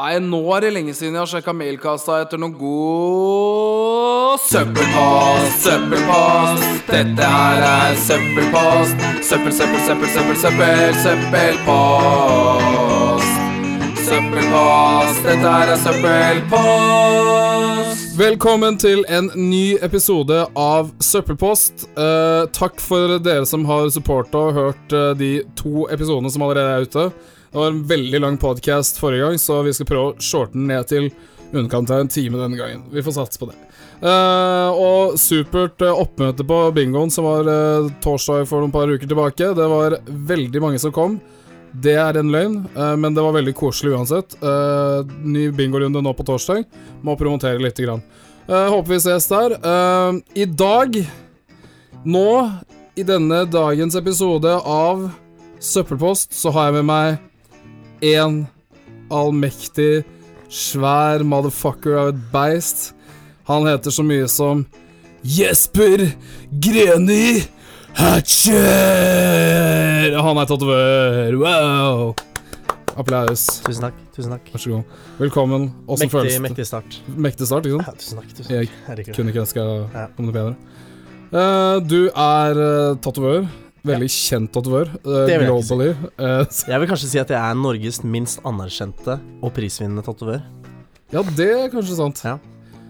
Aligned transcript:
Nei, 0.00 0.14
nå 0.24 0.38
er 0.56 0.62
det 0.64 0.70
lenge 0.72 0.94
siden 0.96 1.12
jeg 1.12 1.20
har 1.20 1.28
sjekka 1.28 1.52
mailkassa 1.52 2.22
etter 2.22 2.40
noen 2.40 2.54
god 2.56 4.38
søppelpost, 4.48 5.58
søppelpost. 5.60 6.62
Dette 6.88 7.26
her 7.28 7.60
er 7.66 7.98
søppelpost. 8.00 8.94
Søppel, 9.28 9.52
søppel, 9.52 9.82
søppel, 9.84 10.08
søppel, 10.14 10.38
søppel, 10.40 10.94
søppelpost. 11.02 11.66
Søppelpost, 14.06 15.20
dette 15.26 15.48
her 15.52 15.68
er 15.74 15.78
søppelpost. 15.82 16.56
Velkommen 18.22 18.78
til 18.80 19.04
en 19.04 19.28
ny 19.36 19.76
episode 19.84 20.46
av 20.56 20.94
Søppelpost. 21.04 21.84
Eh, 21.92 22.48
takk 22.56 22.80
for 22.80 23.18
dere 23.20 23.44
som 23.44 23.68
har 23.68 23.92
supporta 23.92 24.38
og 24.48 24.56
hørt 24.62 24.96
eh, 24.96 25.12
de 25.20 25.30
to 25.60 25.84
episodene 25.92 26.32
som 26.32 26.48
allerede 26.48 26.72
er 26.78 26.88
ute. 26.88 27.04
Det 27.50 27.58
var 27.58 27.66
en 27.66 27.86
veldig 27.86 28.20
lang 28.20 28.36
podcast 28.38 28.98
forrige 28.98 29.24
gang, 29.24 29.38
så 29.38 29.62
vi 29.66 29.72
skal 29.74 29.86
prøve 29.88 30.10
å 30.12 30.22
shorte 30.22 30.54
den 30.54 30.68
ned 30.70 30.86
til 30.86 31.08
underkant 31.50 31.90
av 31.90 32.04
en 32.04 32.10
time 32.10 32.38
denne 32.38 32.54
gangen. 32.54 32.84
Vi 32.92 33.02
får 33.02 33.16
satse 33.16 33.40
på 33.40 33.48
det. 33.50 33.56
Uh, 34.00 34.70
og 34.70 35.16
supert 35.20 35.82
eh, 35.82 35.98
oppmøte 36.02 36.46
på 36.46 36.60
bingoen 36.72 37.10
som 37.12 37.26
var 37.26 37.48
uh, 37.50 37.88
torsdag 38.00 38.46
for 38.48 38.62
noen 38.62 38.72
par 38.72 38.88
uker 38.88 39.10
tilbake. 39.10 39.50
Det 39.58 39.66
var 39.72 39.98
veldig 40.06 40.62
mange 40.62 40.78
som 40.78 40.94
kom. 40.94 41.18
Det 41.74 41.96
er 41.98 42.20
en 42.20 42.30
løgn, 42.30 42.54
uh, 42.76 42.94
men 42.94 43.18
det 43.18 43.24
var 43.26 43.34
veldig 43.34 43.54
koselig 43.58 43.96
uansett. 43.98 44.36
Ny 45.20 45.48
bingorunde 45.58 46.02
nå 46.06 46.12
på 46.14 46.26
torsdag. 46.28 46.62
Må 47.02 47.16
promotere 47.18 47.58
lite 47.58 47.82
grann. 47.82 48.04
Håper 48.46 48.94
vi 48.94 48.98
ses 49.02 49.26
der. 49.30 49.52
I 50.34 50.46
dag, 50.48 50.96
nå, 52.02 52.30
i 52.98 53.04
denne 53.06 53.42
dagens 53.46 53.98
episode 53.98 54.54
av 54.58 55.04
Søppelpost, 55.60 56.32
så 56.34 56.54
har 56.56 56.70
jeg 56.70 56.80
med 56.80 56.88
meg 56.88 57.29
en 58.02 58.46
allmektig, 59.10 60.04
svær 60.50 61.22
motherfucker 61.26 61.96
av 62.00 62.08
et 62.14 62.20
beist. 62.32 62.92
Han 63.50 63.66
heter 63.68 63.90
så 63.94 64.02
mye 64.06 64.28
som 64.30 64.64
Jesper 65.26 66.06
Greni 66.62 67.42
Hatcher! 68.90 70.16
Han 70.22 70.38
er 70.40 70.46
tatovør. 70.48 71.34
Wow! 71.42 72.14
Applaus. 73.00 73.46
Tusen 73.64 73.82
takk. 73.86 73.94
tusen 74.14 74.32
takk 74.34 74.44
Vær 74.52 74.60
så 74.62 74.70
god. 74.74 74.84
Velkommen. 75.20 75.62
Åssen 75.90 76.10
føles 76.12 76.34
det? 76.34 76.42
mektig 76.44 76.66
start. 76.68 76.90
Mektig 77.16 77.46
start, 77.48 77.66
ikke 77.66 77.78
sant? 77.78 77.86
Ja, 77.86 77.92
tusen 78.02 78.16
takk. 78.20 78.30
tusen 78.36 78.50
takk 78.50 78.56
Jeg 79.08 79.14
kunne 79.16 79.30
ikke 79.32 79.44
ønska 79.44 79.60
Ja. 79.94 80.06
om 80.18 80.24
det 80.26 80.34
bedre. 80.34 80.54
Uh, 81.30 81.76
du 81.86 82.00
er 82.10 82.52
uh, 82.58 82.96
tatovør. 82.98 83.46
Veldig 83.86 84.08
kjent 84.12 84.52
tatovør. 84.52 84.90
uh, 85.06 85.26
Det 85.26 85.38
vil 85.40 85.46
jeg 85.48 85.64
si. 85.64 85.68
globally. 85.74 85.90
Eh, 86.18 86.44
Jeg 86.68 86.80
vil 86.80 86.88
kanskje 86.90 87.08
si 87.08 87.18
at 87.18 87.28
jeg 87.32 87.38
er 87.40 87.54
Norges 87.56 88.02
minst 88.04 88.40
anerkjente 88.44 89.18
og 89.42 89.52
prisvinnende 89.56 90.02
tatovør. 90.04 90.42
ja, 91.12 91.22
det 91.22 91.48
er 91.50 91.68
kanskje 91.72 91.96
sant. 91.96 92.20
Ja. 92.24 92.38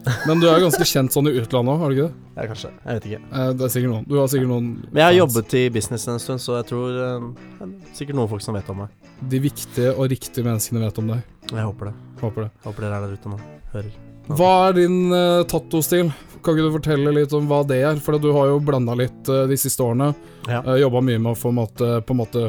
Men 0.26 0.40
du 0.40 0.46
er 0.48 0.58
ganske 0.62 0.80
kjent 0.88 1.12
sånn 1.12 1.28
i 1.28 1.34
utlandet 1.36 1.74
òg, 1.74 1.78
har 1.82 1.90
du 1.90 1.94
ikke 1.94 2.08
det? 2.08 2.14
Ja, 2.40 2.46
kanskje. 2.48 2.70
Jeg 2.86 2.94
vet 2.98 3.06
ikke. 3.10 3.20
Eh, 3.36 3.52
det 3.52 3.64
er 3.66 3.72
sikkert 3.74 3.92
noen. 3.92 4.04
Du 4.08 4.14
har 4.18 4.28
sikkert 4.32 4.48
noen 4.48 4.68
Men 4.90 5.00
jeg 5.02 5.04
har 5.10 5.16
jobbet 5.20 5.54
i 5.60 5.64
business 5.70 6.08
en 6.08 6.18
stund, 6.18 6.40
så 6.40 6.56
jeg 6.58 6.66
tror 6.72 6.88
eh, 7.04 7.26
det 7.60 7.66
er 7.68 7.96
sikkert 8.00 8.16
noen 8.16 8.30
folk 8.32 8.42
som 8.42 8.56
vet 8.56 8.70
om 8.72 8.80
meg. 8.86 8.88
De 9.28 9.38
viktige 9.44 9.92
og 9.94 10.08
riktige 10.10 10.42
menneskene 10.46 10.80
vet 10.86 10.98
om 11.04 11.12
deg. 11.14 11.20
Jeg 11.52 11.66
håper 11.68 11.90
det. 11.92 11.94
Håper 12.22 12.46
det. 12.46 12.50
Håper 12.64 12.80
dere 12.88 12.96
er 12.96 13.06
der 13.06 13.18
ute 13.20 13.28
nå. 13.34 13.40
Hører. 13.74 13.92
Hva 14.30 14.50
er 14.68 14.76
din 14.78 15.10
uh, 15.10 15.42
tattostil? 15.50 16.12
Kan 16.40 16.54
ikke 16.54 16.68
du 16.68 16.74
fortelle 16.76 17.12
litt 17.16 17.32
om 17.34 17.48
hva 17.50 17.64
det 17.66 17.80
er? 17.82 17.98
For 18.00 18.14
du 18.22 18.30
har 18.36 18.52
jo 18.52 18.60
blanda 18.62 18.94
litt 18.94 19.28
uh, 19.28 19.42
de 19.50 19.58
siste 19.58 19.82
årene. 19.82 20.12
Ja. 20.46 20.62
Uh, 20.62 20.76
Jobba 20.78 21.02
mye 21.02 21.18
med 21.18 21.32
å 21.32 21.38
få 21.38 21.50
måte, 21.54 21.98
på 22.06 22.14
en 22.14 22.20
måte 22.22 22.44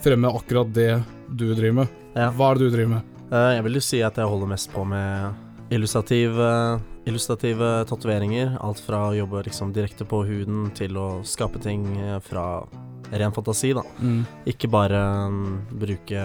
fremme 0.00 0.32
akkurat 0.32 0.72
det 0.72 0.94
du 1.28 1.50
driver 1.52 1.82
med. 1.82 1.98
Ja. 2.16 2.30
Hva 2.32 2.50
er 2.50 2.58
det 2.58 2.70
du 2.70 2.76
driver 2.78 2.94
med? 2.96 3.12
Uh, 3.28 3.52
jeg 3.52 3.66
vil 3.68 3.76
jo 3.76 3.84
si 3.84 4.00
at 4.06 4.16
jeg 4.16 4.32
holder 4.32 4.50
mest 4.54 4.72
på 4.72 4.86
med 4.88 5.46
illustrative, 5.70 6.48
illustrative 7.06 7.68
tatoveringer. 7.92 8.56
Alt 8.64 8.80
fra 8.82 9.04
å 9.10 9.14
jobbe 9.14 9.44
liksom 9.46 9.74
direkte 9.76 10.08
på 10.08 10.24
huden 10.26 10.70
til 10.74 10.96
å 10.98 11.08
skape 11.26 11.60
ting 11.62 11.84
eh, 12.00 12.16
fra 12.26 12.64
ren 13.10 13.34
fantasi, 13.34 13.70
da. 13.76 13.84
Ikke 14.50 14.70
bare 14.70 14.98
um, 15.30 15.60
bruke 15.70 16.24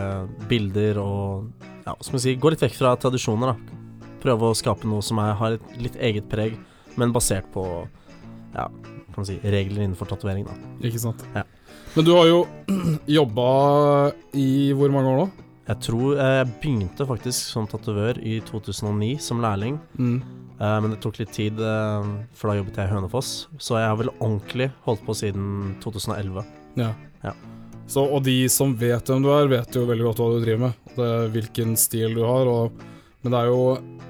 bilder 0.50 0.98
og 1.02 1.52
ja, 1.86 1.94
skal 2.00 2.18
man 2.18 2.24
si, 2.24 2.36
gå 2.42 2.52
litt 2.54 2.66
vekk 2.66 2.78
fra 2.78 2.96
tradisjoner, 3.02 3.54
da. 3.54 3.75
Prøve 4.26 4.50
å 4.52 4.58
skape 4.58 4.90
noe 4.90 5.06
som 5.06 5.20
er, 5.22 5.34
har 5.38 5.56
et 5.60 5.78
litt 5.82 5.96
eget 6.02 6.28
preg, 6.32 6.58
men 6.98 7.14
basert 7.14 7.46
på 7.54 7.64
ja, 8.56 8.66
kan 8.70 9.20
man 9.22 9.28
si, 9.28 9.38
regler 9.44 9.84
innenfor 9.86 10.10
tatovering, 10.10 10.48
da. 10.48 10.56
Ikke 10.88 11.02
sant? 11.04 11.22
Ja. 11.36 11.44
Men 11.96 12.06
du 12.08 12.14
har 12.16 12.26
jo 12.28 12.40
jobba 13.20 13.50
i 14.36 14.48
hvor 14.76 14.92
mange 14.94 15.12
år 15.14 15.20
nå? 15.24 15.28
Jeg 15.66 15.80
tror 15.82 16.20
eh, 16.22 16.32
jeg 16.42 16.50
begynte 16.62 17.08
faktisk 17.10 17.52
som 17.56 17.66
tatovør 17.70 18.20
i 18.22 18.38
2009 18.46 19.16
som 19.24 19.40
lærling, 19.44 19.80
Mm. 19.98 20.18
eh, 20.60 20.76
men 20.84 20.92
det 20.94 21.00
tok 21.02 21.18
litt 21.24 21.32
tid, 21.34 21.58
eh, 21.60 22.10
for 22.38 22.52
da 22.52 22.58
jobbet 22.60 22.78
jeg 22.82 22.90
i 22.90 22.94
Hønefoss. 22.94 23.32
Så 23.58 23.80
jeg 23.80 23.90
har 23.90 23.98
vel 24.02 24.12
ordentlig 24.20 24.70
holdt 24.86 25.06
på 25.08 25.16
siden 25.18 25.76
2011. 25.84 26.46
Ja. 26.78 26.92
Ja. 27.26 27.34
Så, 27.90 28.02
og 28.06 28.24
de 28.26 28.38
som 28.50 28.76
vet 28.78 29.10
hvem 29.10 29.26
du 29.26 29.32
er, 29.34 29.50
vet 29.52 29.74
jo 29.78 29.86
veldig 29.90 30.06
godt 30.12 30.22
hva 30.22 30.30
du 30.36 30.44
driver 30.46 30.62
med. 30.68 30.78
Det, 30.96 31.10
hvilken 31.36 31.76
stil 31.78 32.14
du 32.18 32.24
har. 32.26 32.48
Og, 32.50 32.86
men 33.26 33.34
det 33.34 33.42
er 33.42 33.50
jo, 33.52 33.60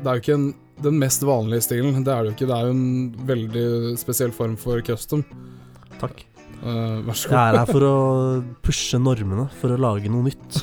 det 0.06 0.12
er 0.12 0.20
jo 0.20 0.22
ikke 0.22 0.38
en, 0.38 0.48
den 0.86 0.98
mest 1.02 1.24
vanlige 1.26 1.66
stilen. 1.66 1.96
Det 2.06 2.14
er 2.14 2.22
det 2.22 2.30
jo 2.30 2.36
ikke. 2.36 2.48
Det 2.52 2.56
er 2.56 2.68
jo 2.68 2.74
en 2.76 3.28
veldig 3.32 3.68
spesiell 3.98 4.34
form 4.36 4.54
for 4.62 4.84
custom. 4.86 5.24
Takk. 5.98 6.22
Uh, 6.62 7.02
vær 7.08 7.18
så 7.18 7.30
Jeg 7.30 7.34
god. 7.34 7.40
er 7.42 7.58
her 7.58 7.70
for 7.72 7.86
å 7.88 7.96
pushe 8.66 9.00
normene, 9.02 9.48
for 9.58 9.74
å 9.74 9.80
lage 9.82 10.12
noe 10.14 10.28
nytt. 10.30 10.60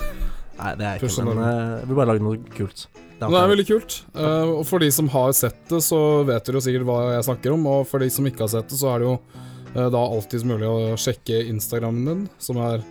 Nei, 0.61 0.73
det 0.79 0.87
er 0.87 0.95
jeg 0.95 1.09
ikke, 1.11 1.27
men 1.27 1.41
eh, 1.43 1.61
jeg 1.81 1.89
vil 1.91 1.99
bare 1.99 2.11
lage 2.13 2.23
noe 2.23 2.39
kult. 2.55 2.85
Det 2.95 3.27
er, 3.27 3.33
det 3.35 3.41
er 3.41 3.51
veldig 3.51 3.67
kult. 3.67 3.99
Uh, 4.15 4.51
og 4.61 4.65
for 4.69 4.83
de 4.83 4.91
som 4.95 5.11
har 5.11 5.35
sett 5.35 5.59
det, 5.71 5.83
så 5.83 5.99
vet 6.29 6.47
dere 6.47 6.61
jo 6.61 6.65
sikkert 6.69 6.87
hva 6.87 6.99
jeg 7.17 7.27
snakker 7.27 7.55
om. 7.57 7.67
Og 7.71 7.87
for 7.91 8.03
de 8.03 8.11
som 8.15 8.27
ikke 8.31 8.47
har 8.47 8.53
sett 8.55 8.71
det, 8.71 8.79
så 8.79 8.93
er 8.95 9.03
det 9.03 9.09
jo 9.11 9.17
uh, 9.19 9.89
da 9.95 10.03
alltids 10.03 10.47
mulig 10.47 10.71
å 10.71 10.95
sjekke 11.01 11.43
Instagrammen 11.51 12.07
din, 12.13 12.27
som 12.43 12.63
er 12.63 12.83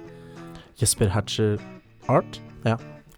Jesper 0.84 1.12
Hatcher 1.16 1.60
Art. 2.12 2.42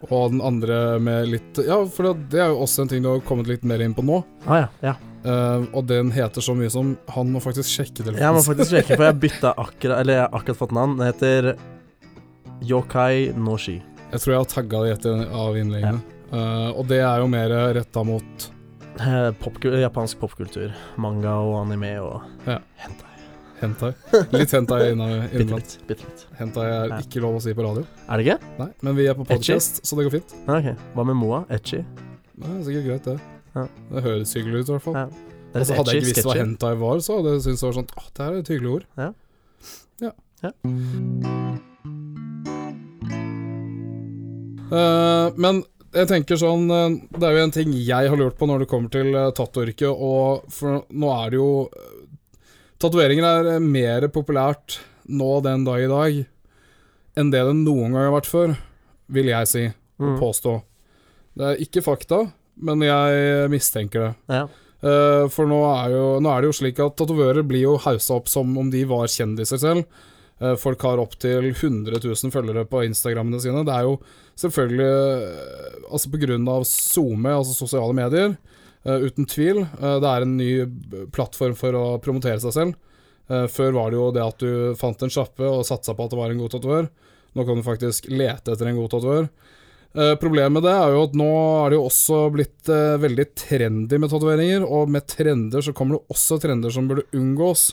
Og 0.10 0.34
den 0.34 0.42
andre 0.44 1.00
med 1.00 1.30
litt 1.32 1.60
Ja, 1.64 1.78
for 1.88 2.10
det, 2.10 2.30
det 2.34 2.42
er 2.44 2.52
jo 2.52 2.62
også 2.66 2.84
en 2.84 2.90
ting 2.92 3.04
du 3.06 3.08
har 3.12 3.22
kommet 3.24 3.48
litt 3.48 3.64
mer 3.64 3.80
inn 3.86 3.94
på 3.96 4.04
nå. 4.04 4.22
Ah, 4.46 4.66
ja, 4.66 4.70
ja. 4.92 4.96
Uh, 5.24 5.64
og 5.72 5.86
den 5.88 6.10
heter 6.12 6.44
så 6.44 6.52
mye 6.52 6.68
som 6.68 6.98
Han 7.16 7.30
må 7.32 7.40
faktisk 7.40 7.70
sjekke 7.72 8.02
telefonen. 8.02 8.20
Jeg 8.26 8.36
må 8.36 8.42
faktisk 8.50 8.74
sjekke, 8.76 8.98
for 9.00 9.08
jeg 9.08 9.20
bytta 9.24 9.54
akkurat 9.56 10.02
Eller 10.02 10.18
jeg 10.18 10.26
har 10.26 10.36
akkurat 10.42 10.60
fått 10.60 10.76
navn. 10.76 10.98
Det 11.00 11.08
heter 11.14 11.48
Yokai 12.68 13.32
Noshi. 13.40 13.78
Jeg 14.12 14.20
tror 14.22 14.34
jeg 14.34 14.42
har 14.44 14.52
tagga 14.52 14.82
det 14.84 14.90
i 14.92 14.96
et 14.98 15.08
av 15.40 15.56
innleggene. 15.58 16.04
Eh, 16.34 16.70
og 16.74 16.86
det 16.90 17.00
er 17.04 17.24
jo 17.24 17.30
mer 17.32 17.52
retta 17.76 18.04
mot 18.08 18.46
uh, 19.02 19.32
pop 19.42 19.58
japansk 19.64 20.20
popkultur. 20.22 20.72
Manga 21.02 21.34
og 21.42 21.58
anime 21.64 21.96
og 22.04 22.22
Ja. 22.48 22.60
hentai. 22.84 23.13
Hentai. 23.64 23.92
Litt 24.36 24.54
hentai 24.54 24.80
innimellom. 24.92 25.62
Hentai 26.40 26.66
er 26.70 26.96
ikke 27.00 27.22
lov 27.24 27.38
å 27.40 27.44
si 27.44 27.54
på 27.56 27.66
radio. 27.66 27.86
Er 28.08 28.20
det 28.20 28.28
ikke? 28.28 28.54
Nei, 28.60 28.70
men 28.86 28.98
vi 29.00 29.08
er 29.10 29.18
på 29.18 29.26
podkast, 29.26 29.80
podcast, 29.80 29.84
så 29.88 30.00
det 30.00 30.08
går 30.08 30.16
fint. 30.20 30.34
Ja, 30.46 30.58
ok. 30.60 30.88
Hva 30.98 31.06
med 31.10 31.20
Moa? 31.20 31.44
Etchy? 31.54 31.84
Det 32.34 32.50
er 32.50 32.64
sikkert 32.68 32.90
greit, 32.90 33.12
det. 33.12 33.18
Ja. 33.54 33.68
Det 33.92 34.04
høres 34.08 34.34
hyggelig 34.38 34.64
ut, 34.64 34.68
i 34.68 34.76
hvert 34.76 34.88
fall. 34.88 35.00
Ja. 35.00 35.06
Det 35.54 35.62
Altså, 35.62 35.76
hadde 35.78 35.94
jeg 35.94 36.02
ikke 36.02 36.10
visst 36.10 36.26
hva 36.26 36.38
hentai 36.40 36.72
var, 36.82 37.04
så 37.06 37.20
hadde 37.20 37.36
jeg 37.36 37.44
syntes 37.46 37.62
det 37.62 37.68
var 37.68 37.76
sånn 37.78 37.92
Åh, 37.94 38.08
det 38.10 38.26
her 38.26 38.32
er 38.32 38.40
et 38.42 38.50
hyggelig 38.54 38.72
ord. 38.74 38.88
Ja. 38.98 39.10
Ja. 40.02 40.14
Ja. 40.44 40.54
Uh, 44.74 45.28
men 45.38 45.62
jeg 45.94 46.10
tenker 46.10 46.40
sånn 46.42 46.64
eh, 46.74 46.96
Det 47.14 47.28
er 47.28 47.36
jo 47.38 47.42
en 47.46 47.52
ting 47.54 47.74
jeg 47.78 48.10
har 48.10 48.18
lurt 48.18 48.40
på 48.40 48.48
når 48.50 48.64
det 48.64 48.68
kommer 48.72 48.90
til 48.90 49.14
uh, 49.14 49.30
og 49.94 50.48
for 50.50 50.80
nå 50.90 51.12
er 51.14 51.30
det 51.30 51.38
jo 51.38 51.52
Tatoveringer 52.84 53.24
er 53.30 53.50
eh, 53.56 53.64
mer 53.64 54.10
populært 54.12 54.80
nå 55.08 55.38
den 55.46 55.64
dag 55.68 55.84
i 55.86 55.90
dag 55.92 56.20
enn 57.20 57.30
det 57.32 57.44
det 57.46 57.56
noen 57.62 57.94
gang 57.94 58.08
har 58.08 58.16
vært 58.16 58.30
før, 58.30 58.56
vil 59.14 59.30
jeg 59.32 59.50
si, 59.52 59.64
Mm. 60.02 60.16
påstå. 60.20 60.54
Det 61.38 61.46
er 61.46 61.60
ikke 61.62 61.84
fakta, 61.86 62.18
men 62.58 62.82
jeg 62.82 63.50
mistenker 63.54 64.08
det. 64.08 64.14
Ja. 64.34 64.48
Uh, 64.84 65.30
for 65.32 65.48
nå 65.48 65.60
er, 65.64 65.94
jo, 65.94 66.08
nå 66.20 66.32
er 66.34 66.42
det 66.42 66.50
jo 66.50 66.56
slik 66.58 66.80
at 66.84 66.98
tatovører 67.00 67.46
blir 67.48 67.62
jo 67.64 67.78
haussa 67.80 68.18
opp 68.18 68.28
som 68.28 68.50
om 68.60 68.72
de 68.74 68.82
var 68.90 69.06
kjendiser 69.08 69.62
selv. 69.62 69.86
Uh, 70.42 70.56
folk 70.60 70.82
har 70.84 71.00
opptil 71.00 71.52
100 71.54 72.02
000 72.04 72.34
følgere 72.34 72.66
på 72.68 72.82
Instagrammene 72.90 73.40
sine. 73.40 73.62
Det 73.64 73.72
er 73.78 73.86
jo 73.88 74.00
selvfølgelig 74.42 74.90
uh, 74.90 75.88
Altså 75.94 76.10
på 76.12 76.20
grunn 76.26 76.50
av 76.50 76.66
SoMe, 76.68 77.32
altså 77.38 77.54
sosiale 77.56 77.94
medier, 77.96 78.34
uten 78.84 79.28
tvil. 79.30 79.64
Eh, 79.64 79.98
det 80.04 80.10
er 80.10 80.26
en 80.26 80.38
ny 80.38 80.52
plattform 81.16 81.56
for 81.60 81.78
å 81.78 81.86
promotere 82.04 82.42
seg 82.44 82.56
selv. 82.56 82.76
Eh, 83.32 83.48
før 83.48 83.76
var 83.78 83.92
det 83.92 84.00
jo 84.00 84.12
det 84.16 84.24
at 84.26 84.44
du 84.44 84.76
fant 84.80 85.04
en 85.04 85.14
sjappe 85.14 85.48
og 85.48 85.66
satsa 85.68 85.96
på 85.96 86.06
at 86.06 86.14
det 86.14 86.20
var 86.20 86.34
en 86.34 86.44
god 86.44 86.56
tatovør. 86.56 86.90
Nå 87.34 87.46
kan 87.48 87.58
du 87.58 87.66
faktisk 87.66 88.10
lete 88.12 88.54
etter 88.54 88.70
en 88.70 88.80
god 88.80 88.92
tatovør. 88.94 89.30
Eh, 89.94 90.16
problemet 90.18 90.56
med 90.56 90.66
det 90.66 90.74
er 90.74 90.94
jo 90.96 91.04
at 91.06 91.18
nå 91.18 91.32
er 91.64 91.72
det 91.72 91.78
jo 91.78 91.88
også 91.88 92.22
blitt 92.34 92.70
eh, 92.74 92.96
veldig 93.02 93.28
trendy 93.38 94.00
med 94.02 94.10
tatoveringer, 94.10 94.66
og 94.66 94.90
med 94.90 95.06
trender 95.10 95.62
så 95.62 95.74
kommer 95.76 96.00
det 96.00 96.16
også 96.16 96.40
trender 96.42 96.74
som 96.74 96.88
burde 96.90 97.06
unngås. 97.14 97.70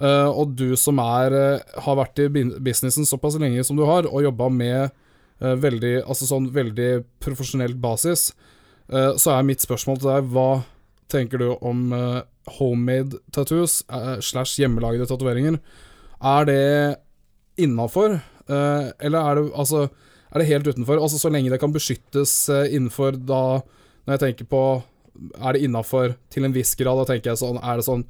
Eh, 0.00 0.28
og 0.28 0.56
du 0.56 0.72
som 0.80 0.98
er, 1.02 1.36
eh, 1.36 1.82
har 1.84 1.98
vært 2.00 2.24
i 2.24 2.30
businessen 2.32 3.06
såpass 3.08 3.36
lenge 3.40 3.64
som 3.68 3.76
du 3.76 3.84
har, 3.84 4.08
og 4.08 4.24
jobba 4.24 4.48
med 4.50 4.80
eh, 4.88 5.54
veldig, 5.60 6.06
altså 6.06 6.30
sånn 6.30 6.48
veldig 6.54 7.04
profesjonelt 7.22 7.76
basis, 7.82 8.30
eh, 8.32 8.48
så 8.90 9.34
er 9.34 9.46
mitt 9.46 9.62
spørsmål 9.62 10.00
til 10.00 10.10
deg 10.10 10.30
hva 10.34 10.48
tenker 11.12 11.40
du 11.40 11.48
om 11.54 11.92
eh, 11.96 12.22
homemade 12.58 13.20
tattoos 13.34 13.82
eh, 13.92 14.16
slash 14.24 14.58
hjemmelagde 14.60 15.06
tatoveringer? 15.08 15.58
Er 16.22 16.48
det 16.48 16.62
innafor, 17.62 18.18
eh, 18.48 18.88
eller 18.98 19.18
er 19.20 19.40
det 19.40 19.46
altså 19.52 19.86
er 20.32 20.40
det 20.40 20.48
helt 20.48 20.66
utenfor? 20.66 20.96
Altså 20.96 21.18
Så 21.20 21.28
lenge 21.28 21.50
det 21.52 21.60
kan 21.60 21.74
beskyttes 21.74 22.48
eh, 22.48 22.72
innenfor 22.72 23.18
da 23.20 23.60
Når 24.06 24.14
jeg 24.14 24.20
tenker 24.22 24.46
på 24.48 24.60
Er 25.36 25.52
det 25.52 25.66
innafor 25.66 26.14
til 26.32 26.46
en 26.46 26.54
viss 26.54 26.72
grad? 26.74 26.96
Da 27.02 27.10
tenker 27.10 27.30
jeg 27.30 27.40
sånn 27.42 27.58
Er 27.60 27.76
det 27.76 27.84
sånn 27.84 28.06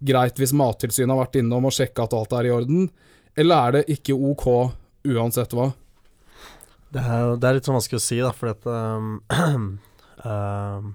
greit 0.00 0.38
hvis 0.40 0.54
Mattilsynet 0.56 1.12
har 1.12 1.26
vært 1.26 1.36
innom 1.40 1.66
og 1.68 1.74
sjekka 1.74 2.06
at 2.06 2.14
alt 2.16 2.32
er 2.38 2.48
i 2.48 2.54
orden? 2.54 2.88
Eller 3.36 3.56
er 3.58 3.76
det 3.76 3.98
ikke 3.98 4.16
OK 4.16 4.46
uansett 5.08 5.52
hva? 5.52 5.72
Det 6.94 7.02
er, 7.02 7.34
det 7.36 7.48
er 7.48 7.58
litt 7.58 7.68
sånn 7.68 7.76
vanskelig 7.76 7.98
å 7.98 8.04
si, 8.04 8.18
da, 8.22 8.30
for 8.32 8.52
at 8.54 8.64
um, 8.70 9.18
um, 10.24 10.94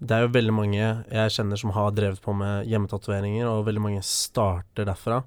Det 0.00 0.16
er 0.16 0.24
jo 0.24 0.32
veldig 0.34 0.56
mange 0.56 0.80
jeg 0.80 1.36
kjenner 1.36 1.60
som 1.60 1.74
har 1.76 1.92
drevet 1.96 2.22
på 2.24 2.34
med 2.36 2.68
hjemmetatoveringer, 2.70 3.46
og 3.48 3.66
veldig 3.68 3.84
mange 3.84 4.02
starter 4.06 4.88
derfra. 4.88 5.22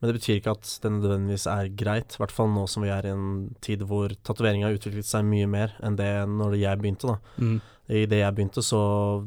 Men 0.00 0.08
det 0.08 0.16
betyr 0.16 0.38
ikke 0.38 0.54
at 0.56 0.68
det 0.80 0.90
nødvendigvis 0.94 1.44
er 1.52 1.72
greit, 1.76 2.14
i 2.16 2.20
hvert 2.22 2.32
fall 2.32 2.48
nå 2.52 2.64
som 2.72 2.84
vi 2.84 2.92
er 2.92 3.04
i 3.04 3.12
en 3.12 3.50
tid 3.60 3.82
hvor 3.88 4.12
tatovering 4.24 4.64
har 4.64 4.76
utviklet 4.76 5.04
seg 5.04 5.26
mye 5.28 5.48
mer 5.50 5.74
enn 5.84 5.98
det 5.98 6.12
når 6.28 6.56
jeg 6.56 6.80
begynte, 6.80 7.10
da. 7.10 7.34
Mm. 7.36 7.58
I 7.90 8.04
det 8.08 8.20
jeg 8.20 8.36
begynte, 8.36 8.62
så 8.64 8.80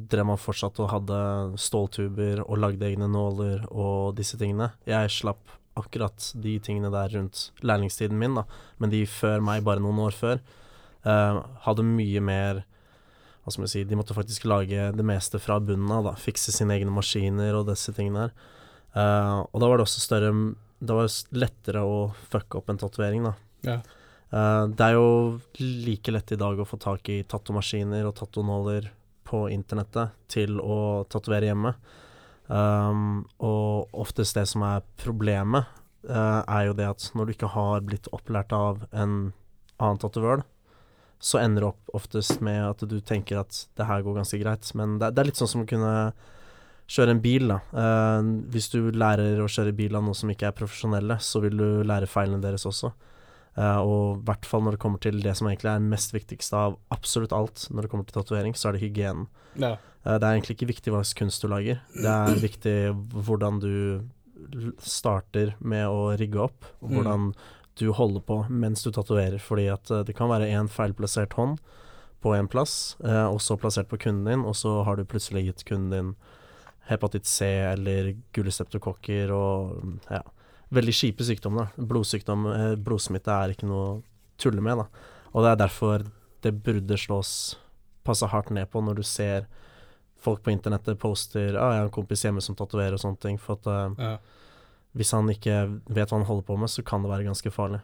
drev 0.09 0.25
man 0.31 0.39
fortsatt 0.39 0.79
og 0.81 0.89
hadde 0.89 1.17
ståltuber 1.59 2.45
og 2.47 2.61
lagde 2.63 2.87
egne 2.87 3.09
nåler 3.11 3.67
og 3.67 4.15
disse 4.17 4.39
tingene. 4.39 4.71
Jeg 4.87 5.11
slapp 5.11 5.51
akkurat 5.77 6.29
de 6.41 6.55
tingene 6.63 6.91
der 6.93 7.11
rundt 7.17 7.49
lærlingstiden 7.65 8.17
min, 8.17 8.37
da. 8.39 8.45
Men 8.79 8.93
de 8.93 9.03
før 9.09 9.43
meg, 9.45 9.65
bare 9.67 9.83
noen 9.83 9.99
år 10.05 10.15
før, 10.15 10.41
uh, 11.05 11.41
hadde 11.65 11.85
mye 11.85 12.23
mer 12.23 12.63
Hva 13.43 13.51
skal 13.51 13.65
man 13.65 13.71
si 13.71 13.83
De 13.87 13.97
måtte 13.99 14.15
faktisk 14.15 14.45
lage 14.47 14.89
det 14.95 15.05
meste 15.05 15.39
fra 15.41 15.59
bunnen 15.59 15.91
av, 15.91 16.07
da. 16.07 16.13
Fikse 16.19 16.53
sine 16.55 16.77
egne 16.77 16.93
maskiner 16.95 17.57
og 17.59 17.67
disse 17.71 17.93
tingene 17.95 18.27
der. 18.27 18.37
Uh, 18.93 19.41
og 19.49 19.59
da 19.59 19.67
var 19.67 19.79
det 19.79 19.87
også 19.87 20.03
større 20.03 20.29
Det 20.77 20.93
var 20.93 21.07
lettere 21.33 21.81
å 21.81 21.97
fucke 22.29 22.59
opp 22.59 22.69
en 22.69 22.79
tatovering, 22.79 23.27
da. 23.27 23.33
Ja. 23.65 23.77
Uh, 24.33 24.65
det 24.71 24.85
er 24.85 24.95
jo 24.97 25.07
like 25.59 26.13
lett 26.13 26.33
i 26.33 26.39
dag 26.39 26.59
å 26.59 26.67
få 26.67 26.79
tak 26.81 27.09
i 27.13 27.21
tattomaskiner 27.29 28.07
og 28.07 28.15
tattonåler 28.17 28.89
på 29.27 29.45
internettet 29.53 30.15
til 30.31 30.59
å 30.61 31.03
tatovere 31.09 31.51
hjemme. 31.51 31.73
Um, 32.47 33.23
og 33.41 33.93
oftest 33.95 34.37
det 34.37 34.45
som 34.51 34.65
er 34.67 34.83
problemet, 34.99 35.69
uh, 36.09 36.41
er 36.43 36.69
jo 36.69 36.77
det 36.77 36.89
at 36.89 37.05
når 37.15 37.25
du 37.25 37.35
ikke 37.35 37.53
har 37.55 37.85
blitt 37.85 38.09
opplært 38.15 38.53
av 38.55 38.83
en 38.91 39.31
annen 39.79 40.01
tatovør, 40.01 40.43
så 41.23 41.39
ender 41.39 41.63
det 41.63 41.69
opp 41.71 41.95
oftest 41.95 42.41
med 42.43 42.59
at 42.67 42.83
du 42.89 42.97
tenker 42.99 43.39
at 43.39 43.63
det 43.79 43.87
her 43.87 44.03
går 44.03 44.19
ganske 44.19 44.39
greit. 44.41 44.67
Men 44.75 44.97
det, 44.99 45.13
det 45.15 45.23
er 45.23 45.29
litt 45.29 45.39
sånn 45.39 45.51
som 45.53 45.63
å 45.63 45.69
kunne 45.69 45.93
kjøre 46.91 47.15
en 47.15 47.21
bil, 47.23 47.47
da. 47.47 47.61
Uh, 47.71 48.43
hvis 48.51 48.67
du 48.73 48.91
lærer 48.91 49.39
å 49.39 49.47
kjøre 49.47 49.75
bil 49.77 49.95
av 49.95 50.03
noen 50.03 50.17
som 50.19 50.31
ikke 50.33 50.49
er 50.49 50.57
profesjonelle, 50.57 51.17
så 51.23 51.39
vil 51.45 51.55
du 51.59 51.67
lære 51.87 52.09
feilene 52.11 52.43
deres 52.43 52.67
også. 52.67 52.91
Uh, 53.55 53.79
og 53.85 54.03
i 54.17 54.25
hvert 54.27 54.49
fall 54.49 54.65
når 54.65 54.75
det 54.75 54.81
kommer 54.81 54.99
til 54.99 55.21
det 55.23 55.35
som 55.37 55.47
egentlig 55.47 55.71
er 55.71 55.87
mest 55.93 56.11
viktigste 56.15 56.59
av 56.59 56.75
absolutt 56.93 57.35
alt 57.37 57.67
når 57.69 57.85
det 57.85 57.93
kommer 57.93 58.09
til 58.09 58.17
tatovering, 58.17 58.57
så 58.57 58.69
er 58.69 58.75
det 58.75 58.83
hygienen. 58.83 59.29
Ja. 59.55 59.77
Uh, 60.03 60.17
det 60.17 60.27
er 60.27 60.29
egentlig 60.33 60.57
ikke 60.57 60.71
viktig 60.73 60.91
hva 60.91 61.05
slags 61.05 61.19
kunst 61.21 61.45
du 61.45 61.51
lager, 61.53 61.79
det 61.95 62.13
er 62.13 62.43
viktig 62.43 62.77
hvordan 63.13 63.63
du 63.63 63.75
starter 64.83 65.53
med 65.63 65.87
å 65.87 66.17
rigge 66.19 66.41
opp, 66.49 66.65
og 66.83 66.97
Mm. 66.99 67.31
Du 67.79 67.89
holder 67.95 68.21
på 68.21 68.43
mens 68.49 68.83
du 68.83 68.91
tatoverer, 68.91 69.39
fordi 69.41 69.67
at 69.73 69.89
uh, 69.91 70.03
det 70.05 70.15
kan 70.17 70.29
være 70.31 70.51
en 70.53 70.69
feilplassert 70.71 71.33
hånd 71.39 71.57
på 72.23 72.31
en 72.37 72.47
plass, 72.47 72.95
og 73.03 73.41
så 73.43 73.57
plassert 73.59 73.89
på 73.91 73.97
kunden 73.99 74.23
din, 74.29 74.45
og 74.47 74.53
så 74.55 74.77
har 74.87 74.95
du 74.95 75.03
plutselig 75.03 75.41
gitt 75.43 75.65
kunden 75.67 75.89
din 75.91 76.11
hepatitt 76.87 77.25
C 77.27 77.45
eller 77.45 78.13
gullseptokokker 78.35 79.31
og 79.35 79.99
ja, 80.11 80.21
veldig 80.73 80.95
kjipe 80.95 81.25
sykdommer. 81.25 81.71
Blodsykdom, 81.77 82.45
eh, 82.51 82.75
blodsmitte 82.75 83.31
er 83.31 83.53
ikke 83.53 83.69
noe 83.69 83.83
å 83.85 83.97
tulle 84.41 84.63
med, 84.63 84.81
da. 84.81 84.87
Og 85.33 85.45
det 85.45 85.51
er 85.51 85.61
derfor 85.63 86.05
det 86.43 86.55
burde 86.63 86.99
slås 86.99 87.57
passe 88.03 88.27
hardt 88.27 88.51
ned 88.51 88.67
på 88.71 88.81
når 88.83 88.99
du 88.99 89.03
ser 89.07 89.47
folk 90.23 90.43
på 90.43 90.51
internettet 90.51 90.99
poster 90.99 91.55
ah, 91.55 91.71
'Jeg 91.71 91.79
har 91.79 91.85
en 91.85 91.91
kompis 91.91 92.23
hjemme 92.23 92.41
som 92.41 92.55
tatoverer' 92.55 92.93
og 92.93 92.99
sånne 92.99 93.19
ting. 93.19 93.37
For 93.37 93.53
at 93.53 93.67
eh, 93.67 94.03
Ja. 94.03 94.17
Hvis 94.93 95.13
han 95.15 95.29
ikke 95.31 95.57
vet 95.89 96.11
hva 96.11 96.19
han 96.19 96.27
holder 96.27 96.45
på 96.47 96.57
med, 96.61 96.71
så 96.71 96.85
kan 96.85 97.03
det 97.03 97.11
være 97.11 97.27
ganske 97.27 97.51
farlig. 97.53 97.81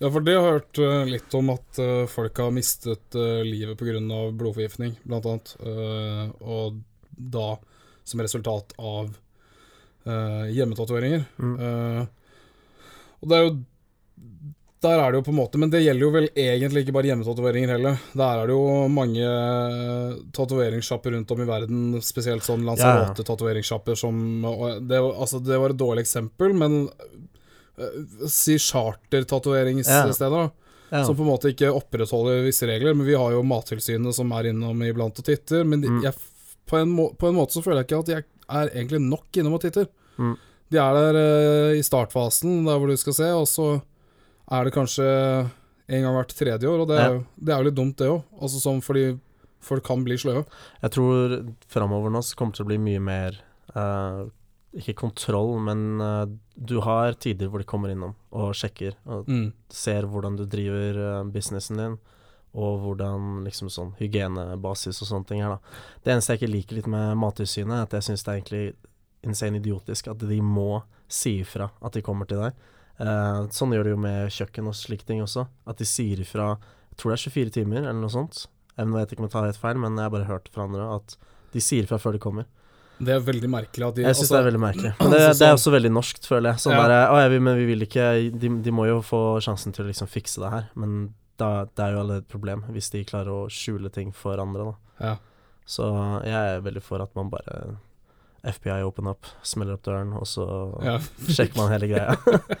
ja, 0.00 0.10
for 0.10 0.24
det 0.24 0.36
har 0.36 0.46
jeg 0.46 0.58
hørt 0.58 0.80
eh, 0.84 1.12
litt 1.12 1.36
om 1.36 1.52
at 1.52 1.80
eh, 1.82 2.08
folk 2.10 2.40
har 2.40 2.54
mistet 2.56 3.16
uh, 3.16 3.44
livet 3.44 3.78
pga. 3.78 4.00
blodforgiftning, 4.32 4.96
blant 5.04 5.26
annet. 5.26 5.54
Og 6.40 6.80
da 7.16 7.48
som 8.06 8.20
resultat 8.22 8.72
av 8.78 9.10
uh, 10.06 10.44
hjemmetatoveringer. 10.52 11.24
Mm. 11.42 12.06
Og 13.16 13.28
det 13.28 13.36
er 13.36 13.46
jo 13.46 13.56
Der 14.84 15.00
er 15.00 15.10
det 15.14 15.18
jo 15.18 15.24
på 15.24 15.32
en 15.32 15.38
måte 15.38 15.58
Men 15.58 15.70
det 15.72 15.80
gjelder 15.80 16.04
jo 16.04 16.10
vel 16.12 16.26
egentlig 16.36 16.82
ikke 16.84 16.92
bare 16.92 17.08
hjemmetatoveringer 17.08 17.70
heller. 17.72 17.96
Der 18.12 18.42
er 18.42 18.50
det 18.50 18.54
jo 18.56 18.88
mange 18.92 19.24
uh, 19.24 20.18
tatoveringssjapper 20.36 21.14
rundt 21.16 21.30
om 21.32 21.40
i 21.40 21.46
verden, 21.48 21.78
spesielt 22.04 22.44
sånn 22.44 22.60
Ja, 22.66 22.74
ja. 22.76 22.76
Lanzarote-tatoveringssjapper 22.76 23.96
som 23.96 24.18
det, 24.86 25.00
altså, 25.00 25.40
det 25.40 25.58
var 25.62 25.72
et 25.72 25.80
dårlig 25.80 26.04
eksempel, 26.04 26.52
men 26.60 26.76
uh, 26.86 28.28
si 28.28 28.58
chartertatoveringssteder, 28.60 30.30
da. 30.36 30.50
Ja. 30.90 31.02
Som 31.04 31.16
på 31.18 31.24
en 31.24 31.32
måte 31.32 31.50
ikke 31.50 31.72
opprettholder 31.74 32.44
visse 32.46 32.66
regler. 32.68 32.94
Men 32.94 33.06
vi 33.08 33.16
har 33.18 33.32
jo 33.34 33.42
Mattilsynet 33.42 34.14
som 34.14 34.30
er 34.36 34.52
innom 34.52 34.84
iblant 34.86 35.18
og 35.18 35.24
titter. 35.26 35.64
Men 35.66 35.80
de, 35.82 35.88
Mm. 35.90 36.02
jeg, 36.04 36.14
på, 36.66 36.76
en 36.78 36.88
må, 36.94 37.08
på 37.18 37.26
en 37.28 37.34
måte 37.34 37.56
så 37.56 37.62
føler 37.64 37.82
jeg 37.82 37.88
ikke 37.88 37.98
at 38.04 38.08
jeg 38.12 38.24
er 38.48 38.70
egentlig 38.70 39.00
nok 39.02 39.26
innom 39.40 39.56
og 39.56 39.60
titter. 39.64 39.88
Mm. 40.18 40.36
De 40.70 40.78
er 40.78 40.94
der 40.94 41.18
uh, 41.18 41.72
i 41.78 41.82
startfasen, 41.82 42.64
der 42.68 42.78
hvor 42.78 42.86
du 42.86 42.96
skal 42.96 43.14
se, 43.18 43.32
og 43.34 43.48
så 43.50 43.80
er 44.50 44.64
det 44.68 44.74
kanskje 44.74 45.06
en 45.86 46.02
gang 46.02 46.16
hvert 46.16 46.34
tredje 46.34 46.68
år. 46.70 46.82
Og 46.84 46.88
det 46.90 46.98
er, 46.98 47.12
jo, 47.14 47.20
det 47.36 47.52
er 47.54 47.60
jo 47.62 47.68
litt 47.68 47.78
dumt, 47.78 47.96
det 47.98 48.08
òg. 48.10 48.24
Altså 48.40 48.62
sånn 48.62 48.82
fordi 48.84 49.04
folk 49.66 49.84
kan 49.86 50.02
bli 50.06 50.16
sløve. 50.20 50.44
Jeg 50.82 50.94
tror 50.94 51.36
framover 51.72 52.12
nå 52.14 52.22
så 52.22 52.36
kommer 52.38 52.54
det 52.54 52.60
til 52.60 52.66
å 52.66 52.70
bli 52.70 52.78
mye 52.82 53.02
mer 53.02 53.38
uh, 53.74 54.26
Ikke 54.76 54.94
kontroll, 54.98 55.56
men 55.64 56.02
uh, 56.02 56.26
du 56.54 56.76
har 56.84 57.16
tider 57.22 57.48
hvor 57.50 57.62
de 57.62 57.66
kommer 57.68 57.90
innom 57.94 58.14
og 58.30 58.52
sjekker 58.54 58.94
og 59.06 59.26
Mm. 59.30 59.52
ser 59.72 60.06
hvordan 60.06 60.36
du 60.36 60.44
driver 60.44 60.98
uh, 61.00 61.24
businessen 61.24 61.80
din, 61.80 61.96
og 62.56 62.82
hvordan 62.84 63.44
liksom 63.46 63.70
sånn 63.72 63.94
hygienebasis 63.98 65.00
og 65.02 65.08
sånne 65.08 65.28
ting 65.28 65.40
er, 65.42 65.56
da. 65.56 65.58
Det 66.04 66.12
eneste 66.12 66.34
jeg 66.34 66.42
ikke 66.42 66.52
liker 66.52 66.76
litt 66.78 66.86
med 66.92 67.16
Mattilsynet, 67.20 67.74
er 67.74 67.88
at 67.88 67.96
jeg 67.98 68.06
syns 68.10 68.24
det 68.24 68.30
er 68.32 68.38
egentlig 68.40 68.66
insane 69.26 69.58
idiotisk 69.60 70.08
at 70.12 70.22
de 70.22 70.38
må 70.44 70.82
si 71.08 71.38
ifra 71.42 71.70
at 71.82 71.96
de 71.96 72.04
kommer 72.04 72.28
til 72.28 72.44
deg. 72.44 72.52
Eh, 72.98 73.40
sånn 73.52 73.74
gjør 73.76 73.84
de 73.84 73.90
jo 73.94 74.00
med 74.00 74.30
kjøkken 74.32 74.68
og 74.70 74.74
slike 74.78 75.04
ting 75.08 75.20
også. 75.24 75.46
At 75.68 75.76
de 75.82 75.84
sier 75.88 76.20
ifra 76.24 76.54
Jeg 76.56 76.96
tror 77.02 77.12
det 77.12 77.18
er 77.18 77.30
24 77.30 77.50
timer, 77.58 77.82
eller 77.84 78.00
noe 78.00 78.08
sånt. 78.12 78.46
Jeg 78.78 78.86
vet 78.92 79.10
ikke 79.12 79.20
om 79.20 79.26
jeg 79.28 79.32
tar 79.34 79.44
helt 79.44 79.60
feil, 79.60 79.76
men 79.80 79.96
jeg 79.98 80.06
har 80.06 80.12
bare 80.14 80.28
hørt 80.30 80.48
fra 80.52 80.64
andre 80.64 80.86
at 80.96 81.16
de 81.52 81.60
sier 81.60 81.84
ifra 81.84 81.98
før 82.00 82.12
de 82.16 82.20
kommer. 82.24 82.46
Det 82.96 83.12
er 83.12 83.20
veldig 83.20 83.48
merkelig 83.52 83.90
de 83.98 84.02
Jeg 84.06 84.16
syns 84.16 84.22
altså, 84.24 84.34
det 84.34 84.40
er 84.40 84.46
veldig 84.48 84.60
merkelig. 84.62 84.92
Men 85.02 85.10
det, 85.12 85.20
altså 85.20 85.38
det 85.42 85.46
er 85.46 85.50
sånn- 85.52 85.58
også 85.60 85.72
veldig 85.76 85.90
norskt, 85.92 86.24
føler 86.30 86.48
jeg. 86.54 86.62
Sånn 86.64 86.72
Ja. 86.72 86.86
der, 86.88 87.10
å, 87.12 87.18
jeg, 87.20 87.42
men 87.44 87.56
vi 87.60 87.66
vil 87.68 87.84
ikke 87.84 88.06
de, 88.40 88.48
de 88.64 88.72
må 88.72 88.86
jo 88.88 89.02
få 89.04 89.20
sjansen 89.44 89.72
til 89.76 89.84
å 89.84 89.88
liksom 89.90 90.08
fikse 90.08 90.40
det 90.40 90.50
her. 90.54 90.70
Men 90.80 91.12
da, 91.36 91.66
det 91.68 91.84
er 91.84 91.92
jo 91.92 92.00
allerede 92.00 92.24
et 92.24 92.28
problem 92.32 92.64
hvis 92.72 92.88
de 92.94 93.04
klarer 93.04 93.28
å 93.28 93.42
skjule 93.52 93.92
ting 93.92 94.12
for 94.16 94.40
andre, 94.40 94.70
da. 94.72 94.76
ja. 95.10 95.16
Så 95.68 95.84
jeg 96.24 96.32
er 96.56 96.60
veldig 96.64 96.80
for 96.86 97.02
at 97.02 97.10
man 97.18 97.28
bare 97.28 97.76
FBI 98.46 98.82
open 98.86 99.08
up, 99.10 99.26
smeller 99.42 99.76
opp 99.76 99.86
døren, 99.86 100.12
og 100.16 100.26
så 100.30 100.44
ja. 100.86 100.98
sjekker 101.26 101.58
man 101.58 101.72
hele 101.74 101.88
greia. 101.90 102.14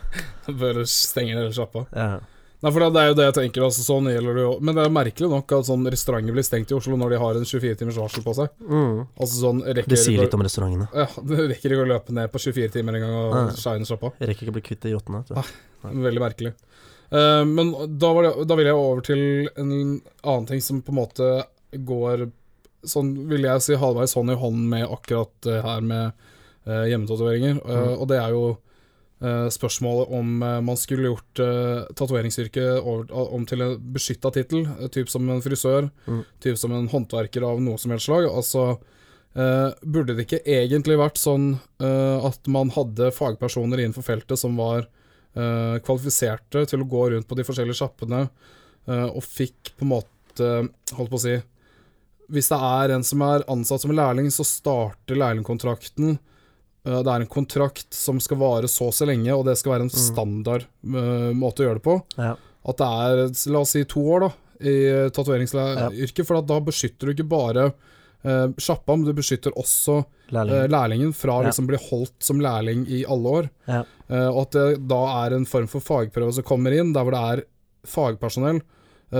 Bør 0.62 0.82
stenger 0.90 1.42
hele 1.42 1.52
sjappa. 1.54 1.86
ja. 1.94 2.16
Nei, 2.64 2.70
for 2.72 2.80
det 2.80 3.00
er 3.02 3.10
jo 3.10 3.16
det 3.18 3.24
jeg 3.26 3.34
tenker. 3.36 3.64
Altså, 3.66 3.82
sånn 3.84 4.06
gjelder 4.08 4.38
det 4.38 4.44
jo 4.46 4.52
Men 4.64 4.78
det 4.78 4.84
er 4.86 4.92
merkelig 4.96 5.28
nok 5.28 5.52
at 5.52 5.66
sånn 5.68 5.82
restauranter 5.92 6.32
blir 6.34 6.46
stengt 6.46 6.70
i 6.72 6.74
Oslo 6.74 6.96
når 6.96 7.12
de 7.12 7.18
har 7.20 7.36
en 7.38 7.44
24 7.44 7.76
timers 7.82 7.98
varsel 8.00 8.24
på 8.24 8.32
seg. 8.38 8.54
mm. 8.64 9.02
Altså 9.20 9.40
sånn 9.42 9.60
rekker 9.66 9.92
Det 9.92 9.98
sier 10.00 10.22
litt 10.24 10.34
om 10.34 10.44
restaurantene. 10.46 10.86
Ja, 10.96 11.04
det 11.28 11.48
rekker 11.52 11.74
ikke 11.76 11.84
å 11.84 11.90
løpe 11.92 12.16
ned 12.16 12.32
på 12.32 12.40
24 12.40 12.72
timer 12.78 12.96
en 12.96 13.04
gang 13.04 13.16
og 13.18 13.36
Ja. 13.36 13.42
shine 13.60 13.86
sjappa. 13.88 14.14
Jeg 14.16 14.30
rekker 14.32 14.48
ikke 14.48 14.54
å 14.54 14.56
bli 14.56 14.64
kvitt 14.70 14.86
de 14.86 14.94
yachtene. 14.94 15.20
vet 15.20 15.36
du. 15.36 16.00
Veldig 16.08 16.22
merkelig. 16.24 16.54
Uh, 17.12 17.44
men 17.46 17.74
da, 18.00 18.14
var 18.16 18.26
det, 18.26 18.32
da 18.48 18.56
vil 18.58 18.70
jeg 18.72 18.80
over 18.88 19.04
til 19.12 19.22
en 19.52 19.70
annen 19.76 20.48
ting 20.48 20.64
som 20.64 20.80
på 20.82 20.96
en 20.96 21.00
måte 21.04 21.28
går 21.76 22.24
Sånn 22.86 23.12
vil 23.28 23.42
jeg 23.48 23.62
si 23.64 23.74
halvveis 23.78 24.14
hånd 24.16 24.30
i 24.30 24.38
hånd 24.38 24.68
med 24.70 24.86
akkurat 24.88 25.32
det 25.46 25.60
her 25.64 25.80
med 25.82 26.12
uh, 26.66 26.84
hjemmetatoveringer. 26.90 27.60
Eh, 27.64 27.82
Mm. 27.86 28.00
Og 28.00 28.08
det 28.08 28.18
er 28.22 28.30
jo 28.34 28.44
uh, 29.22 29.48
spørsmålet 29.48 30.10
om 30.12 30.42
eh, 30.42 30.60
man 30.60 30.76
skulle 30.76 31.08
gjort 31.10 31.40
uh, 31.40 31.86
tatoveringsyrket 31.96 32.80
over- 32.82 33.10
om 33.32 33.46
til 33.46 33.62
en 33.62 33.78
beskytta 33.94 34.30
tittel, 34.34 34.66
uh, 34.80 34.88
typ 34.88 35.08
som 35.08 35.28
en 35.30 35.40
frisør, 35.42 35.90
Mm. 36.06 36.24
typ 36.40 36.58
som 36.58 36.72
en 36.72 36.88
håndverker 36.88 37.42
av 37.48 37.60
noe 37.62 37.78
som 37.78 37.90
helst 37.90 38.06
slag. 38.06 38.26
Altså 38.28 38.78
eh, 39.36 39.70
burde 39.84 40.14
det 40.16 40.26
ikke 40.26 40.42
egentlig 40.48 40.96
vært 40.96 41.18
sånn 41.20 41.58
eh, 41.80 42.24
at 42.26 42.46
man 42.48 42.70
hadde 42.70 43.10
fagpersoner 43.12 43.78
innenfor 43.82 44.02
feltet 44.04 44.38
som 44.40 44.56
var 44.56 44.86
eh, 45.36 45.76
kvalifiserte 45.84 46.66
til 46.66 46.80
å 46.80 46.88
gå 46.88 47.10
rundt 47.12 47.28
på 47.28 47.36
de 47.36 47.44
forskjellige 47.44 47.76
sjappene, 47.76 48.28
eh, 48.88 49.06
og 49.10 49.20
fikk 49.22 49.74
på 49.76 49.84
en 49.84 49.92
måte 49.92 50.12
Holdt 50.36 51.08
på 51.10 51.16
å 51.16 51.20
si 51.22 51.34
Hvis 52.32 52.48
det 52.50 52.58
er 52.58 52.94
en 52.96 53.04
som 53.06 53.22
er 53.22 53.44
ansatt 53.48 53.80
som 53.84 53.92
lærling, 53.94 54.26
så 54.34 54.44
starter 54.44 55.14
lærlingkontrakten. 55.20 56.18
Eh, 56.86 57.02
det 57.02 57.06
er 57.12 57.20
en 57.22 57.26
kontrakt 57.30 57.92
som 57.94 58.18
skal 58.20 58.38
vare 58.38 58.68
så 58.70 58.88
og 58.88 58.94
så 58.94 59.06
lenge, 59.06 59.30
og 59.36 59.44
det 59.46 59.56
skal 59.58 59.72
være 59.76 59.86
en 59.86 59.92
Mm. 59.92 60.00
standard 60.08 60.62
eh, 60.84 61.32
måte 61.34 61.62
å 61.62 61.66
gjøre 61.68 61.80
det 61.80 61.86
på. 61.86 62.02
Ja. 62.18 62.34
At 62.66 62.76
det 62.78 62.86
er, 62.86 63.52
la 63.52 63.60
oss 63.60 63.70
si, 63.76 63.84
to 63.84 64.00
år 64.00 64.20
da 64.26 64.32
i 64.58 65.10
tatoveringsyrket, 65.12 66.24
for 66.26 66.40
da 66.42 66.58
beskytter 66.64 67.06
du 67.06 67.12
ikke 67.14 67.28
bare 67.28 67.72
eh, 68.24 68.48
sjappa, 68.58 68.96
men 68.96 69.04
du 69.06 69.12
beskytter 69.14 69.52
også 69.54 70.00
Lærling. 70.34 70.54
eh, 70.64 70.66
lærlingen 70.72 71.12
fra 71.14 71.32
å 71.38 71.42
Ja. 71.44 71.50
liksom 71.50 71.66
bli 71.68 71.76
holdt 71.78 72.14
som 72.18 72.40
lærling 72.40 72.86
i 72.88 73.04
alle 73.06 73.28
år. 73.28 73.50
Ja. 73.68 73.84
Eh, 74.10 74.28
og 74.32 74.40
at 74.46 74.50
det 74.52 74.88
da 74.88 75.26
er 75.26 75.34
en 75.36 75.44
form 75.46 75.68
for 75.68 75.78
fagprøve 75.80 76.32
som 76.34 76.42
kommer 76.42 76.72
inn, 76.74 76.92
der 76.92 77.04
hvor 77.04 77.12
det 77.12 77.22
er 77.38 77.44
fagpersonell 77.86 78.56
eh, 78.56 78.62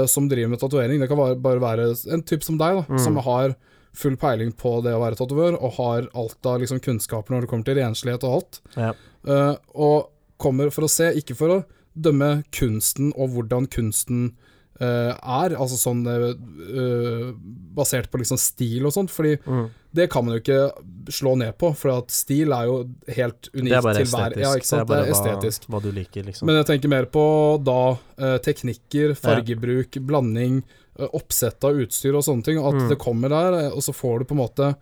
som 0.07 0.29
driver 0.29 0.49
med 0.51 0.59
tatovering. 0.61 1.01
Det 1.01 1.09
kan 1.09 1.17
bare, 1.21 1.37
bare 1.39 1.61
være 1.63 2.13
en 2.13 2.23
type 2.23 2.43
som 2.45 2.59
deg, 2.59 2.81
da, 2.83 2.85
Mm. 2.95 2.99
som 2.99 3.17
har 3.17 3.55
full 3.97 4.17
peiling 4.17 4.53
på 4.53 4.83
det 4.85 4.93
å 4.93 5.01
være 5.01 5.17
tatovør, 5.17 5.55
og 5.63 5.73
har 5.79 6.09
alt 6.15 6.47
av 6.47 6.61
liksom, 6.61 6.81
kunnskaper 6.81 7.33
når 7.33 7.41
det 7.41 7.49
kommer 7.49 7.65
til 7.65 7.77
renslighet 7.79 8.25
og 8.25 8.35
alt. 8.41 8.61
Ja. 8.77 8.93
Uh, 9.27 9.55
og 9.75 10.11
kommer 10.39 10.71
for 10.71 10.85
å 10.85 10.91
se, 10.91 11.13
ikke 11.17 11.35
for 11.39 11.49
å 11.49 11.65
dømme 11.97 12.45
kunsten 12.53 13.13
og 13.17 13.31
hvordan 13.33 13.67
kunsten 13.73 14.27
eh, 14.27 14.46
er, 14.85 15.55
altså 15.57 15.77
sånn 15.81 16.03
eh, 16.07 16.35
eh, 16.77 17.33
basert 17.77 18.11
på 18.13 18.19
liksom 18.21 18.39
stil 18.41 18.85
og 18.87 18.93
sånt, 18.93 19.11
fordi 19.11 19.37
Mm. 19.47 19.71
det 19.95 20.11
kan 20.11 20.25
man 20.25 20.35
jo 20.37 20.41
ikke 20.41 20.71
slå 21.09 21.37
ned 21.39 21.57
på, 21.59 21.75
for 21.77 21.91
at 21.99 22.11
stil 22.11 22.53
er 22.53 22.65
jo 22.67 22.89
helt 23.09 23.49
unikt 23.55 23.83
til 23.83 24.07
hver. 24.13 24.37
Ja? 24.37 24.53
Det 24.55 24.73
er 24.73 24.85
bare 24.85 25.07
estetisk. 25.13 25.67
Hva, 25.69 25.79
hva 25.79 25.83
du 25.83 25.93
liker, 25.93 26.25
liksom. 26.25 26.47
Men 26.47 26.57
jeg 26.57 26.67
tenker 26.67 26.89
mer 26.93 27.07
på 27.07 27.25
da 27.65 27.79
eh, 28.19 28.39
teknikker, 28.39 29.15
fargebruk, 29.17 29.97
blanding, 30.07 30.63
eh, 30.99 31.09
oppsett 31.15 31.65
av 31.65 31.73
utstyr 31.77 32.15
og 32.17 32.25
sånne 32.25 32.45
ting. 32.45 32.59
At 32.59 32.75
Mm. 32.75 32.89
det 32.89 32.99
kommer 32.99 33.29
der, 33.29 33.53
eh, 33.67 33.71
og 33.73 33.81
så 33.83 33.93
får 33.95 34.19
du 34.21 34.25
på 34.27 34.33
en 34.33 34.45
måte 34.49 34.77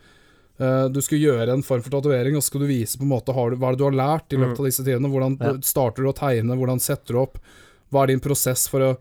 eh, 0.60 0.88
Du 0.88 1.00
skal 1.02 1.18
gjøre 1.18 1.48
en 1.52 1.62
form 1.62 1.82
for 1.82 1.90
tatovering, 1.90 2.36
og 2.36 2.42
så 2.42 2.46
skal 2.46 2.60
du 2.60 2.66
vise 2.68 2.96
på 2.96 3.02
en 3.02 3.08
måte 3.10 3.34
hva 3.34 3.70
det 3.72 3.78
du 3.78 3.84
har 3.84 3.90
lært 3.90 4.32
i 4.32 4.36
løpet 4.36 4.54
Mm. 4.54 4.60
av 4.60 4.66
disse 4.66 4.84
tidene. 4.84 5.10
Hvordan 5.10 5.38
Ja. 5.40 5.52
starter 5.60 6.02
du 6.02 6.08
å 6.12 6.14
tegne, 6.14 6.56
hvordan 6.56 6.78
setter 6.80 7.12
du 7.14 7.18
opp, 7.18 7.38
hva 7.92 8.04
er 8.04 8.06
din 8.06 8.20
prosess 8.20 8.68
for 8.68 8.78
å 8.80 8.96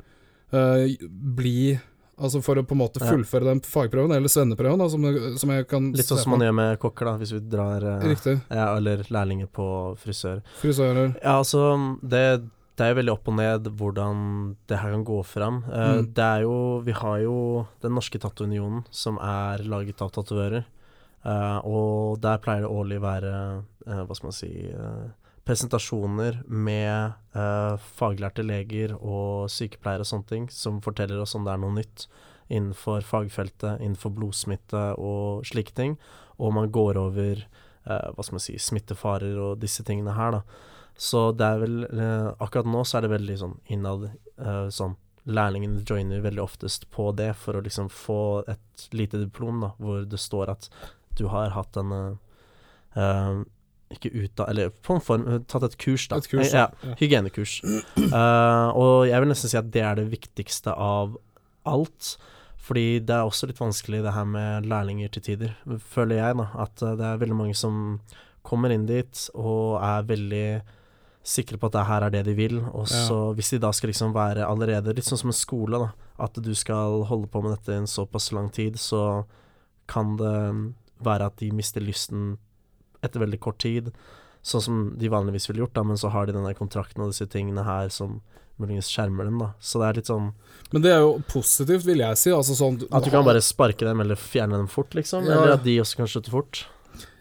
eh, 0.54 0.94
bli 1.10 1.80
Altså 2.24 2.44
for 2.46 2.60
å 2.62 2.64
på 2.64 2.76
en 2.76 2.80
måte 2.84 3.02
fullføre 3.02 3.48
den 3.48 3.60
fagprøven, 3.66 4.12
eller 4.14 4.30
svenneprøven, 4.30 4.78
da, 4.78 4.86
som, 4.88 5.02
som 5.42 5.50
jeg 5.50 5.66
kan 5.68 5.88
Litt 5.98 6.06
sånn 6.06 6.20
som 6.22 6.36
man 6.36 6.44
gjør 6.46 6.54
med 6.60 6.76
kokker, 6.80 7.08
da, 7.10 7.14
hvis 7.18 7.32
vi 7.34 7.40
drar 7.50 7.82
eh, 7.90 8.04
Riktig. 8.12 8.36
ja, 8.54 8.68
Eller 8.78 9.02
lærlinger 9.10 9.50
på 9.50 9.66
frisør. 9.98 10.44
Frisører. 10.62 11.16
Ja, 11.24 11.40
altså 11.40 11.64
det, 12.06 12.22
det 12.78 12.86
er 12.86 12.94
jo 12.94 13.00
veldig 13.02 13.16
opp 13.16 13.32
og 13.34 13.36
ned 13.42 13.72
hvordan 13.82 14.22
det 14.70 14.78
her 14.84 14.94
kan 14.94 15.04
gå 15.10 15.18
fram. 15.26 15.64
Eh, 15.66 15.90
Mm. 15.98 16.14
Det 16.14 16.28
er 16.30 16.46
jo 16.46 16.56
Vi 16.86 16.92
har 17.02 17.18
jo 17.26 17.36
Den 17.82 17.98
norske 17.98 18.22
tattounionen, 18.22 18.86
som 18.94 19.18
er 19.18 19.66
laget 19.66 20.00
av 20.06 20.14
tatovører. 20.14 20.64
Og 21.66 22.22
der 22.22 22.38
pleier 22.44 22.62
det 22.66 22.72
årlig 22.72 23.02
være 23.02 23.34
Hva 23.88 24.16
skal 24.16 24.28
man 24.30 24.36
si 24.38 24.54
Presentasjoner 25.44 26.38
med 26.48 27.18
uh, 27.36 27.76
faglærte 27.98 28.46
leger 28.48 28.94
og 28.96 29.50
sykepleiere 29.52 30.06
og 30.06 30.08
sånne 30.08 30.30
ting, 30.30 30.46
som 30.48 30.78
forteller 30.84 31.20
oss 31.20 31.36
om 31.36 31.44
det 31.44 31.52
er 31.52 31.60
noe 31.60 31.76
nytt 31.76 32.06
innenfor 32.54 33.04
fagfeltet, 33.04 33.82
innenfor 33.82 34.14
blodsmitte 34.16 34.84
og 34.96 35.44
slike 35.48 35.76
ting. 35.76 35.98
Og 36.40 36.54
man 36.56 36.72
går 36.72 37.00
over 37.02 37.42
uh, 37.44 38.14
hva 38.16 38.24
skal 38.24 38.38
man 38.38 38.46
si, 38.46 38.56
smittefarer 38.56 39.36
og 39.36 39.60
disse 39.60 39.84
tingene 39.84 40.16
her, 40.16 40.38
da. 40.38 40.70
Så 40.96 41.32
det 41.36 41.48
er 41.48 41.60
vel 41.64 41.78
uh, 41.90 42.30
Akkurat 42.44 42.70
nå 42.70 42.84
så 42.88 43.00
er 43.00 43.04
det 43.04 43.16
veldig 43.16 43.36
sånn 43.42 43.56
innad 43.74 44.12
sånn 44.72 44.94
Lærlingene 45.24 45.82
joiner 45.88 46.22
veldig 46.22 46.42
oftest 46.44 46.86
på 46.92 47.08
det 47.16 47.30
for 47.40 47.56
å 47.56 47.64
liksom 47.64 47.88
få 47.90 48.44
et 48.52 48.86
lite 48.92 49.22
diplom, 49.22 49.62
da, 49.64 49.70
hvor 49.80 50.04
det 50.08 50.20
står 50.20 50.52
at 50.52 50.68
du 51.18 51.26
har 51.32 51.54
hatt 51.56 51.80
en 51.80 51.94
Ikke 53.94 54.12
utda... 54.12 54.48
Eller 54.52 54.74
på 54.84 54.98
en 54.98 55.04
form 55.04 55.26
tatt 55.50 55.68
et 55.70 55.78
kurs, 55.82 56.08
da. 56.12 56.20
Et 56.20 56.30
kurs, 56.32 56.52
ja. 56.54 56.68
ja. 56.84 56.96
Hygienekurs. 57.00 57.60
Uh, 57.64 58.70
og 58.82 59.08
jeg 59.10 59.24
vil 59.24 59.32
nesten 59.32 59.52
si 59.54 59.60
at 59.60 59.72
det 59.74 59.84
er 59.86 60.02
det 60.02 60.10
viktigste 60.12 60.74
av 60.74 61.18
alt. 61.70 62.16
Fordi 62.64 63.00
det 63.04 63.16
er 63.16 63.28
også 63.28 63.50
litt 63.50 63.60
vanskelig 63.60 64.04
det 64.06 64.14
her 64.16 64.28
med 64.28 64.70
lærlinger 64.72 65.12
til 65.12 65.26
tider, 65.26 65.58
føler 65.94 66.22
jeg, 66.22 66.38
da. 66.40 66.46
At 66.64 66.84
eh, 66.86 66.94
det 67.00 67.10
er 67.10 67.20
veldig 67.20 67.36
mange 67.36 67.58
som 67.60 67.98
kommer 68.44 68.72
inn 68.72 68.86
dit 68.88 69.26
og 69.36 69.82
er 69.84 70.08
veldig 70.08 70.46
sikre 71.24 71.60
på 71.60 71.68
at 71.70 71.76
det 71.76 71.84
her 71.88 72.06
er 72.06 72.12
det 72.12 72.22
de 72.28 72.34
vil, 72.36 72.58
og 72.60 72.88
Ja. 72.92 73.04
så 73.08 73.18
hvis 73.36 73.54
de 73.54 73.60
da 73.64 73.72
skal 73.72 73.90
liksom 73.94 74.12
være 74.16 74.44
allerede 74.44 74.92
Litt 74.96 75.08
sånn 75.08 75.22
som 75.22 75.32
en 75.32 75.38
skole, 75.38 75.80
da. 75.80 75.92
At 76.24 76.36
du 76.36 76.52
skal 76.56 77.04
holde 77.08 77.28
på 77.32 77.42
med 77.44 77.56
dette 77.56 77.72
i 77.72 77.82
en 77.82 77.88
såpass 77.88 78.32
lang 78.32 78.50
tid, 78.52 78.76
så 78.80 79.26
kan 79.88 80.18
det 80.18 80.74
være 81.04 81.26
at 81.26 81.38
de 81.38 81.52
mister 81.52 81.82
lysten 81.82 82.38
etter 83.04 83.24
veldig 83.24 83.40
kort 83.44 83.60
tid. 83.64 83.92
Sånn 84.44 84.62
som 84.66 84.80
de 85.00 85.08
vanligvis 85.12 85.48
ville 85.50 85.62
gjort, 85.64 85.76
da, 85.78 85.84
men 85.88 86.00
så 86.00 86.10
har 86.12 86.28
de 86.28 86.36
denne 86.36 86.52
kontrakten 86.58 87.04
og 87.06 87.14
disse 87.14 87.28
tingene 87.32 87.64
her 87.64 87.88
som 87.94 88.22
muligens 88.62 88.90
skjermer 88.92 89.26
dem, 89.26 89.40
da. 89.42 89.52
Så 89.64 89.80
det 89.82 89.88
er 89.88 89.98
litt 90.02 90.10
sånn 90.12 90.28
Men 90.74 90.84
det 90.84 90.92
er 90.94 91.00
jo 91.02 91.14
positivt, 91.32 91.86
vil 91.88 92.04
jeg 92.04 92.18
si. 92.22 92.30
Altså 92.34 92.54
sånn 92.58 92.82
At 92.92 93.06
du 93.06 93.10
kan 93.14 93.26
bare 93.26 93.42
sparke 93.42 93.86
dem 93.88 94.02
eller 94.04 94.20
fjerne 94.20 94.60
dem 94.60 94.68
fort, 94.70 94.94
liksom. 94.98 95.26
Ja. 95.26 95.40
Eller 95.40 95.56
at 95.58 95.64
de 95.66 95.78
også 95.82 95.98
kan 96.02 96.10
slutte 96.12 96.34
fort. 96.34 96.66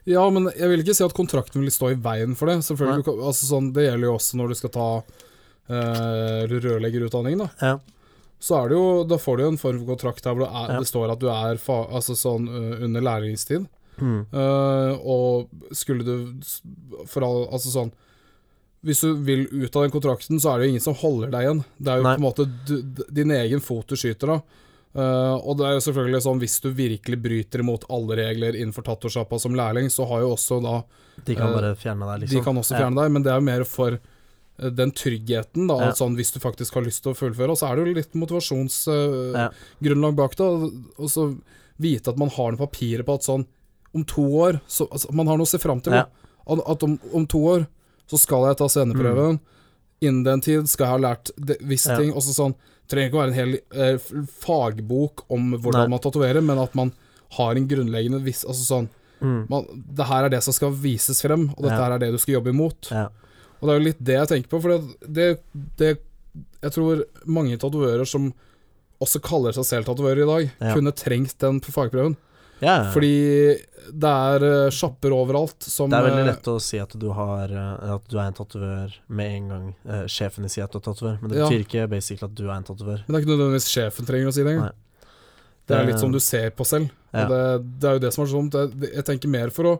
Ja, 0.09 0.25
men 0.35 0.51
jeg 0.59 0.69
vil 0.69 0.83
ikke 0.83 0.97
si 0.99 1.05
at 1.07 1.15
kontrakten 1.15 1.63
vil 1.63 1.71
stå 1.73 1.93
i 1.95 1.99
veien 2.03 2.35
for 2.37 2.51
det. 2.51 2.59
Selvfølgelig, 2.67 3.05
du 3.07 3.23
altså 3.23 3.47
sånn, 3.49 3.73
Det 3.73 3.85
gjelder 3.87 4.09
jo 4.11 4.15
også 4.19 4.41
når 4.41 4.49
du 4.53 4.59
skal 4.59 4.73
ta 4.75 4.89
eh, 5.71 6.43
rørleggerutdanning, 6.51 7.39
da. 7.45 7.49
Ja. 7.63 7.79
Så 8.43 8.57
er 8.59 8.73
det 8.73 8.79
jo 8.81 9.05
Da 9.07 9.19
får 9.23 9.37
du 9.39 9.43
jo 9.45 9.53
en 9.53 9.61
form 9.61 9.79
for 9.85 9.93
kontrakt 9.95 10.25
der 10.27 10.35
hvor 10.35 10.45
det, 10.47 10.51
er, 10.51 10.73
Ja. 10.75 10.79
det 10.83 10.89
står 10.91 11.13
at 11.15 11.21
du 11.23 11.29
er 11.31 11.57
fa, 11.63 11.87
altså 11.95 12.17
sånn 12.19 12.49
eh, 12.51 12.85
under 12.85 13.01
læringstid. 13.01 13.69
Mm. 14.01 14.25
Eh, 14.33 14.93
og 15.05 15.51
skulle 15.77 16.05
du 16.07 16.15
for 17.07 17.23
all, 17.27 17.43
Altså 17.53 17.69
sånn 17.71 17.91
Hvis 18.83 19.03
du 19.05 19.13
vil 19.21 19.45
ut 19.53 19.77
av 19.77 19.85
den 19.85 19.93
kontrakten, 19.93 20.41
så 20.41 20.53
er 20.55 20.59
det 20.59 20.67
jo 20.67 20.73
ingen 20.73 20.83
som 20.83 20.97
holder 20.99 21.31
deg 21.31 21.45
igjen. 21.45 21.61
Det 21.79 21.93
er 21.93 22.01
jo 22.01 22.07
Nei. 22.07 22.15
på 22.17 22.21
en 22.23 22.25
måte 22.25 22.47
du, 22.67 23.05
din 23.15 23.31
egen 23.37 23.61
fot 23.63 23.87
du 23.87 23.95
skyter 24.01 24.33
av. 24.39 24.41
Uh, 24.93 25.37
og 25.41 25.57
det 25.57 25.69
er 25.69 25.77
jo 25.79 25.85
selvfølgelig 25.87 26.23
sånn 26.25 26.41
hvis 26.43 26.57
du 26.61 26.67
virkelig 26.77 27.21
bryter 27.23 27.63
imot 27.63 27.87
alle 27.89 28.17
regler 28.19 28.59
innenfor 28.59 28.85
tattosjappa 28.85 29.39
som 29.41 29.55
lærling, 29.57 29.87
så 29.89 30.05
har 30.11 30.21
jo 30.25 30.33
også 30.35 30.59
da 30.65 30.75
De 31.25 31.37
kan 31.39 31.49
uh, 31.49 31.55
bare 31.55 31.71
fjerne 31.81 32.09
deg, 32.11 32.25
liksom. 32.25 32.35
De 32.35 32.45
kan 32.45 32.59
også 32.61 32.77
fjerne 32.77 32.99
deg, 33.01 33.15
men 33.15 33.23
det 33.25 33.33
er 33.33 33.39
jo 33.41 33.47
mer 33.47 33.65
for 33.69 33.97
den 34.83 34.93
tryggheten, 34.93 35.65
da. 35.71 35.79
Ja. 35.87 35.95
Sånn, 35.97 36.15
hvis 36.19 36.35
du 36.35 36.43
faktisk 36.43 36.75
har 36.77 36.85
lyst 36.85 37.03
til 37.07 37.15
å 37.15 37.17
fullføre. 37.19 37.55
Og 37.55 37.59
så 37.59 37.71
er 37.71 37.79
det 37.79 37.87
jo 37.87 37.95
litt 37.97 38.15
motivasjonsgrunnlag 38.21 40.13
Ja. 40.13 40.19
bak 40.19 40.37
det. 40.37 40.45
og- 40.45 40.73
Og 40.99 41.09
så 41.09 41.41
vite 41.81 42.09
at 42.13 42.19
man 42.19 42.29
har 42.29 42.53
noen 42.53 42.59
papirer 42.59 43.03
på 43.03 43.15
at 43.15 43.23
sånn 43.23 43.47
Om 43.95 44.05
to 44.09 44.23
år 44.41 44.61
så, 44.67 44.87
altså, 44.91 45.13
Man 45.13 45.27
har 45.29 45.37
noe 45.37 45.45
å 45.45 45.53
se 45.53 45.59
fram 45.61 45.81
til. 45.85 45.93
Ja. 45.93 46.07
At, 46.49 46.83
om, 46.83 46.99
om 47.13 47.27
to 47.27 47.39
år 47.39 47.67
så 48.11 48.19
skal 48.19 48.47
jeg 48.49 48.57
ta 48.59 48.67
svenneprøven. 48.69 49.39
Innen 50.03 50.25
den 50.27 50.41
tid 50.43 50.67
skal 50.69 50.87
jeg 50.89 50.93
ha 50.97 51.03
lært 51.11 51.31
visse 51.63 51.89
Mm. 51.91 51.95
Ja. 51.95 51.99
ting. 52.01 52.13
Også 52.19 52.35
sånn 52.37 52.55
Trenger 52.91 53.09
ikke 53.09 53.17
å 53.17 53.21
være 53.23 53.31
en 53.31 53.39
hel 53.39 53.53
eh, 53.79 53.99
fagbok 54.43 55.23
om 55.33 55.53
hvordan 55.55 55.87
Nei. 55.87 55.93
man 55.95 56.01
tatoverer, 56.03 56.43
men 56.45 56.59
at 56.59 56.75
man 56.77 56.91
har 57.39 57.57
en 57.57 57.69
grunnleggende 57.71 58.23
viss 58.25 58.45
Altså 58.45 58.67
sånn 58.69 58.89
Mm. 59.23 59.47
man, 59.49 59.65
Det 59.95 60.05
her 60.09 60.25
er 60.25 60.29
det 60.31 60.41
som 60.43 60.53
skal 60.53 60.73
vises 60.73 61.21
frem, 61.23 61.45
og 61.51 61.63
dette 61.63 61.77
Ja. 61.79 61.85
her 61.85 61.93
er 61.95 61.99
det 62.01 62.11
du 62.11 62.19
skal 62.19 62.35
jobbe 62.41 62.51
imot. 62.51 62.91
Ja. 62.91 63.05
Og 63.63 63.69
det 63.69 63.71
er 63.71 63.79
jo 63.79 63.85
litt 63.85 64.03
det 64.03 64.15
jeg 64.19 64.29
tenker 64.29 64.49
på, 64.51 64.61
for 64.61 64.69
det, 64.69 64.97
det, 65.07 65.39
det 65.79 65.99
Jeg 66.61 66.73
tror 66.73 67.05
mange 67.25 67.57
tatovører 67.57 68.05
som 68.05 68.33
også 69.01 69.21
kaller 69.23 69.53
seg 69.53 69.65
selv 69.65 69.85
tatoverer 69.87 70.23
i 70.25 70.27
dag, 70.27 70.75
kunne 70.75 70.91
trengt 70.93 71.39
den 71.39 71.61
på 71.61 71.71
fagprøven. 71.71 72.17
Ja, 72.63 72.75
ja. 72.85 72.91
Fordi 72.95 73.13
det 73.93 74.11
er 74.15 74.45
eh, 74.47 74.71
sjapper 74.71 75.11
overalt 75.17 75.65
som 75.67 75.91
det 75.91 75.99
er 75.99 76.05
veldig 76.07 76.23
eh, 76.23 76.29
lett 76.31 76.49
å 76.53 76.55
si 76.63 76.79
at 76.79 76.93
du 77.03 77.09
har 77.17 77.51
eh, 77.51 77.95
At 77.97 78.05
du 78.09 78.15
er 78.21 78.29
en 78.31 78.37
tatovør 78.39 78.93
med 79.11 79.33
en 79.41 79.49
gang 79.51 79.65
eh, 79.91 80.05
sjefen 80.07 80.47
sier 80.49 80.69
at 80.69 80.73
du 80.73 80.79
er 80.79 80.85
tatovør, 80.87 81.17
men 81.21 81.33
det 81.33 81.41
Ja. 81.41 81.49
betyr 81.51 81.65
ikke 81.67 81.89
basically 81.91 82.29
at 82.31 82.37
du 82.39 82.45
er 82.47 82.55
en 82.55 82.69
tatovør. 82.69 83.03
Men 83.03 83.11
det 83.11 83.19
er 83.19 83.25
ikke 83.25 83.33
nødvendigvis 83.35 83.67
sjefen 83.73 84.07
trenger 84.09 84.31
å 84.31 84.35
si 84.37 84.45
det 84.47 84.55
engang. 84.55 84.71
Det, 84.73 85.67
Det 85.67 85.79
er 85.81 85.89
litt 85.91 86.01
som 86.03 86.13
du 86.15 86.21
ser 86.23 86.51
på 86.55 86.65
selv. 86.67 86.91
Ja. 87.15 87.27
Det, 87.31 87.43
det 87.83 87.89
er 87.91 87.99
jo 87.99 88.05
det 88.07 88.13
som 88.15 88.23
er 88.25 88.31
så 88.31 88.39
dumt. 88.41 88.55
Jeg, 88.63 88.93
jeg 88.95 89.05
tenker 89.11 89.31
mer 89.35 89.51
for 89.55 89.73
å 89.73 89.75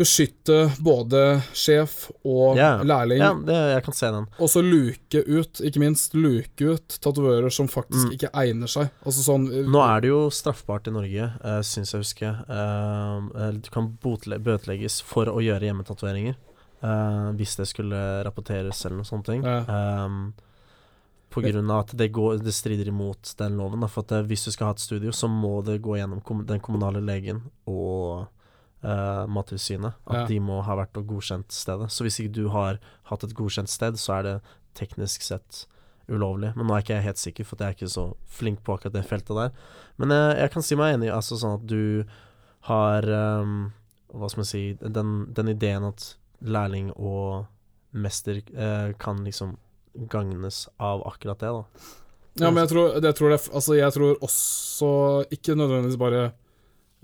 beskytte 0.00 0.56
både 0.82 1.20
sjef 1.54 2.08
og 2.26 2.58
yeah. 2.58 2.82
lærling. 2.82 3.20
Ja, 3.22 3.30
yeah, 3.46 3.66
jeg 3.76 3.84
kan 3.86 3.94
se 3.94 4.10
den. 4.10 4.26
Og 4.42 4.50
så 4.50 4.62
luke 4.64 5.22
ut, 5.22 5.60
ikke 5.62 5.82
minst 5.82 6.16
luke 6.18 6.66
ut 6.74 6.96
tatovører 7.04 7.52
som 7.54 7.70
faktisk 7.70 8.08
Mm. 8.08 8.14
ikke 8.16 8.32
egner 8.42 8.70
seg. 8.70 8.90
Altså 9.06 9.22
sånn 9.22 9.46
Nå 9.70 9.82
er 9.84 10.02
det 10.02 10.10
jo 10.10 10.22
straffbart 10.34 10.88
i 10.90 10.94
Norge, 10.94 11.28
uh, 11.44 11.60
syns 11.62 11.94
jeg 11.94 12.02
husker. 12.02 12.40
Eh, 12.48 13.28
eh, 13.44 13.52
du 13.62 13.70
kan 13.70 13.92
bøtelegges 14.02 15.00
for 15.02 15.30
å 15.30 15.38
gjøre 15.42 15.70
hjemmetatoveringer. 15.70 16.34
Uh, 16.84 17.30
hvis 17.38 17.54
det 17.56 17.64
skulle 17.70 18.24
rapporteres 18.26 18.82
eller 18.84 18.98
noe 18.98 19.08
sånt. 19.08 19.24
ting. 19.30 19.44
Yeah. 19.46 20.04
Um, 20.04 20.34
på 21.34 21.40
grunn 21.40 21.70
av 21.70 21.78
at 21.84 21.94
det, 21.98 22.08
går, 22.14 22.38
det 22.44 22.52
strider 22.54 22.88
imot 22.88 23.34
den 23.38 23.56
loven. 23.58 23.82
Da, 23.82 23.88
for 23.90 24.06
at 24.06 24.12
eh, 24.14 24.26
hvis 24.28 24.46
du 24.46 24.52
skal 24.54 24.70
ha 24.70 24.76
et 24.76 24.84
studio, 24.84 25.12
så 25.12 25.30
må 25.30 25.56
det 25.66 25.80
gå 25.82 25.96
gjennom 25.98 26.22
kom 26.24 26.44
den 26.46 26.62
kommunale 26.62 27.02
legen 27.02 27.42
og 27.66 28.28
eh, 28.84 29.26
Mattilsynet. 29.26 29.94
At 30.06 30.14
Ja. 30.20 30.26
de 30.28 30.38
må 30.40 30.62
ha 30.62 30.76
vært 30.76 30.96
og 31.00 31.06
godkjent 31.08 31.52
stedet. 31.52 31.90
Så 31.90 32.04
hvis 32.04 32.20
ikke 32.20 32.32
du 32.36 32.48
har 32.52 32.78
hatt 33.10 33.24
et 33.24 33.34
godkjent 33.34 33.68
sted, 33.72 33.94
så 34.00 34.18
er 34.18 34.22
det 34.22 34.34
teknisk 34.74 35.22
sett 35.22 35.64
ulovlig. 36.08 36.52
Men 36.56 36.66
nå 36.68 36.74
er 36.76 36.82
ikke 36.84 36.94
jeg 36.98 37.06
helt 37.08 37.22
sikker, 37.22 37.44
for 37.48 37.56
jeg 37.56 37.66
er 37.72 37.76
ikke 37.78 37.88
så 37.94 38.04
flink 38.28 38.62
på 38.62 38.74
akkurat 38.76 38.92
det 38.92 39.06
feltet 39.08 39.36
der. 39.38 39.50
Men 39.96 40.10
jeg, 40.12 40.36
jeg 40.42 40.50
kan 40.52 40.62
si 40.62 40.76
meg 40.76 40.94
enig, 40.98 41.10
altså 41.14 41.38
sånn 41.40 41.56
at 41.60 41.66
du 41.66 42.04
har 42.68 43.04
um, 43.08 43.72
Hva 44.14 44.28
skal 44.30 44.40
man 44.40 44.46
si 44.48 44.62
Den, 44.80 45.10
den 45.34 45.48
ideen 45.52 45.84
at 45.84 46.16
lærling 46.44 46.92
og 46.96 47.46
mester 47.92 48.40
uh, 48.56 48.92
kan 48.98 49.24
liksom 49.24 49.56
gagnes 50.10 50.68
av 50.82 51.02
akkurat 51.06 51.38
det, 51.38 51.50
da. 51.54 51.64
Ja, 52.42 52.50
men 52.50 52.64
jeg 52.64 52.72
tror, 52.72 52.96
jeg 52.98 53.14
tror, 53.14 53.30
det, 53.30 53.40
altså, 53.54 53.74
jeg 53.78 53.92
tror 53.94 54.16
også 54.26 54.88
Ikke 55.30 55.54
nødvendigvis 55.54 55.98
bare 56.00 56.32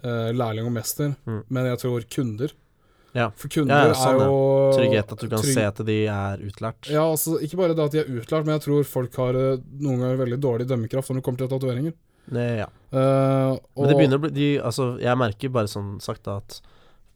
eh, 0.05 0.31
lærling 0.33 0.67
og 0.67 0.73
mester, 0.73 1.15
Mm. 1.27 1.43
men 1.49 1.65
jeg 1.67 1.79
tror 1.79 2.05
kunder. 2.11 2.53
Ja. 3.13 3.31
For 3.35 3.49
kunder 3.49 3.89
Ja, 3.89 3.95
sånn, 3.95 4.15
er 4.15 4.19
ja. 4.21 4.27
jo 4.27 4.73
Trygghet, 4.77 5.13
at 5.13 5.19
du 5.19 5.29
kan 5.29 5.39
trygg- 5.43 5.55
se 5.55 5.63
at 5.67 5.81
de 5.87 5.97
er 6.07 6.39
utlært. 6.47 6.87
Ja, 6.89 7.03
altså 7.11 7.41
Ikke 7.43 7.57
bare 7.59 7.75
det 7.75 7.85
at 7.85 7.91
de 7.93 7.99
er 8.05 8.05
utlært, 8.21 8.47
men 8.47 8.55
jeg 8.59 8.63
tror 8.69 8.85
folk 8.87 9.17
har 9.17 9.35
eh, 9.35 9.57
noen 9.81 9.99
ganger 9.99 10.17
veldig 10.25 10.39
dårlig 10.41 10.67
dømmekraft 10.69 11.11
når 11.11 11.17
det 11.17 11.25
kommer 11.25 11.39
til 11.39 11.49
tatoveringer. 11.49 11.93
Ja. 12.31 12.67
Uh, 12.95 13.59
og... 13.75 13.81
Men 13.83 13.89
det 13.89 13.97
begynner 13.99 14.19
å 14.21 14.23
bli 14.23 14.31
de, 14.31 14.49
Altså, 14.63 15.01
jeg 15.01 15.19
merker 15.19 15.51
bare 15.51 15.67
sånn 15.67 16.01
sagt 16.01 16.23
da 16.29 16.37
at 16.37 16.61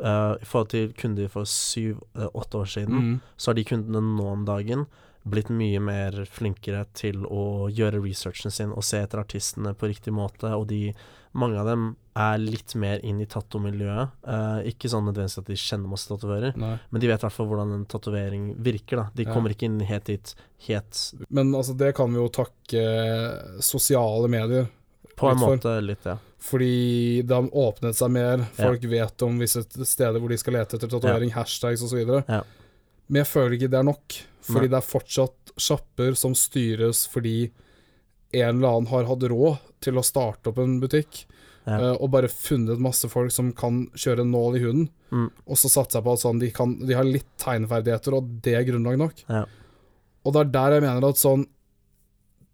uh, 0.03 0.35
i 0.43 0.45
forhold 0.45 0.69
til 0.73 0.93
kunder 0.99 1.29
for 1.31 1.45
syv-åtte 1.47 2.59
år 2.59 2.67
siden, 2.67 2.95
mm, 2.99 3.21
så 3.38 3.53
har 3.53 3.55
de 3.55 3.64
kundene 3.69 4.03
nå 4.17 4.26
om 4.33 4.45
dagen 4.45 4.87
blitt 5.25 5.49
mye 5.49 5.81
mer 5.81 6.25
flinkere 6.28 6.85
til 6.93 7.25
å 7.26 7.69
gjøre 7.73 8.00
researchen 8.04 8.52
sin 8.52 8.73
og 8.76 8.85
se 8.85 8.99
etter 9.00 9.23
artistene 9.23 9.73
på 9.75 9.88
riktig 9.88 10.12
måte, 10.12 10.50
og 10.52 10.66
de 10.69 10.93
mange 11.35 11.59
av 11.59 11.66
dem 11.66 11.87
er 12.14 12.37
litt 12.38 12.76
mer 12.78 13.00
inn 13.02 13.19
i 13.21 13.26
tattomiljøet. 13.26 14.12
Uh, 14.23 14.61
ikke 14.71 14.87
sånn 14.93 15.09
nødvendigvis 15.09 15.40
at 15.40 15.49
de 15.50 15.57
kjenner 15.59 15.90
masse 15.90 16.07
tatoverer, 16.07 16.54
men 16.54 17.00
de 17.02 17.09
vet 17.11 17.19
i 17.19 17.26
hvert 17.26 17.35
fall 17.35 17.49
hvordan 17.50 17.73
en 17.75 17.87
tatovering 17.90 18.45
virker. 18.62 18.97
da 19.00 19.07
De 19.16 19.25
Ja. 19.25 19.33
kommer 19.33 19.50
ikke 19.50 19.66
inn 19.66 19.81
helt 19.81 20.04
dit 20.04 20.35
helt 20.69 21.00
Men 21.31 21.50
altså, 21.54 21.75
det 21.76 21.95
kan 21.97 22.12
vi 22.12 22.21
jo 22.21 22.28
takke 22.28 22.85
sosiale 23.64 24.28
medier 24.31 24.69
På 25.16 25.28
en 25.31 25.37
Litt 25.37 25.45
for. 25.45 25.57
måte 25.57 25.73
litt, 25.87 26.04
ja. 26.04 26.16
Fordi 26.43 27.23
det 27.23 27.35
har 27.35 27.47
åpnet 27.54 27.95
seg 27.95 28.11
mer. 28.11 28.38
Folk 28.59 28.83
vet 28.90 29.23
om 29.23 29.38
visse 29.38 29.62
steder 29.87 30.19
hvor 30.21 30.28
de 30.28 30.37
skal 30.37 30.54
lete 30.59 30.75
etter 30.76 30.90
tatovering, 30.90 31.31
hashtags 31.31 31.83
osv. 31.87 32.02
Ja. 32.28 32.40
Men 33.08 33.20
jeg 33.25 33.30
føler 33.30 33.56
ikke 33.58 33.70
det 33.70 33.78
er 33.80 33.88
nok. 33.90 34.16
Fordi 34.44 34.66
Nei. 34.68 34.73
det 34.75 34.78
er 34.80 34.88
fortsatt 34.88 35.52
sjapper 35.61 36.16
som 36.18 36.34
styres 36.37 37.06
fordi 37.08 37.50
en 38.34 38.56
eller 38.58 38.68
annen 38.68 38.88
har 38.90 39.04
hatt 39.08 39.23
råd 39.30 39.58
til 39.84 39.94
å 40.00 40.04
starte 40.04 40.50
opp 40.50 40.58
en 40.58 40.80
butikk, 40.82 41.25
Ja. 41.66 41.78
eh, 41.78 41.96
og 42.02 42.11
bare 42.11 42.28
funnet 42.28 42.78
masse 42.82 43.08
folk 43.08 43.30
som 43.32 43.52
kan 43.52 43.87
kjøre 43.96 44.20
en 44.20 44.32
nål 44.32 44.56
i 44.56 44.61
huden, 44.61 44.88
Mm. 45.12 45.30
og 45.46 45.56
så 45.56 45.70
jeg 45.92 46.02
på 46.04 46.12
at 46.12 46.18
sånn, 46.20 46.40
de, 46.40 46.50
kan, 46.50 46.75
de 46.78 46.92
har 46.92 47.04
litt 47.04 47.25
tegneferdigheter, 47.38 48.12
og 48.18 48.42
det 48.42 48.54
er 48.54 48.64
grunnlag 48.64 48.99
nok. 48.99 49.14
Ja. 49.30 49.44
Og 50.26 50.32
det 50.34 50.40
er 50.40 50.50
der 50.52 50.70
jeg 50.73 50.82
mener 50.82 51.08
at 51.08 51.16
sånn 51.16 51.46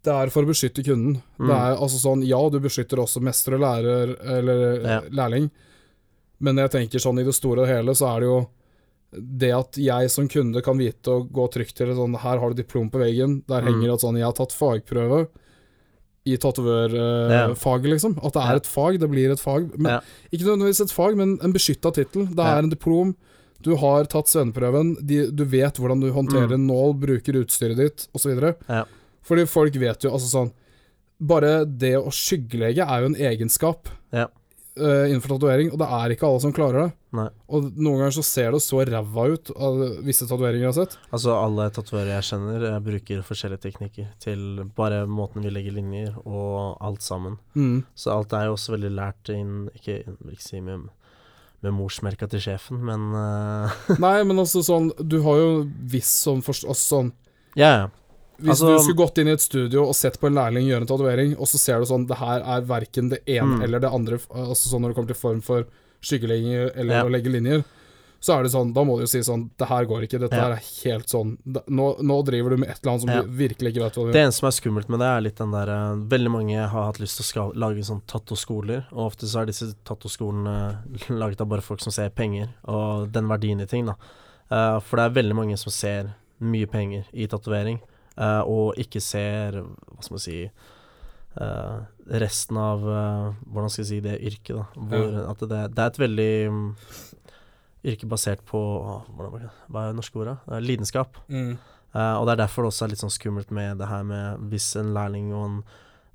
Det 0.03 0.09
er 0.11 0.29
for 0.31 0.41
å 0.41 0.47
beskytte 0.49 0.83
kunden. 0.83 1.21
Mm. 1.37 1.45
Det 1.47 1.55
er 1.55 1.75
altså 1.77 1.99
sånn 2.01 2.25
Ja, 2.25 2.49
du 2.49 2.59
beskytter 2.59 2.97
også 2.97 3.21
mester 3.21 3.53
og 3.53 3.59
lærer, 3.61 4.15
eller 4.25 4.81
Ja. 4.81 5.01
lærling, 5.11 5.51
men 6.39 6.55
jeg 6.55 6.71
tenker 6.71 6.97
sånn 6.99 7.19
i 7.19 7.23
det 7.23 7.35
store 7.35 7.61
og 7.61 7.67
hele, 7.67 7.91
så 7.93 8.15
er 8.15 8.19
det 8.21 8.25
jo 8.27 8.47
det 9.11 9.51
at 9.51 9.75
jeg 9.75 10.09
som 10.09 10.27
kunde 10.31 10.61
kan 10.63 10.77
vite 10.79 11.07
og 11.11 11.31
gå 11.35 11.47
trygt 11.51 11.73
til 11.75 11.87
det 11.87 11.97
sånn 11.97 12.15
Her 12.17 12.39
har 12.39 12.49
du 12.53 12.61
diplom 12.63 12.89
på 12.89 12.99
veggen. 13.01 13.43
Der 13.47 13.61
Mm. 13.61 13.67
henger 13.73 13.93
at 13.93 13.99
sånn 14.01 14.15
Jeg 14.17 14.23
har 14.25 14.33
tatt 14.33 14.53
fagprøve 14.55 15.27
i 16.25 16.37
tatovørfaget, 16.37 17.89
liksom. 17.91 18.17
At 18.23 18.33
det 18.33 18.41
er 18.41 18.51
Ja. 18.51 18.55
et 18.55 18.67
fag. 18.67 18.99
Det 18.99 19.09
blir 19.09 19.31
et 19.31 19.39
fag. 19.39 19.71
Men, 19.77 19.91
Ja. 19.91 19.99
Ikke 20.31 20.45
nødvendigvis 20.45 20.81
et 20.81 20.91
fag, 20.91 21.15
men 21.17 21.39
en 21.41 21.53
beskytta 21.53 21.91
tittel. 21.93 22.27
Det 22.27 22.37
Ja. 22.37 22.55
er 22.55 22.59
en 22.59 22.69
diplom. 22.69 23.15
Du 23.61 23.75
har 23.75 24.05
tatt 24.05 24.25
svenneprøven. 24.27 25.05
Du 25.05 25.43
vet 25.45 25.75
hvordan 25.77 25.99
du 25.99 26.11
håndterer 26.11 26.47
Mm. 26.49 26.53
en 26.53 26.67
nål, 26.67 26.99
bruker 26.99 27.33
utstyret 27.43 27.77
ditt, 27.77 28.07
osv. 28.15 28.55
Ja. 28.69 28.85
Fordi 29.23 29.45
folk 29.47 29.73
vet 29.75 30.01
jo 30.03 30.11
altså 30.11 30.29
sånn 30.31 30.51
Bare 31.23 31.65
det 31.65 31.93
å 31.97 32.07
skyggelege 32.09 32.79
er 32.81 33.01
jo 33.01 33.05
en 33.05 33.15
egenskap 33.15 33.85
Ja. 34.11 34.25
Eh, 34.77 35.09
innenfor 35.09 35.35
tatovering, 35.35 35.71
og 35.73 35.79
det 35.81 35.87
er 35.97 36.13
ikke 36.13 36.27
alle 36.27 36.41
som 36.43 36.53
klarer 36.55 36.85
det. 36.85 36.93
Nei. 37.17 37.27
Og 37.51 37.67
noen 37.75 37.99
ganger 37.99 38.15
så 38.15 38.23
ser 38.25 38.53
det 38.55 38.61
så 38.63 38.83
ræva 38.87 39.25
ut 39.33 39.51
av 39.55 39.81
visse 40.05 40.27
tatoveringer 40.27 40.67
jeg 40.67 40.69
har 40.69 40.77
sett. 40.77 40.95
Altså 41.11 41.35
alle 41.35 41.67
tatoverer 41.75 42.13
jeg 42.15 42.29
kjenner, 42.29 42.67
jeg 42.69 42.85
bruker 42.87 43.27
forskjellige 43.27 43.65
teknikker 43.67 44.09
til 44.23 44.63
bare 44.77 45.03
måten 45.09 45.45
vi 45.45 45.53
legger 45.53 45.75
linjer 45.75 46.15
og 46.23 46.79
alt 46.79 47.03
sammen. 47.05 47.37
Mm. 47.55 47.83
Så 47.95 48.15
alt 48.15 48.35
er 48.37 48.47
jo 48.47 48.55
også 48.55 48.75
veldig 48.77 48.91
lært 48.95 49.31
inn 49.33 49.69
Ikke, 49.75 50.01
ikke 50.31 50.43
si 50.43 50.61
med, 50.63 50.85
med 51.63 51.75
morsmerka 51.75 52.29
til 52.31 52.43
sjefen, 52.43 52.79
men 52.87 53.09
uh... 53.15 53.81
Nei, 54.03 54.21
men 54.27 54.39
altså 54.41 54.63
sånn 54.65 54.91
Du 54.99 55.19
har 55.25 55.39
jo 55.41 55.49
viss 55.91 56.11
sånn 56.23 56.43
forst... 56.45 56.67
Altså 56.69 56.95
sånn 56.95 57.11
Ja, 57.59 57.71
ja. 57.71 57.89
Hvis 58.41 58.49
Altså- 58.61 58.77
du 58.77 58.83
skulle 58.83 58.97
gått 59.07 59.17
inn 59.21 59.27
i 59.27 59.31
et 59.31 59.41
studio 59.41 59.85
og 59.87 59.95
sett 59.95 60.19
på 60.19 60.27
en 60.27 60.33
lærling 60.35 60.65
gjøre 60.67 60.81
en 60.81 60.87
tatovering, 60.87 61.35
og 61.39 61.45
så 61.47 61.57
ser 61.59 61.79
du 61.79 61.85
sånn 61.85 62.07
Det 62.07 62.17
her 62.17 62.41
er 62.41 62.61
verken 62.61 63.09
det 63.09 63.23
ene 63.27 63.57
Mm. 63.59 63.63
eller 63.63 63.79
det 63.79 63.91
andre, 63.93 64.17
altså 64.33 64.67
sånn 64.73 64.81
når 64.81 64.89
det 64.89 64.95
kommer 64.95 65.07
til 65.13 65.15
form 65.15 65.41
for 65.41 65.65
skyggelegging 66.01 66.71
eller 66.75 66.93
Ja. 66.95 67.03
å 67.03 67.09
legge 67.11 67.29
linjer, 67.31 67.63
så 68.21 68.37
er 68.39 68.43
det 68.43 68.51
sånn 68.51 68.71
Da 68.73 68.83
må 68.83 68.97
du 68.97 69.01
jo 69.01 69.07
si 69.07 69.19
sånn 69.19 69.49
Det 69.57 69.67
her 69.67 69.85
går 69.85 70.03
ikke. 70.07 70.19
Dette 70.19 70.35
Ja. 70.35 70.41
her 70.43 70.51
er 70.53 70.61
helt 70.85 71.07
sånn 71.07 71.37
nå, 71.45 71.99
nå 72.01 72.23
driver 72.25 72.49
du 72.51 72.57
med 72.57 72.69
et 72.69 72.79
eller 72.83 72.91
annet 72.93 73.01
som 73.01 73.09
Ja. 73.09 73.21
du 73.23 73.27
virkelig 73.29 73.73
ikke 73.73 73.81
vet 73.83 73.93
hva 73.93 74.03
du 74.05 74.09
gjør. 74.09 74.13
Det 74.13 74.21
eneste 74.25 74.39
som 74.39 74.47
er 74.47 74.51
skummelt 74.51 74.89
med 74.89 74.99
det, 74.99 75.05
er 75.07 75.21
litt 75.21 75.35
den 75.35 75.51
der 75.51 75.69
eh, 75.69 75.95
Veldig 75.95 76.31
mange 76.31 76.67
har 76.69 76.85
hatt 76.85 76.99
lyst 76.99 77.17
til 77.17 77.23
å 77.23 77.25
skal, 77.25 77.51
lage 77.53 77.79
sånn 77.83 78.01
tattoskoler, 78.07 78.85
og 78.91 79.11
ofte 79.11 79.25
så 79.25 79.41
er 79.41 79.45
disse 79.47 79.73
tattoskolene 79.85 80.77
laget 81.09 81.41
av 81.41 81.47
bare 81.49 81.61
folk 81.61 81.81
som 81.81 81.91
ser 81.91 82.09
penger, 82.09 82.49
og 82.65 83.11
den 83.11 83.27
verdien 83.27 83.61
i 83.61 83.65
ting, 83.65 83.85
da. 83.85 83.95
Uh, 84.51 84.79
for 84.81 84.97
det 84.97 85.05
er 85.15 85.21
veldig 85.23 85.35
mange 85.35 85.57
som 85.57 85.71
ser 85.71 86.13
mye 86.41 86.65
penger 86.69 87.05
i 87.13 87.25
tatovering, 87.27 87.79
eh, 88.21 88.43
og 88.47 88.79
ikke 88.81 89.01
ser 89.03 89.61
Hva 89.61 90.03
skal 90.03 90.15
man 90.15 90.23
si 90.23 90.37
uh, 90.45 91.81
resten 92.21 92.59
av 92.59 92.85
eh, 92.85 93.27
Hvordan 93.47 93.73
skal 93.73 93.83
jeg 93.83 93.89
si 93.91 93.99
det 94.05 94.17
yrket, 94.19 94.55
da. 94.59 94.65
Hvor, 94.75 95.19
At 95.33 95.45
det, 95.45 95.61
det 95.75 95.83
er 95.83 95.93
et 95.93 96.01
veldig 96.05 96.31
um, 96.53 96.63
yrke 97.91 98.09
basert 98.09 98.43
på 98.47 98.61
hvordan, 98.61 99.51
Hva 99.67 99.85
er 99.85 99.93
det 99.93 99.99
norske 99.99 100.21
ordet? 100.21 100.37
Lidenskap. 100.61 101.17
Mm. 101.31 101.55
Og 101.91 102.25
det 102.27 102.33
er 102.35 102.43
derfor 102.45 102.63
det 102.63 102.69
også 102.71 102.85
er 102.85 102.91
litt 102.93 103.01
sånn 103.01 103.11
skummelt 103.11 103.49
med 103.51 103.81
det 103.81 103.87
her 103.89 104.03
med 104.07 104.43
hvis 104.51 104.69
en 104.79 104.93
lærling 104.95 105.33
og 105.35 105.41
en 105.43 105.55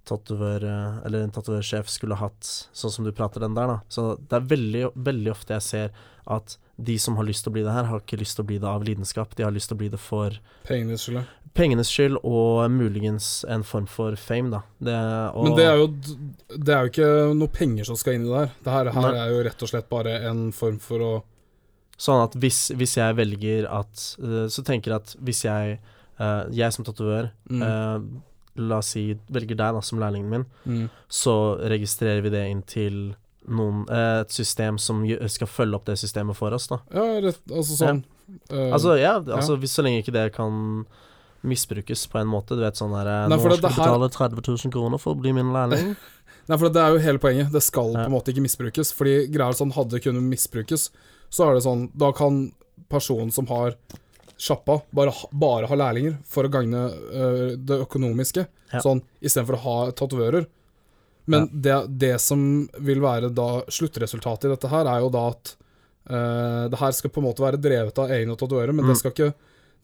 tatovør 0.08 0.62
Eller 1.04 1.26
en 1.26 1.34
tatovørsjef 1.34 1.90
skulle 1.90 2.16
hatt 2.16 2.46
sånn 2.46 2.94
som 2.94 3.04
du 3.04 3.10
prater 3.12 3.42
den 3.44 3.58
der, 3.58 3.68
da. 3.68 3.80
Så 3.92 4.14
det 4.22 4.38
er 4.38 4.46
veldig, 4.54 4.84
veldig 4.94 5.34
ofte 5.34 5.58
jeg 5.58 5.66
ser 5.66 5.98
at 6.26 6.56
de 6.76 6.98
som 6.98 7.16
har 7.16 7.24
lyst 7.24 7.44
til 7.44 7.52
å 7.52 7.56
bli 7.56 7.64
det 7.64 7.72
her, 7.72 7.88
har 7.88 8.02
ikke 8.02 8.18
lyst 8.20 8.36
til 8.36 8.44
å 8.44 8.50
bli 8.50 8.58
det 8.60 8.68
av 8.68 8.84
lidenskap. 8.84 9.34
De 9.36 9.46
har 9.46 9.54
lyst 9.54 9.70
til 9.70 9.78
å 9.78 9.80
bli 9.80 9.90
det 9.92 10.00
for 10.02 10.36
Pengene, 10.66 10.98
skyld. 11.00 11.22
Ja. 11.56 11.60
pengenes 11.62 11.88
skyld 11.90 12.18
og 12.20 12.70
muligens 12.70 13.30
en 13.48 13.64
form 13.66 13.88
for 13.90 14.14
fame, 14.20 14.52
da. 14.52 14.60
Det, 14.78 14.98
og, 15.32 15.48
Men 15.48 15.56
det 15.56 15.64
er 15.66 15.80
jo 15.80 15.86
Det 16.52 16.74
er 16.74 16.84
jo 16.84 16.92
ikke 16.92 17.08
noe 17.40 17.48
penger 17.56 17.88
som 17.88 17.96
skal 17.98 18.18
inn 18.18 18.28
i 18.28 18.30
det 18.30 18.44
her. 18.44 18.52
Det 18.62 18.76
her, 18.76 18.92
her 19.00 19.18
er 19.24 19.32
jo 19.32 19.42
rett 19.48 19.64
og 19.66 19.72
slett 19.72 19.88
bare 19.90 20.18
en 20.28 20.46
form 20.52 20.78
for 20.82 21.02
å 21.02 21.14
Sånn 21.96 22.20
at 22.20 22.34
hvis, 22.36 22.70
hvis 22.76 22.98
jeg 22.98 23.16
velger 23.16 23.66
at 23.72 24.02
eh, 24.20 24.46
Så 24.52 24.60
tenker 24.68 24.92
jeg 24.92 25.00
at 25.00 25.14
hvis 25.24 25.44
jeg 25.46 25.78
eh, 25.80 26.42
Jeg 26.52 26.74
som 26.76 26.84
tatovør 26.84 27.30
mm. 27.48 27.62
eh, 27.64 28.02
La 28.68 28.80
oss 28.82 28.94
si 28.94 29.06
velger 29.32 29.56
deg 29.56 29.76
da 29.76 29.80
som 29.84 30.00
lærlingen 30.00 30.32
min, 30.32 30.44
Mm. 30.64 30.86
så 31.12 31.56
registrerer 31.60 32.22
vi 32.24 32.30
det 32.32 32.44
inn 32.48 32.62
til 32.64 33.14
noen, 33.46 33.84
et 33.92 34.32
system 34.32 34.78
som 34.80 35.02
skal 35.28 35.46
følge 35.46 35.76
opp 35.76 35.84
det 35.86 35.98
systemet 36.00 36.34
for 36.34 36.56
oss, 36.56 36.66
da. 36.72 36.80
Ja, 36.90 37.04
rett, 37.22 37.42
altså 37.46 37.76
sånn 37.76 38.00
eh, 38.50 38.72
Altså, 38.72 38.96
ja, 38.98 39.18
altså 39.20 39.58
hvis 39.60 39.76
så 39.76 39.84
lenge 39.84 40.00
ikke 40.02 40.16
det 40.16 40.24
kan 40.34 40.86
misbrukes 41.42 42.06
på 42.10 42.18
en 42.20 42.26
måte, 42.30 42.56
du 42.56 42.62
vet 42.64 42.74
sånn 42.78 42.92
der 42.94 43.28
Nei, 43.28 43.36
Nå 43.36 43.38
skal 43.40 43.56
du 43.56 43.66
her- 43.68 43.76
betale 43.76 44.08
30 44.10 44.42
000 44.64 44.72
kroner 44.72 44.98
for 44.98 45.14
å 45.14 45.20
bli 45.20 45.32
min 45.36 45.52
lærling. 45.52 45.96
Nei, 46.48 46.56
for 46.56 46.68
det 46.70 46.80
er 46.82 46.92
jo 46.94 46.98
hele 47.02 47.18
poenget. 47.18 47.50
Det 47.52 47.62
skal 47.62 47.92
Ja. 47.92 48.04
på 48.04 48.10
en 48.10 48.12
måte 48.14 48.30
ikke 48.32 48.42
misbrukes. 48.46 48.92
Fordi 48.94 49.26
greia 49.28 49.48
er 49.50 49.58
sånn, 49.58 49.72
hadde 49.74 49.90
det 49.96 50.02
kunnet 50.04 50.22
misbrukes, 50.22 50.90
så 51.30 51.48
er 51.50 51.54
det 51.54 51.64
sånn 51.66 51.90
Da 51.96 52.12
kan 52.12 52.52
personen 52.88 53.32
som 53.32 53.46
har 53.50 53.74
sjappa, 54.38 54.82
bare, 54.94 55.12
bare 55.32 55.66
ha 55.66 55.74
lærlinger 55.74 56.18
for 56.28 56.44
å 56.44 56.50
gagne 56.52 56.90
øh, 56.92 57.56
det 57.56 57.80
økonomiske. 57.86 58.46
Ja. 58.72 58.80
Sånn 58.84 59.02
istedenfor 59.22 59.56
å 59.56 59.62
ha 59.64 59.76
tatovører. 59.96 60.46
Men 61.26 61.48
det, 61.50 61.74
det 61.98 62.20
som 62.20 62.68
vil 62.78 63.00
være 63.02 63.32
da 63.34 63.62
sluttresultatet 63.66 64.44
i 64.46 64.52
dette 64.54 64.68
her, 64.70 64.86
er 64.86 65.00
jo 65.02 65.08
da 65.10 65.24
at 65.32 65.56
øh, 66.10 66.68
det 66.70 66.78
her 66.78 66.92
skal 66.94 67.10
på 67.10 67.18
en 67.22 67.26
måte 67.26 67.42
være 67.42 67.58
drevet 67.58 67.98
av 67.98 68.12
egne 68.14 68.36
tatovører, 68.38 68.72
men 68.76 68.84
Mm. 68.84 68.92
det, 68.92 68.96
skal 69.00 69.10
ikke, 69.16 69.32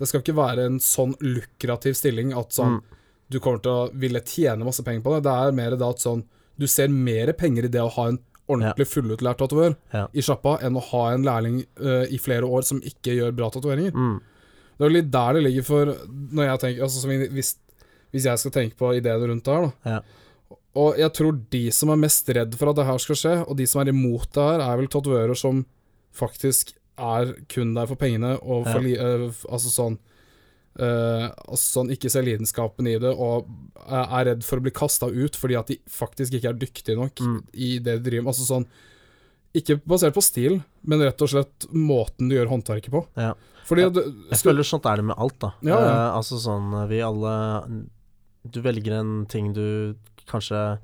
det 0.03 0.09
skal 0.11 0.21
ikke 0.25 0.35
være 0.35 0.67
en 0.67 0.81
sånn 0.83 1.15
lukrativ 1.23 1.95
stilling 1.99 2.33
at 2.35 2.51
sånn 2.57 2.81
Mm. 2.81 2.99
du 3.31 3.39
kommer 3.41 3.63
til 3.63 3.73
å 3.73 3.91
ville 3.95 4.21
tjene 4.27 4.67
masse 4.67 4.83
penger 4.85 5.01
på 5.07 5.15
det. 5.15 5.23
Det 5.29 5.33
er 5.33 5.53
mer 5.57 5.77
det 5.79 5.89
at 5.89 6.03
sånn 6.03 6.25
Du 6.59 6.67
ser 6.69 6.89
mer 6.93 7.31
penger 7.33 7.65
i 7.65 7.69
det 7.73 7.81
å 7.81 7.89
ha 7.95 8.09
en 8.11 8.19
ordentlig 8.51 8.85
fullutlært 8.91 9.39
tatovør 9.41 9.77
Ja. 9.95 10.03
i 10.13 10.21
sjappa 10.21 10.59
enn 10.63 10.77
å 10.77 10.83
ha 10.91 11.05
en 11.15 11.23
lærling 11.25 11.63
uh, 11.81 12.05
i 12.13 12.19
flere 12.21 12.45
år 12.45 12.63
som 12.69 12.81
ikke 12.83 13.15
gjør 13.17 13.33
bra 13.35 13.49
tatoveringer. 13.51 13.93
Mm. 13.97 14.19
Det 14.79 14.85
er 14.87 14.93
litt 14.93 15.11
der 15.11 15.33
det 15.39 15.43
ligger 15.47 15.65
for 15.65 15.87
Når 16.35 16.45
jeg 16.51 16.61
tenker 16.61 16.83
Altså 16.85 17.01
som 17.01 17.11
hvis, 17.11 17.55
hvis 18.13 18.25
jeg 18.29 18.39
skal 18.43 18.51
tenke 18.59 18.77
på 18.77 18.91
ideene 18.99 19.29
rundt 19.31 19.45
det 19.45 19.55
her, 19.55 19.63
da. 19.63 19.91
Ja. 19.91 20.01
Og 20.77 20.97
jeg 20.99 21.13
tror 21.17 21.41
de 21.51 21.65
som 21.71 21.89
er 21.91 21.97
mest 22.05 22.29
redd 22.29 22.55
for 22.61 22.69
at 22.71 22.77
det 22.77 22.87
her 22.87 22.99
skal 22.99 23.17
skje, 23.17 23.35
og 23.49 23.57
de 23.57 23.67
som 23.67 23.81
er 23.81 23.91
imot 23.93 24.29
det 24.33 24.43
her, 24.45 24.61
er 24.61 24.77
vel 24.77 24.89
tatovører 24.89 25.37
som 25.37 25.65
faktisk 26.13 26.75
er 26.99 27.33
kun 27.49 27.75
der 27.75 27.87
for 27.87 27.97
pengene, 27.97 28.35
og 28.43 28.67
for 28.67 28.81
Ja. 28.83 28.97
eh, 29.01 29.31
altså 29.51 29.71
sånn 29.73 29.99
uh, 30.81 31.29
altså 31.53 31.67
sånn 31.85 31.91
ikke 31.93 32.09
ser 32.11 32.23
lidenskapen 32.25 32.87
i 32.89 32.95
det, 32.99 33.11
og 33.13 33.47
er 33.87 34.07
er 34.09 34.25
redd 34.31 34.45
for 34.45 34.57
å 34.57 34.63
bli 34.65 34.71
kasta 34.73 35.07
ut 35.13 35.37
fordi 35.37 35.59
at 35.59 35.67
de 35.69 35.77
faktisk 35.87 36.33
ikke 36.39 36.49
er 36.49 36.55
dyktige 36.55 36.97
nok 36.97 37.15
Mm. 37.21 37.43
i 37.53 37.79
det 37.79 38.03
de 38.03 38.11
driver 38.11 38.23
med. 38.25 38.33
Altså 38.35 38.47
sånn 38.49 38.67
Ikke 39.55 39.77
basert 39.85 40.15
på 40.15 40.23
stil, 40.25 40.63
men 40.83 40.99
rett 41.01 41.21
og 41.21 41.29
slett 41.29 41.67
måten 41.75 42.31
du 42.31 42.35
gjør 42.35 42.49
håndverket 42.49 42.89
på. 42.91 43.03
Ja. 43.19 43.35
Fordi 43.67 43.83
jeg, 43.83 43.93
Jeg 44.31 44.39
skal- 44.39 44.53
føler 44.55 44.65
sånt 44.65 44.87
er 44.87 44.97
det 44.97 45.05
med 45.05 45.17
alt, 45.19 45.39
da. 45.41 45.53
Ja. 45.63 45.77
Eh, 45.77 46.17
altså 46.17 46.39
sånn 46.41 46.89
Vi 46.89 47.01
alle 47.03 47.87
Du 48.51 48.63
velger 48.63 48.93
en 48.99 49.27
ting 49.27 49.53
du 49.53 49.95
kanskje 50.27 50.79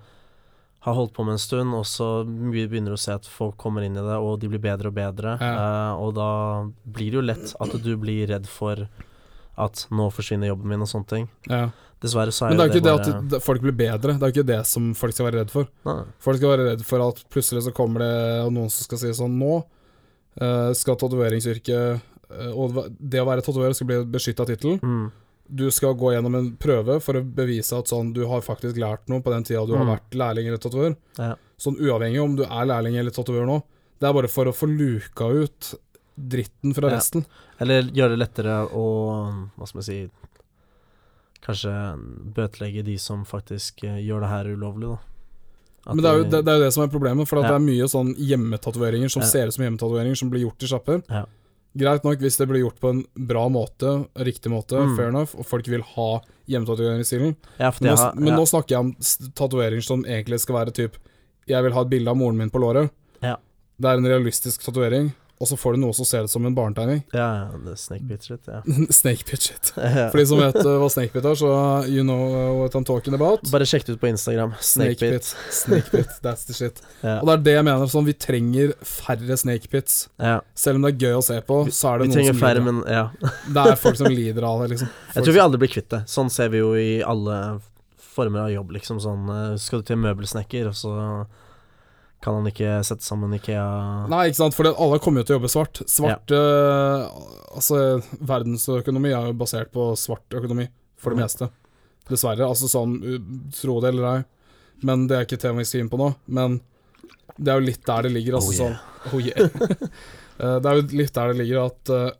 har 0.86 0.94
holdt 0.94 1.12
på 1.16 1.24
med 1.26 1.34
en 1.34 1.42
stund, 1.42 1.74
og 1.74 1.84
så 1.90 2.22
begynner 2.24 2.94
du 2.94 2.96
å 2.98 3.00
se 3.00 3.16
at 3.16 3.26
folk 3.26 3.56
kommer 3.58 3.82
inn 3.86 3.98
i 3.98 4.04
det, 4.04 4.18
og 4.22 4.38
de 4.42 4.50
blir 4.52 4.62
bedre 4.62 4.92
og 4.92 4.96
bedre. 4.96 5.34
Ja. 5.42 5.52
Uh, 5.58 6.04
og 6.04 6.14
da 6.18 6.30
blir 6.86 7.10
det 7.10 7.18
jo 7.18 7.26
lett 7.26 7.54
at 7.58 7.74
du 7.82 7.92
blir 7.98 8.28
redd 8.30 8.46
for 8.50 8.86
at 9.58 9.86
nå 9.90 10.06
forsvinner 10.14 10.52
jobben 10.52 10.70
min, 10.70 10.84
og 10.86 10.90
sånne 10.90 11.14
ting. 11.14 11.28
ja. 11.50 11.68
Dessverre 11.98 12.30
så 12.30 12.44
er 12.46 12.52
Men 12.52 12.58
det 12.58 12.62
er 12.62 12.68
jo 12.68 12.74
ikke 12.76 12.84
det 12.84 12.92
bare 12.94 13.18
at 13.18 13.30
det- 13.30 13.42
folk 13.42 13.60
blir 13.60 13.74
bedre, 13.74 14.12
det 14.14 14.22
er 14.22 14.30
jo 14.30 14.34
ikke 14.36 14.46
det 14.46 14.66
som 14.70 14.94
folk 14.94 15.12
skal 15.12 15.26
være 15.26 15.40
redd 15.40 15.50
for. 15.50 15.66
Nei. 15.84 16.04
Folk 16.22 16.36
skal 16.38 16.52
være 16.52 16.66
redd 16.68 16.84
for 16.86 17.02
at 17.02 17.24
plutselig 17.28 17.64
så 17.66 17.72
kommer 17.74 17.98
det 17.98 18.52
noen 18.54 18.70
som 18.70 18.84
skal 18.86 18.98
si 18.98 19.10
sånn 19.18 19.34
Nå 19.34 19.64
uh, 20.40 20.72
skal 20.78 20.94
tatoveringsyrket 20.94 21.98
uh, 22.30 22.52
og 22.54 22.78
det 23.00 23.18
å 23.18 23.26
være 23.26 23.42
tatoverer 23.42 23.74
skal 23.74 23.88
bli 23.88 23.98
beskytta 24.04 24.46
tittel. 24.46 24.78
Mm. 24.78 25.10
Du 25.50 25.70
skal 25.70 25.94
gå 25.94 26.12
gjennom 26.12 26.34
en 26.36 26.50
prøve 26.60 27.00
for 27.00 27.14
å 27.14 27.22
bevise 27.24 27.72
at 27.78 27.88
sånn 27.88 28.12
du 28.12 28.26
har 28.28 28.42
faktisk 28.44 28.76
lært 28.76 29.08
noe 29.08 29.20
på 29.24 29.30
den 29.32 29.44
tida 29.44 29.66
du 29.66 29.72
har 29.76 29.84
Mm. 29.86 29.94
vært 29.96 30.10
lærling 30.14 30.46
eller 30.48 30.58
tatover. 30.58 30.96
Ja. 31.18 31.34
Sånn 31.58 31.78
uavhengig 31.80 32.22
om 32.22 32.36
du 32.36 32.42
er 32.44 32.66
lærling 32.66 32.96
eller 32.98 33.10
tatover 33.10 33.46
nå. 33.46 33.62
Det 33.98 34.08
er 34.08 34.12
bare 34.12 34.28
for 34.28 34.44
å 34.46 34.52
få 34.54 34.68
luka 34.68 35.26
ut 35.32 35.74
dritten 36.18 36.74
fra 36.74 36.90
Ja. 36.90 36.96
resten. 36.96 37.24
Eller 37.60 37.82
gjøre 37.82 38.16
det 38.16 38.18
lettere 38.28 38.68
å 38.70 39.48
Hva 39.56 39.66
skal 39.66 39.78
man 39.78 39.82
si 39.82 40.10
Kanskje 41.40 41.72
bøtelegge 42.34 42.84
de 42.84 42.96
som 42.98 43.24
faktisk 43.24 43.84
eh, 43.84 44.00
gjør 44.04 44.20
det 44.24 44.28
her 44.32 44.44
ulovlig, 44.56 44.88
da. 44.90 44.98
At 45.88 45.94
Men 45.94 46.02
det 46.04 46.10
er, 46.10 46.16
jo, 46.18 46.24
det, 46.24 46.40
det 46.44 46.52
er 46.52 46.58
jo 46.58 46.64
det 46.66 46.72
som 46.74 46.82
er 46.84 46.88
problemet, 46.92 47.28
for 47.30 47.38
at 47.38 47.44
Ja. 47.44 47.48
det 47.48 47.56
er 47.56 47.64
mye 47.64 47.86
sånn 47.88 48.10
hjemmetatoveringer 48.18 49.08
som 49.10 49.22
ser 49.22 49.46
ut 49.46 49.54
som 49.54 49.64
hjemmetatoveringer, 49.64 50.16
som 50.18 50.28
blir 50.30 50.42
gjort 50.44 50.62
i 50.62 50.66
sjapper. 50.66 51.02
Ja. 51.08 51.24
Greit 51.78 52.02
nok 52.04 52.18
hvis 52.24 52.36
det 52.40 52.48
blir 52.50 52.64
gjort 52.64 52.80
på 52.82 52.90
en 52.90 53.04
bra 53.28 53.44
måte, 53.48 53.92
riktig 54.26 54.50
måte, 54.50 54.74
Mm. 54.80 54.96
fair 54.96 55.08
enough, 55.12 55.34
og 55.38 55.46
folk 55.46 55.68
vil 55.70 55.82
ha 55.94 56.20
hjemmetatoveringsstilen. 56.48 57.36
ja, 57.58 57.72
Men, 57.80 57.94
nå, 57.94 58.14
men 58.16 58.32
ja. 58.32 58.36
nå 58.36 58.46
snakker 58.50 58.68
jeg 58.74 58.78
om 58.80 58.92
tatoveringer 59.38 59.84
som 59.84 60.02
egentlig 60.04 60.40
skal 60.40 60.54
være 60.56 60.72
typ 60.74 60.96
Jeg 61.48 61.62
vil 61.64 61.72
ha 61.72 61.80
et 61.80 61.88
bilde 61.88 62.10
av 62.10 62.16
moren 62.16 62.36
min 62.36 62.50
på 62.50 62.60
låret. 62.60 62.90
Ja. 63.22 63.36
Det 63.80 63.88
er 63.88 63.96
en 63.96 64.04
realistisk 64.10 64.60
tatovering, 64.66 65.12
og 65.38 65.46
så 65.46 65.56
får 65.58 65.76
du 65.76 65.80
noe 65.84 65.94
som 65.94 66.06
ser 66.08 66.26
ut 66.26 66.32
som 66.32 66.46
en 66.48 66.54
barnetegning. 66.54 67.04
Ja, 67.14 67.46
snake 67.78 68.06
bit 68.08 68.24
shit, 68.26 68.40
ja. 68.50 68.58
Snakepit 69.00 69.44
shit. 69.46 69.70
For 70.10 70.18
de 70.18 70.24
som 70.26 70.40
vet 70.42 70.58
hva 70.58 70.74
hva 70.82 70.88
snakepit 70.90 71.28
er, 71.30 71.38
så 71.38 71.50
you 71.86 72.02
know 72.02 72.24
uh, 72.32 72.50
what 72.58 72.74
I'm 72.78 72.86
talking 72.86 73.14
about. 73.14 73.46
Bare 73.52 73.68
sjekk 73.68 73.86
det 73.86 73.96
ut 73.96 74.02
på 74.02 74.10
Instagram. 74.10 74.56
Snakebit. 74.60 75.30
Snakepit, 75.54 76.10
that's 76.24 76.48
the 76.48 76.56
shit. 76.58 76.82
Ja. 77.04 77.20
Og 77.20 77.30
det 77.30 77.36
er 77.36 77.44
det 77.46 77.56
jeg 77.58 77.68
mener. 77.70 77.92
Sånn, 77.92 78.08
vi 78.08 78.16
trenger 78.18 78.74
færre 78.82 79.38
snakepits. 79.38 80.00
ja. 80.18 80.38
Selv 80.58 80.80
om 80.80 80.86
det 80.86 80.94
er 80.96 81.06
gøy 81.06 81.18
å 81.20 81.24
se 81.24 81.38
på, 81.46 81.62
så 81.70 81.92
er 81.92 82.00
det 82.00 82.08
Vi 82.08 82.10
noen 82.10 82.18
trenger 82.18 82.34
som 82.34 82.42
færre, 82.42 82.66
men 82.66 82.82
ja. 82.90 83.06
Det 83.46 83.64
er 83.64 83.78
folk 83.78 83.98
som 84.00 84.10
lider 84.10 84.46
av 84.48 84.64
det, 84.64 84.72
liksom. 84.74 84.90
Jeg 85.14 85.26
tror 85.26 85.36
vi 85.38 85.42
aldri 85.46 85.62
blir 85.62 85.70
kvitt 85.72 85.90
det. 85.94 86.02
Sånn 86.10 86.30
ser 86.34 86.50
vi 86.50 86.62
jo 86.64 86.72
i 86.78 86.98
alle 87.06 87.38
former 88.18 88.48
av 88.48 88.50
jobb, 88.52 88.74
liksom. 88.74 88.98
Sånn 89.02 89.30
eh, 89.30 89.52
skal 89.62 89.84
du 89.84 89.92
til 89.92 90.00
møbelsnekker, 90.02 90.72
og 90.72 90.74
så 90.78 90.94
kan 92.20 92.34
han 92.34 92.46
ikke 92.50 92.80
sette 92.84 93.04
sammen 93.06 93.32
Ikea 93.36 93.64
Nei, 94.10 94.24
ikke 94.28 94.40
sant, 94.40 94.54
for 94.56 94.66
alle 94.70 94.98
kommer 94.98 95.22
jo 95.22 95.28
til 95.28 95.36
å 95.36 95.38
jobbe 95.38 95.50
svart. 95.52 95.82
Svart 95.86 96.32
eh, 96.34 97.04
Altså, 97.54 97.78
verdensøkonomi 98.20 99.12
er 99.14 99.28
jo 99.30 99.36
basert 99.38 99.70
på 99.74 99.92
svart 99.98 100.34
økonomi, 100.34 100.66
for 100.98 101.10
det 101.14 101.18
Mhm. 101.18 101.24
meste. 101.24 101.50
Dessverre. 102.08 102.46
Altså 102.48 102.66
sånn, 102.70 102.98
tro 103.52 103.80
det 103.80 103.90
eller 103.92 104.08
ei. 104.16 104.24
Men 104.82 105.06
det 105.06 105.16
er 105.16 105.24
ikke 105.26 105.40
tema 105.42 105.58
vi 105.58 105.64
skal 105.68 105.80
inn 105.84 105.90
på 105.90 105.98
nå. 105.98 106.14
Men 106.28 106.60
det 107.38 107.52
er 107.52 107.60
jo 107.60 107.66
litt 107.66 107.84
der 107.86 108.02
det 108.02 108.12
ligger, 108.12 108.38
altså 108.38 108.50
Oh, 108.50 108.54
yeah. 108.54 108.78
sånn 108.78 109.14
Oh 109.14 109.20
yeah. 109.20 109.88
Eh, 110.38 110.60
det 110.62 110.70
er 110.70 110.76
jo 110.78 110.82
litt 111.00 111.12
der 111.16 111.32
det 111.32 111.38
ligger 111.40 111.64
at 111.66 111.90
eh, 111.90 112.10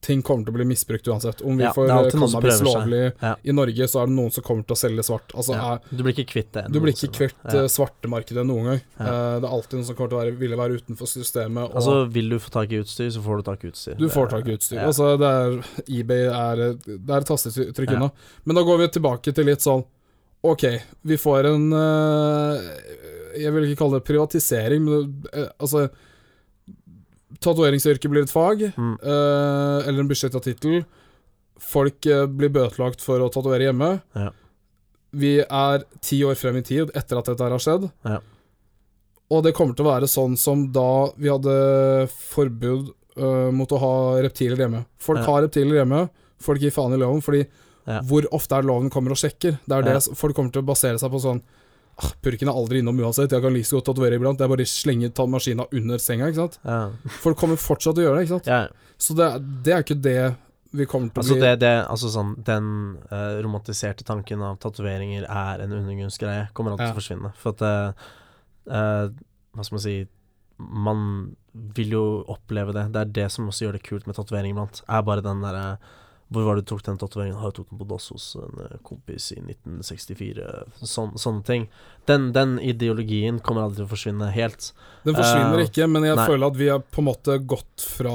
ting 0.00 0.22
kommer 0.22 0.44
til 0.44 0.52
å 0.52 0.56
bli 0.56 0.64
misbrukt 0.66 1.06
uansett. 1.08 1.42
Om 1.46 1.56
vi 1.58 1.64
Ja, 1.64 1.72
får 1.72 2.10
cannabis 2.10 2.60
lovlig 2.62 3.12
Ja. 3.22 3.34
i 3.44 3.52
Norge, 3.52 3.86
så 3.88 4.02
er 4.02 4.06
det 4.06 4.14
noen 4.16 4.32
som 4.32 4.42
kommer 4.44 4.66
til 4.66 4.74
å 4.74 4.78
selge 4.78 5.04
svart. 5.06 5.32
Altså, 5.34 5.54
Ja. 5.54 5.74
er, 5.74 5.80
Du 5.96 6.02
blir 6.02 6.12
ikke 6.14 6.26
kvitt 6.32 6.52
det. 6.52 6.64
du 6.72 6.80
blir 6.80 6.92
ikke 6.92 7.12
kvitt 7.12 7.34
Ja. 7.44 7.60
eh, 7.64 7.68
svartemarkedet 7.68 8.44
noen 8.46 8.64
gang. 8.64 8.80
Eh, 9.00 9.40
det 9.40 9.44
er 9.44 9.52
alltid 9.54 9.72
noen 9.78 9.84
som 9.86 9.94
kommer 9.96 10.08
til 10.10 10.18
å 10.18 10.22
være, 10.24 10.38
ville 10.38 10.56
være 10.56 10.80
utenfor 10.80 11.06
systemet. 11.06 11.64
Og 11.70 11.74
Altså, 11.76 12.10
vil 12.12 12.28
du 12.28 12.38
få 12.38 12.50
tak 12.50 12.72
i 12.72 12.80
utstyr, 12.82 13.08
så 13.10 13.20
får 13.22 13.36
du 13.36 13.42
tak 13.42 13.64
i 13.64 13.68
utstyr. 13.68 13.96
du 13.98 14.08
får 14.08 14.28
tak 14.30 14.46
i 14.48 14.52
utstyr. 14.56 14.78
Altså, 14.84 15.18
det 15.18 15.28
er 15.30 16.00
eBay 16.00 16.26
er 16.26 16.56
Det 16.80 17.08
er 17.10 17.18
et 17.18 17.26
tastetrykk 17.26 17.96
unna. 17.96 18.10
Men 18.44 18.56
da 18.56 18.62
går 18.62 18.78
vi 18.78 18.88
tilbake 19.00 19.34
til 19.34 19.44
litt 19.44 19.60
sånn 19.60 19.84
OK, 20.42 20.62
vi 21.04 21.16
får 21.16 21.44
en 21.44 21.72
uh, 21.72 22.58
Jeg 23.38 23.52
vil 23.52 23.64
ikke 23.68 23.78
kalle 23.78 24.00
det 24.00 24.04
privatisering, 24.08 24.80
men 24.84 25.24
uh, 25.34 25.48
altså 25.60 25.90
Tatoveringsyrket 27.40 28.10
blir 28.12 28.22
et 28.26 28.30
fag, 28.32 28.66
Mm. 28.76 28.96
eh, 29.02 29.88
eller 29.88 30.00
en 30.00 30.08
beskytta 30.10 30.40
tittel. 30.44 30.84
Folk 31.58 32.06
eh, 32.06 32.26
blir 32.26 32.50
bøtelagt 32.52 33.00
for 33.00 33.20
å 33.20 33.30
tatovere 33.32 33.68
hjemme. 33.70 34.00
Ja. 34.16 34.30
Vi 35.12 35.38
er 35.40 35.84
ti 36.00 36.20
år 36.22 36.36
frem 36.36 36.56
i 36.60 36.62
tid 36.62 36.90
etter 36.94 37.18
at 37.18 37.24
dette 37.26 37.42
her 37.42 37.50
har 37.50 37.58
skjedd. 37.58 37.90
Ja. 38.04 38.20
Og 39.30 39.42
det 39.44 39.54
kommer 39.54 39.74
til 39.76 39.84
å 39.86 39.90
være 39.92 40.08
sånn 40.10 40.36
som 40.38 40.66
da 40.72 41.10
vi 41.16 41.28
hadde 41.30 42.08
forbud 42.10 42.90
uh, 43.20 43.50
mot 43.54 43.68
å 43.74 43.78
ha 43.78 43.94
reptiler 44.22 44.56
hjemme. 44.56 44.84
Folk 44.98 45.18
Ja. 45.20 45.24
har 45.26 45.42
reptiler 45.42 45.80
hjemme, 45.84 46.08
folk 46.40 46.60
gir 46.60 46.70
faen 46.70 46.92
i 46.94 46.96
loven, 46.96 47.20
fordi 47.22 47.46
hvor 48.06 48.22
ofte 48.32 48.54
er 48.56 48.62
loven 48.62 48.88
kommer 48.90 49.10
og 49.10 49.18
sjekker? 49.18 49.58
Det 49.66 49.76
er 49.76 49.82
det 49.82 50.16
folk 50.16 50.34
kommer 50.36 50.52
til 50.52 50.62
å 50.62 50.66
basere 50.66 50.98
seg 50.98 51.10
på 51.10 51.18
sånn 51.20 51.40
Purken 52.22 52.48
er 52.50 52.56
aldri 52.56 52.80
innom 52.82 52.98
uansett, 53.00 53.32
jeg 53.32 53.42
kan 53.44 53.52
like 53.54 53.70
godt 53.70 53.86
tatovere 53.90 54.16
iblant. 54.18 54.38
Det 54.40 54.44
er 54.46 54.52
bare 54.52 54.66
å 54.66 54.70
slenge 54.70 55.10
maskina 55.30 55.66
under 55.72 55.98
senga, 56.02 56.28
ikke 56.30 56.42
sant. 56.44 56.58
Ja. 56.64 56.78
Folk 57.22 57.38
kommer 57.40 57.56
fortsatt 57.60 57.96
til 57.98 58.04
å 58.04 58.08
gjøre 58.08 58.20
det, 58.20 58.28
ikke 58.28 58.38
sant. 58.38 58.50
ja. 58.50 58.62
Så 59.00 59.14
det, 59.16 59.28
det 59.64 59.72
er 59.72 59.84
ikke 59.84 59.96
det 60.04 60.16
vi 60.76 60.84
kommer 60.86 61.08
til 61.08 61.18
å 61.18 61.22
Altså, 61.24 61.34
bli 61.38 61.42
det, 61.42 61.54
det, 61.64 61.70
altså 61.90 62.10
sånn 62.12 62.34
Den 62.46 62.66
uh, 63.10 63.40
romantiserte 63.42 64.04
tanken 64.06 64.42
av 64.44 64.58
tatoveringer 64.62 65.24
er 65.24 65.62
en 65.64 65.72
undergrunnsgreie. 65.72 66.50
Kommer 66.54 66.76
alltid 66.76 66.84
Ja. 66.84 66.90
til 66.92 66.98
å 66.98 67.00
forsvinne. 67.00 67.30
For 67.40 67.56
at 67.56 67.64
uh, 67.64 69.08
Hva 69.56 69.64
skal 69.66 69.76
man 69.78 69.82
si 69.86 69.94
Man 70.60 71.00
vil 71.74 71.96
jo 71.96 72.04
oppleve 72.30 72.74
det. 72.76 72.84
Det 72.94 73.00
er 73.00 73.14
det 73.16 73.26
som 73.34 73.48
også 73.50 73.64
gjør 73.66 73.78
det 73.78 73.82
kult 73.88 74.06
med 74.06 74.14
tatovering 74.20 74.52
iblant. 74.54 74.82
Er 74.86 75.02
bare 75.02 75.24
den 75.24 75.40
derre 75.42 75.64
Hvor 76.30 76.44
var 76.46 76.56
det 76.56 76.62
du 76.62 76.70
tok 76.70 76.84
den 76.86 76.98
tatoveringen? 77.00 77.40
Jeg 77.42 77.54
tok 77.56 77.72
den 77.72 77.80
på 77.80 77.86
dass 77.90 78.04
hos 78.12 78.26
en 78.38 78.60
eh, 78.62 78.76
kompis 78.86 79.32
i 79.34 79.40
1964. 79.40 80.44
Sån, 80.86 81.16
sånne 81.18 81.42
ting. 81.46 81.66
Den, 82.06 82.28
den 82.36 82.54
ideologien 82.62 83.40
kommer 83.42 83.66
aldri 83.66 83.80
til 83.80 83.88
å 83.88 83.90
forsvinne 83.90 84.30
helt. 84.36 84.70
Den 85.02 85.18
forsvinner 85.18 85.58
uh, 85.58 85.64
ikke, 85.66 85.88
men 85.90 86.06
jeg 86.06 86.20
nei. 86.20 86.28
føler 86.30 86.52
at 86.52 86.60
vi 86.60 86.70
har 86.70 86.84
på 86.86 87.02
en 87.02 87.08
måte 87.08 87.36
gått 87.50 87.86
fra 87.96 88.14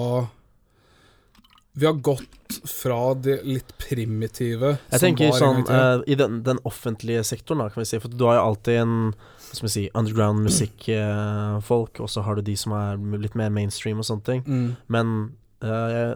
Vi 1.76 1.90
har 1.90 1.98
gått 2.00 2.60
fra 2.72 3.00
det 3.20 3.42
litt 3.44 3.74
primitive 3.82 4.78
Jeg 4.78 5.02
tenker 5.02 5.34
sånn 5.36 5.66
uh, 5.68 6.00
i 6.08 6.16
den, 6.16 6.40
den 6.46 6.62
offentlige 6.64 7.26
sektoren, 7.28 7.66
da, 7.66 7.68
kan 7.74 7.84
vi 7.84 7.90
si. 7.90 8.00
For 8.00 8.16
du 8.16 8.26
har 8.30 8.40
jo 8.40 8.46
alltid 8.54 8.80
en 8.86 8.96
som 9.56 9.68
si 9.72 9.86
underground 9.92 10.44
musikkfolk, 10.48 12.00
og 12.00 12.10
så 12.12 12.24
har 12.24 12.40
du 12.40 12.48
de 12.48 12.56
som 12.60 12.74
er 12.76 13.04
litt 13.20 13.36
mer 13.40 13.52
mainstream 13.52 14.00
og 14.00 14.08
sånne 14.08 14.28
ting. 14.32 14.48
mm. 14.48 14.74
Men 14.92 15.14
uh, 15.68 16.16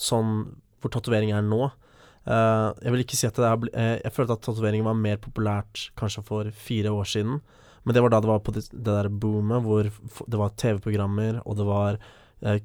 sånn 0.00 0.34
hvor 0.80 0.92
tatovering 0.92 1.32
er 1.36 1.46
nå 1.46 1.70
Uh, 2.28 2.76
Jeg 2.84 2.92
vil 2.92 3.00
ikke 3.00 3.16
si 3.16 3.24
at 3.24 3.38
det 3.38 3.46
er 3.48 3.62
eh, 3.72 3.94
Jeg 4.04 4.12
følte 4.12 4.34
at 4.36 4.42
tatovering 4.44 4.84
var 4.84 4.98
mer 4.98 5.16
populært 5.16 5.86
kanskje 5.96 6.24
for 6.26 6.50
fire 6.52 6.92
år 6.92 7.08
siden. 7.08 7.40
Men 7.84 7.96
det 7.96 8.02
var 8.04 8.12
da 8.12 8.20
det 8.20 8.28
var 8.28 8.42
på 8.44 8.52
det, 8.52 8.66
det 8.70 8.84
der 8.84 9.08
boomet 9.08 9.64
hvor 9.64 9.88
det 9.88 10.38
var 10.38 10.52
TV-programmer, 10.52 11.40
og 11.46 11.56
det 11.56 11.66
var 11.66 11.96
uh, 12.44 12.58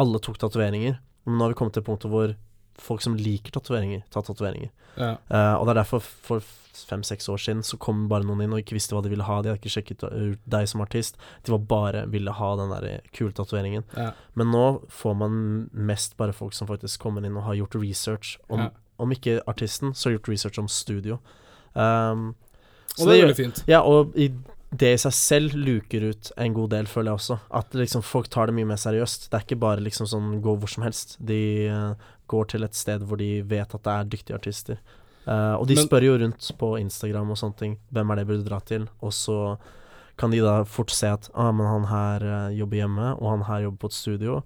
Alle 0.00 0.20
tok 0.24 0.40
tatoveringer. 0.40 0.96
Men 1.26 1.36
nå 1.36 1.44
har 1.44 1.52
vi 1.52 1.58
kommet 1.60 1.76
til 1.76 1.84
punktet 1.84 2.10
hvor 2.10 2.32
folk 2.78 3.02
som 3.02 3.16
liker 3.16 3.50
tatoveringer, 3.54 4.02
tar 4.10 4.22
tatoveringer. 4.26 4.70
ja. 4.96 5.16
Uh, 5.30 5.54
og 5.60 5.66
det 5.66 5.74
er 5.74 5.80
derfor 5.82 6.00
for 6.02 6.42
fem-seks 6.74 7.28
år 7.30 7.38
siden 7.38 7.62
så 7.62 7.76
kom 7.78 8.08
bare 8.10 8.24
noen 8.26 8.40
inn 8.42 8.52
og 8.52 8.58
ikke 8.58 8.74
visste 8.74 8.94
hva 8.96 9.02
de 9.04 9.08
ville 9.12 9.22
ha. 9.22 9.36
De 9.42 9.48
hadde 9.52 9.60
ikke 9.62 9.70
sjekket 9.76 10.02
ut 10.10 10.40
deg 10.50 10.66
som 10.66 10.80
artist. 10.82 11.16
De 11.46 11.52
var 11.54 11.60
bare 11.70 12.00
ville 12.10 12.32
ha 12.34 12.48
den 12.58 12.72
der 12.74 13.00
kule 13.14 13.30
tatoveringen. 13.32 13.84
Ja. 13.94 14.08
Men 14.34 14.50
nå 14.50 14.64
får 14.90 15.14
man 15.20 15.36
mest 15.72 16.16
bare 16.18 16.34
folk 16.34 16.52
som 16.52 16.66
faktisk 16.66 16.98
kommer 17.00 17.22
inn 17.24 17.36
og 17.38 17.46
har 17.46 17.54
gjort 17.60 17.76
research. 17.78 18.38
Om, 18.50 18.58
Ja. 18.60 18.70
om 18.98 19.12
ikke 19.14 19.40
artisten, 19.46 19.94
så 19.94 20.08
har 20.10 20.18
gjort 20.18 20.28
research 20.34 20.58
om 20.58 20.66
studio. 20.66 21.20
Um, 21.74 22.34
Og 22.98 23.06
det 23.06 23.14
er 23.20 23.26
veldig 23.26 23.36
fint. 23.38 23.64
ja, 23.68 23.80
og 23.82 24.12
i 24.18 24.28
det 24.74 24.88
i 24.94 24.98
seg 24.98 25.12
selv 25.14 25.52
luker 25.54 26.08
ut 26.10 26.32
en 26.36 26.54
god 26.54 26.70
del, 26.70 26.86
føler 26.90 27.12
jeg 27.12 27.20
også. 27.20 27.38
At 27.54 27.70
liksom 27.78 28.02
folk 28.02 28.26
tar 28.28 28.46
det 28.50 28.54
mye 28.56 28.66
mer 28.66 28.76
seriøst. 28.82 29.28
Det 29.30 29.38
er 29.38 29.44
ikke 29.46 29.60
bare 29.62 29.78
liksom 29.80 30.06
sånn 30.10 30.40
gå 30.42 30.56
hvor 30.58 30.68
som 30.68 30.82
helst. 30.82 31.16
De 31.24 31.68
eh, 31.70 31.94
går 32.28 32.48
til 32.54 32.64
et 32.64 32.74
sted 32.74 33.02
hvor 33.06 33.18
de 33.20 33.42
vet 33.42 33.74
at 33.74 33.82
det 33.84 33.92
er 33.94 34.04
dyktige 34.16 34.36
artister. 34.38 34.78
Uh, 35.26 35.54
og 35.56 35.66
de 35.68 35.74
Men- 35.78 35.86
spør 35.86 36.04
jo 36.04 36.18
rundt 36.20 36.50
på 36.60 36.74
Instagram 36.80 37.30
og 37.30 37.36
sånne 37.40 37.56
ting. 37.56 37.78
Hvem 37.92 38.10
er 38.10 38.14
det 38.16 38.24
jeg 38.26 38.30
burde 38.32 38.48
dra 38.50 38.58
til? 38.60 38.88
Og 39.00 39.12
så 39.12 39.56
kan 40.16 40.30
de 40.30 40.38
da 40.44 40.62
fort 40.64 40.90
se 40.94 41.08
at 41.10 41.30
ah, 41.34 41.50
men 41.50 41.66
han 41.66 41.84
her 41.90 42.22
eh, 42.22 42.56
jobber 42.58 42.76
hjemme, 42.76 43.06
og 43.18 43.30
han 43.32 43.40
her 43.48 43.64
jobber 43.64 43.80
på 43.82 43.88
et 43.90 43.96
studio, 43.96 44.36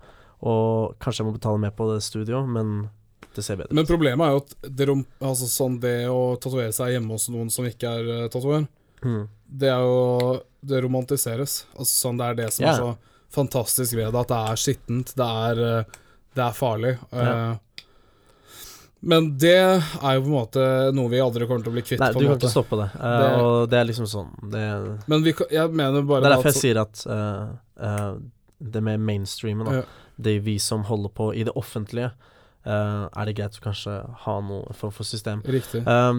og 0.41 0.95
kanskje 1.03 1.21
jeg 1.21 1.27
må 1.29 1.35
betale 1.35 1.61
mer 1.61 1.75
på 1.77 1.89
det 1.93 1.99
studio, 2.07 2.47
men 2.47 2.89
det 3.37 3.45
ser 3.45 3.59
bedre 3.59 3.69
ut. 3.69 3.75
Men 3.77 3.85
problemet 3.91 4.25
er 4.25 4.33
jo 4.33 4.41
at 4.41 4.55
det, 4.79 4.87
altså 5.21 5.49
sånn 5.51 5.77
det 5.83 5.93
å 6.09 6.39
tatovere 6.41 6.73
seg 6.73 6.95
hjemme 6.95 7.13
hos 7.13 7.29
noen 7.29 7.51
som 7.53 7.67
ikke 7.69 7.91
er 8.01 8.09
uh, 8.25 8.29
tatover, 8.33 8.67
Mm. 9.05 9.29
det 9.47 9.69
er 9.71 9.79
jo 9.79 10.41
Det 10.67 10.81
romantiseres. 10.83 11.67
Altså 11.79 11.93
sånn 12.09 12.17
Det 12.19 12.25
er 12.27 12.35
det 12.35 12.49
som 12.53 12.65
yeah. 12.65 12.73
er 12.75 12.81
så 12.81 12.97
fantastisk 13.31 13.95
ved 13.95 14.09
det, 14.11 14.21
at 14.25 14.29
det 14.33 14.39
er 14.51 14.57
skittent, 14.59 15.13
det 15.15 15.29
er, 15.45 15.61
eh, 15.79 15.85
det 16.35 16.43
er 16.49 16.57
farlig. 16.57 16.95
Ja. 17.13 17.29
Eh, 17.53 17.59
men 19.01 19.29
det 19.39 19.55
er 19.57 20.15
jo 20.17 20.23
på 20.25 20.29
en 20.29 20.35
måte 20.35 20.63
noe 20.97 21.09
vi 21.13 21.21
aldri 21.23 21.47
kommer 21.47 21.63
til 21.63 21.71
å 21.73 21.77
bli 21.77 21.83
kvitt. 21.87 22.01
Nei, 22.03 22.13
du 22.13 22.25
kan 22.27 22.39
ikke 22.39 22.51
stoppe 22.51 22.77
det, 22.81 22.89
Uh, 22.99 23.19
Det- 23.21 23.43
og 23.43 23.69
det 23.71 23.79
er 23.79 23.85
liksom 23.85 24.07
sånn 24.11 24.51
Det, 24.51 24.65
Men 25.09 25.23
vi, 25.23 25.33
jeg 25.51 25.71
mener 25.71 26.03
bare 26.03 26.23
det 26.23 26.27
er 26.33 26.37
derfor 26.37 26.49
at 26.49 26.55
jeg 26.55 26.63
sier 26.63 26.81
at 26.83 27.05
uh, 27.07 27.53
uh, 27.81 28.15
det 28.61 28.83
med 28.83 29.01
mainstreamen, 29.01 29.65
da, 29.67 29.73
Ja. 29.73 29.83
det 30.21 30.43
vi 30.43 30.59
som 30.59 30.83
holder 30.85 31.11
på 31.11 31.33
i 31.35 31.45
det 31.45 31.55
offentlige, 31.55 32.11
er 32.69 33.25
det 33.25 33.37
greit 33.39 33.55
å 33.57 33.63
kanskje 33.63 33.93
ha 34.27 34.41
noe 34.41 34.75
form 34.75 34.91
for 34.93 35.05
system. 35.05 35.41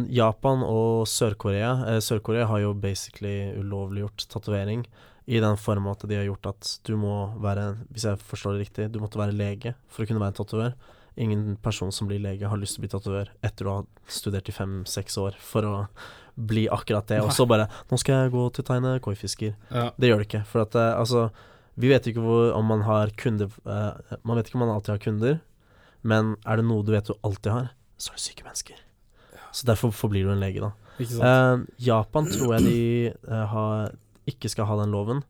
Japan 0.09 0.63
og 0.63 1.05
Sør-Korea 1.05 1.99
Sør-Korea 2.01 2.47
har 2.47 2.59
jo 2.63 2.73
basically 2.73 3.51
ulovliggjort 3.59 4.25
tatovering 4.31 4.85
i 5.27 5.39
den 5.39 5.57
form 5.57 5.85
at 5.91 6.07
de 6.07 6.15
har 6.15 6.25
gjort 6.25 6.47
at 6.47 6.79
du 6.87 6.95
må 6.97 7.35
være, 7.39 7.77
hvis 7.93 8.05
jeg 8.07 8.17
forstår 8.17 8.55
det 8.57 8.63
riktig, 8.63 8.91
du 8.91 8.99
måtte 8.99 9.19
være 9.19 9.35
lege 9.35 9.75
for 9.91 10.03
å 10.03 10.07
kunne 10.07 10.23
være 10.23 10.33
en 10.33 10.39
tatover. 10.39 10.73
Ingen 11.17 11.57
person 11.63 11.91
som 11.91 12.07
blir 12.07 12.21
lege 12.23 12.47
har 12.47 12.59
lyst 12.59 12.77
til 12.77 12.83
å 12.83 12.85
bli 12.85 12.91
tatover 12.93 13.31
etter 13.45 13.67
å 13.67 13.75
ha 13.79 13.85
studert 14.07 14.49
i 14.49 14.55
fem-seks 14.55 15.17
år 15.21 15.37
for 15.39 15.67
å 15.67 15.75
bli 16.39 16.67
akkurat 16.71 17.07
det, 17.07 17.19
og 17.19 17.33
så 17.35 17.45
bare 17.45 17.67
'Nå 17.67 17.99
skal 17.99 18.23
jeg 18.23 18.31
gå 18.31 18.43
til 18.53 18.63
å 18.63 18.67
tegne 18.67 18.99
koifisker'. 19.03 19.55
Ja. 19.71 19.91
Det 19.99 20.07
gjør 20.07 20.21
det 20.21 20.27
ikke. 20.27 20.45
For 20.45 20.61
at 20.61 20.75
eh, 20.75 20.99
altså 20.99 21.29
Vi 21.79 21.87
vet 21.87 22.07
ikke 22.07 22.19
hvor, 22.19 22.51
om 22.53 22.65
man 22.65 22.81
har 22.81 23.07
kunder 23.15 23.47
uh, 23.63 23.95
Man 24.23 24.35
vet 24.35 24.49
ikke 24.49 24.59
om 24.59 24.67
man 24.67 24.75
alltid 24.75 24.91
har 24.91 24.99
kunder, 24.99 25.39
men 26.03 26.35
er 26.45 26.57
det 26.57 26.65
noe 26.65 26.83
du 26.83 26.91
vet 26.91 27.07
du 27.07 27.13
alltid 27.23 27.51
har, 27.51 27.69
så 27.97 28.11
er 28.11 28.15
det 28.15 28.23
syke 28.23 28.43
mennesker. 28.43 28.75
Så 29.51 29.65
derfor 29.65 29.91
forblir 29.95 30.27
du 30.27 30.31
en 30.33 30.43
lege, 30.43 30.59
da. 30.59 30.73
Eh, 30.99 31.57
Japan 31.79 32.27
tror 32.27 32.57
jeg 32.57 32.65
de 32.67 33.13
uh, 33.31 33.45
har, 33.47 33.95
ikke 34.27 34.51
skal 34.51 34.67
ha 34.67 34.75
den 34.81 34.91
loven. 34.91 35.23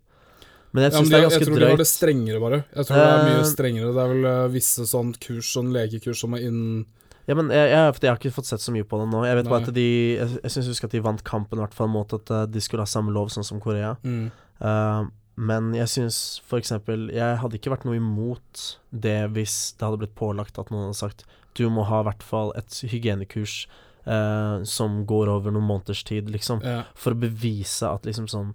Men 0.74 0.86
jeg 0.86 0.92
Ja, 0.94 1.00
syns 1.00 1.10
de, 1.10 1.16
det 1.16 1.20
er 1.20 1.34
jeg 1.34 1.48
tror 1.48 1.60
de 1.60 1.70
har 1.72 1.78
det 1.82 1.88
strengere, 1.90 2.40
bare. 2.44 2.60
Jeg 2.76 2.86
tror 2.86 2.98
det 3.00 3.10
er 3.10 3.24
mye 3.26 3.40
Eh, 3.42 3.50
strengere. 3.50 3.92
Det 3.96 4.02
er 4.04 4.14
vel 4.14 4.26
eh, 4.32 4.48
visse 4.54 4.86
sånn 4.86 5.14
kurs, 5.18 5.52
sånn 5.56 5.72
legekurs 5.74 6.20
som 6.22 6.34
er 6.38 6.46
innen 6.46 6.86
Ja, 7.30 7.36
men 7.38 7.50
jeg, 7.54 7.70
jeg, 7.70 7.94
jeg 8.02 8.10
har 8.10 8.18
ikke 8.18 8.34
fått 8.34 8.50
sett 8.50 8.62
så 8.62 8.74
mye 8.74 8.86
på 8.90 8.98
det 9.02 9.08
nå. 9.10 9.24
Jeg 9.26 9.40
vet 9.40 9.50
bare 9.50 9.66
at 9.68 9.74
de 9.74 9.88
Jeg, 10.18 10.40
jeg 10.44 10.52
syns 10.52 10.70
husker 10.74 10.90
at 10.90 10.98
de 10.98 11.02
vant 11.06 11.24
kampen, 11.24 11.58
i 11.60 11.66
hvert 11.66 11.78
fall 11.78 11.90
mot 11.90 12.14
at 12.14 12.30
eh, 12.30 12.46
de 12.50 12.62
skulle 12.62 12.86
ha 12.86 12.90
samme 12.90 13.14
lov 13.14 13.30
sånn 13.34 13.48
som 13.48 13.62
Korea. 13.64 13.96
mm. 14.04 14.30
Uh, 14.60 15.08
men 15.40 15.70
jeg 15.72 15.88
syns 15.88 16.42
eksempel 16.52 17.06
Jeg 17.16 17.38
hadde 17.40 17.56
ikke 17.56 17.72
vært 17.72 17.86
noe 17.88 17.96
imot 17.96 18.64
det 18.92 19.30
hvis 19.32 19.72
det 19.80 19.86
hadde 19.88 20.02
blitt 20.02 20.18
pålagt 20.20 20.60
at 20.60 20.68
noen 20.68 20.90
hadde 20.90 21.00
sagt 21.00 21.24
du 21.56 21.70
må 21.72 21.86
ha 21.88 22.02
i 22.02 22.08
hvert 22.10 22.24
fall 22.24 22.52
et 22.60 22.76
hygienekurs 22.92 23.62
eh, 24.06 24.64
som 24.64 25.06
går 25.06 25.30
over 25.34 25.52
noen 25.52 25.68
måneders 25.68 26.04
tid, 26.08 26.30
liksom. 26.30 26.62
ja. 26.64 26.84
For 26.96 27.12
å 27.16 27.20
bevise 27.20 27.90
at 27.90 28.06
liksom 28.06 28.28
sånn 28.32 28.54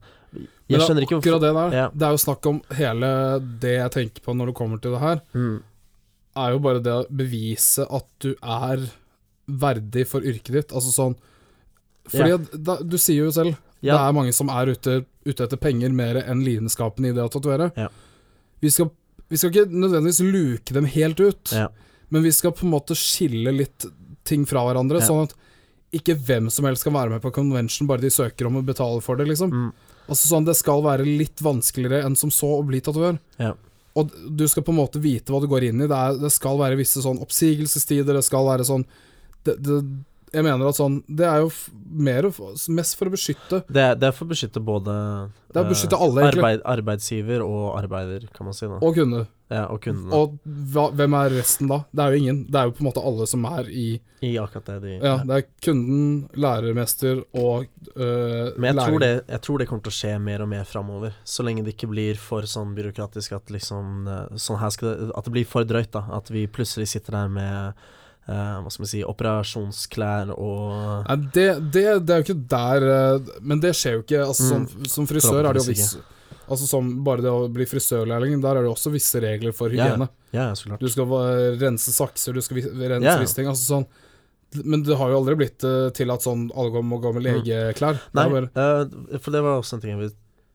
Jeg 0.68 0.80
er 0.80 0.86
skjønner 0.86 1.04
ikke 1.06 1.18
akkurat 1.20 1.40
det 1.44 1.52
der. 1.54 1.74
Ja. 1.76 1.86
Det 1.94 2.06
er 2.08 2.10
jo 2.16 2.22
snakk 2.24 2.46
om 2.50 2.62
hele 2.74 3.10
det 3.62 3.74
jeg 3.76 3.90
tenker 3.98 4.24
på 4.24 4.34
når 4.34 4.50
det 4.50 4.54
kommer 4.58 4.80
til 4.82 4.96
det 4.96 5.00
her, 5.04 5.20
mm, 5.34 5.58
er 6.36 6.50
jo 6.56 6.58
bare 6.64 6.80
det 6.82 6.92
å 6.94 7.04
bevise 7.10 7.84
at 7.86 8.08
du 8.24 8.32
er 8.42 8.88
verdig 9.46 10.06
for 10.10 10.24
yrket 10.26 10.52
ditt. 10.56 10.72
Altså 10.74 10.90
sånn 10.94 11.14
Fordi 12.08 12.30
Ja. 12.34 12.36
da, 12.52 12.76
du 12.82 12.98
sier 12.98 13.24
jo 13.24 13.30
selv 13.32 13.56
det 13.84 13.92
er 13.92 14.12
mange 14.16 14.32
som 14.32 14.48
er 14.48 14.66
ute, 14.72 15.04
ute 15.24 15.44
etter 15.44 15.56
penger 15.60 15.92
mer 15.92 16.16
enn 16.24 16.40
lidenskapen 16.44 17.04
i 17.04 17.12
det 17.12 17.20
å 17.22 17.28
tatovere. 17.32 17.70
Vi, 18.60 18.70
skal, 18.72 18.88
vi 19.28 19.36
skal 19.36 19.50
ikke 19.52 19.68
nødvendigvis 19.72 20.20
luke 20.24 20.72
dem 20.74 20.84
helt 20.88 21.20
ut, 21.20 21.52
Ja. 21.52 21.68
men 22.08 22.22
vi 22.24 22.32
skal 22.32 22.52
på 22.52 22.64
en 22.64 22.72
måte 22.72 22.96
skille 22.96 23.52
litt 23.52 23.84
ting 24.24 24.46
fra 24.48 24.64
hverandre, 24.66 25.00
Ja. 25.00 25.06
sånn 25.08 25.24
at 25.28 25.34
ikke 25.94 26.16
hvem 26.26 26.50
som 26.50 26.64
helst 26.66 26.82
kan 26.84 26.92
være 26.96 27.10
med 27.10 27.22
på 27.22 27.30
convention 27.32 27.86
bare 27.86 28.00
de 28.02 28.10
søker 28.10 28.46
om 28.48 28.56
å 28.58 28.64
betale 28.66 29.00
for 29.02 29.16
det, 29.16 29.28
liksom. 29.28 29.52
Mm, 29.52 29.72
Altså 30.08 30.28
sånn, 30.28 30.44
Det 30.44 30.54
skal 30.58 30.82
være 30.84 31.04
litt 31.06 31.40
vanskeligere 31.40 32.04
enn 32.04 32.14
som 32.16 32.28
så 32.28 32.58
å 32.60 32.66
bli 32.66 32.78
tatovør. 32.84 33.18
Ja. 33.38 33.54
Og 33.96 34.10
du 34.36 34.46
skal 34.48 34.62
på 34.62 34.72
en 34.74 34.76
måte 34.82 35.00
vite 35.00 35.32
hva 35.32 35.40
du 35.40 35.46
går 35.48 35.68
inn 35.70 35.80
i. 35.80 35.86
Det, 35.86 35.96
er, 35.96 36.18
det 36.18 36.30
skal 36.34 36.58
være 36.58 36.76
visse 36.76 37.00
sånn 37.00 37.22
oppsigelsestider, 37.22 38.12
det 38.18 38.24
skal 38.26 38.44
være 38.44 38.66
sånn 38.66 38.84
det, 39.44 39.54
det, 39.62 39.78
Jeg 40.34 40.42
mener 40.42 40.66
at 40.68 40.74
sånn 40.76 41.02
Det 41.06 41.24
er 41.24 41.40
jo 41.44 41.50
mer 41.94 42.26
mest 42.74 42.96
for 42.98 43.06
å 43.06 43.12
beskytte 43.14 43.62
det, 43.70 43.86
det 44.00 44.08
er 44.08 44.12
for 44.12 44.26
å 44.26 44.32
beskytte 44.34 44.60
både 44.60 44.92
Det 45.52 45.56
er 45.56 45.62
å 45.62 45.66
eh, 45.68 45.70
beskytte 45.72 46.00
alle, 46.00 46.20
egentlig. 46.24 46.42
arbeid, 46.42 46.62
arbeidsgiver 46.74 47.44
og 47.46 47.78
arbeider, 47.78 48.28
kan 48.34 48.44
man 48.48 48.52
si. 48.56 48.66
da 48.66 48.80
Og 48.82 48.94
kunde. 48.98 49.26
Ja, 49.54 49.64
og 49.70 49.80
kundene. 49.84 50.10
Og 50.18 50.34
hva, 50.74 50.88
hvem 50.98 51.14
er 51.20 51.34
resten 51.38 51.70
da? 51.70 51.78
Det 51.94 52.02
er 52.04 52.14
jo 52.16 52.20
ingen. 52.24 52.40
Det 52.50 52.58
er 52.60 52.68
jo 52.68 52.74
på 52.74 52.82
en 52.82 52.88
måte 52.90 53.04
alle 53.06 53.26
som 53.30 53.44
er 53.48 53.70
i 53.70 53.86
I 54.24 54.32
akkurat 54.42 54.68
det 54.72 54.76
de 54.84 54.92
Ja, 54.98 55.14
det 55.28 55.38
er 55.40 55.46
kunden, 55.62 56.06
lærermester 56.34 57.20
og 57.38 57.66
øh, 57.94 58.52
Men 58.58 58.70
jeg 58.72 58.78
tror, 58.80 58.98
det, 59.04 59.12
jeg 59.28 59.40
tror 59.46 59.58
det 59.62 59.68
kommer 59.70 59.86
til 59.86 59.94
å 59.94 59.98
skje 60.00 60.14
mer 60.26 60.42
og 60.44 60.48
mer 60.50 60.64
framover. 60.68 61.14
Så 61.24 61.46
lenge 61.46 61.62
det 61.66 61.76
ikke 61.76 61.90
blir 61.92 62.18
for 62.20 62.48
sånn 62.50 62.74
byråkratisk 62.76 63.36
at 63.38 63.52
liksom 63.54 64.08
eh, 64.10 64.38
Sånn 64.40 64.58
her 64.62 64.72
skal 64.74 64.90
det 64.94 65.10
At 65.14 65.28
det 65.28 65.34
blir 65.38 65.48
for 65.48 65.64
drøyt, 65.68 65.92
da. 65.94 66.04
At 66.18 66.32
vi 66.34 66.46
plutselig 66.50 66.90
sitter 66.96 67.20
der 67.22 67.36
med 67.40 67.84
Uh, 68.24 68.62
Hva 68.64 68.70
skal 68.72 68.86
vi 68.86 68.88
si 68.88 69.00
Operasjonsklær 69.04 70.30
og 70.32 71.04
Nei, 71.10 71.16
det, 71.34 71.44
det, 71.74 71.82
det 72.08 72.14
er 72.14 72.22
jo 72.22 72.24
ikke 72.24 72.36
der 72.48 72.86
øh, 72.88 73.26
Men 73.44 73.60
det 73.60 73.74
skjer 73.76 73.98
jo 73.98 74.04
ikke. 74.06 74.22
Altså, 74.24 74.46
Mm. 74.48 74.66
som, 74.70 74.86
som 74.94 75.08
frisør 75.10 75.44
er 75.44 75.52
det 75.52 75.60
jo 75.60 75.68
visst... 75.74 75.98
viss 75.98 76.13
Altså 76.48 76.66
som 76.68 76.88
Bare 77.04 77.22
det 77.24 77.30
å 77.32 77.48
bli 77.52 77.64
frisørlærling, 77.66 78.40
der 78.42 78.56
er 78.60 78.62
det 78.66 78.70
også 78.72 78.92
visse 78.92 79.20
regler 79.22 79.52
for 79.56 79.68
hygiene. 79.72 80.08
Ja, 80.32 80.48
ja, 80.50 80.54
så 80.54 80.68
klart. 80.68 80.80
Du 80.80 80.88
skal 80.92 81.06
rense 81.60 81.92
sakser, 81.94 82.34
du 82.36 82.40
skal 82.44 82.58
rense 82.62 83.04
Ja. 83.06 83.18
visse 83.22 83.34
ting. 83.38 83.46
Altså 83.48 83.64
sånn 83.80 83.86
Men 84.64 84.82
det 84.86 84.94
har 84.96 85.08
jo 85.10 85.16
aldri 85.18 85.34
blitt 85.40 85.64
uh, 85.66 85.88
til 85.90 86.10
at 86.14 86.22
sånn 86.22 86.50
alle 86.54 86.82
må 86.86 87.00
gå 87.02 87.10
med 87.16 87.24
legeklær. 87.26 87.96
Mm. 87.98 88.12
Nei, 88.14 88.26
bare, 88.30 88.50
uh, 88.54 89.18
for 89.18 89.30
det 89.34 89.40
var 89.42 89.58
også 89.58 89.74
en 89.74 89.80
ting 89.82 89.90
jeg 89.96 89.98
vil 90.04 90.12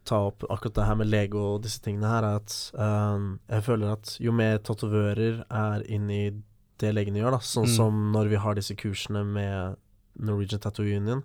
ta 0.07 0.21
opp, 0.29 0.45
akkurat 0.49 0.73
det 0.77 0.85
her 0.87 0.95
med 0.95 1.09
lege 1.11 1.35
og 1.35 1.61
disse 1.65 1.81
tingene 1.83 2.07
her, 2.07 2.23
er 2.23 2.37
at 2.39 2.53
uh, 2.79 3.35
jeg 3.51 3.65
føler 3.65 3.91
at 3.97 4.13
jo 4.23 4.31
mer 4.31 4.57
tatovører 4.63 5.41
er 5.51 5.83
inni 5.91 6.21
i 6.29 6.31
det 6.79 6.93
legene 6.95 7.19
gjør, 7.19 7.35
da, 7.35 7.41
sånn 7.43 7.67
Mm. 7.67 7.75
som 7.75 7.97
når 8.13 8.29
vi 8.31 8.35
har 8.39 8.55
disse 8.55 8.73
kursene 8.79 9.25
med 9.27 9.75
Norwegian 10.17 10.61
Tattoo 10.63 10.85
Union, 10.87 11.21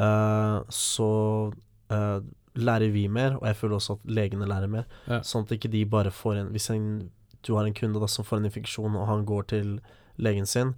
eh, 0.00 0.60
så 0.72 1.52
eh, 1.90 2.20
lærer 2.58 2.92
vi 2.92 3.06
mer, 3.08 3.36
og 3.38 3.46
jeg 3.48 3.56
føler 3.60 3.76
også 3.78 3.96
at 3.98 4.10
legene 4.18 4.46
lærer 4.50 4.68
mer, 4.68 4.84
Ja. 5.08 5.20
sånn 5.20 5.46
at 5.46 5.54
ikke 5.56 5.70
de 5.70 5.84
bare 5.86 6.10
får 6.10 6.36
en 6.42 6.52
Hvis 6.52 6.70
en, 6.74 7.10
du 7.46 7.54
har 7.56 7.64
en 7.66 7.74
kunde 7.74 8.00
da 8.00 8.06
som 8.10 8.24
får 8.26 8.38
en 8.42 8.48
infeksjon, 8.50 8.96
og 8.98 9.06
han 9.08 9.24
går 9.24 9.46
til 9.54 9.80
legen 10.18 10.46
sin, 10.46 10.74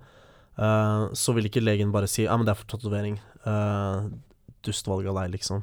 uh, 0.58 1.08
så 1.16 1.32
vil 1.34 1.48
ikke 1.48 1.62
legen 1.64 1.92
bare 1.92 2.06
si 2.08 2.24
Ja, 2.24 2.36
men 2.36 2.44
det 2.46 2.52
er 2.52 2.60
for 2.62 2.66
tatovering. 2.76 3.18
Uh, 3.46 4.10
Dustvalg 4.62 5.06
av 5.08 5.16
deg, 5.22 5.30
liksom. 5.38 5.62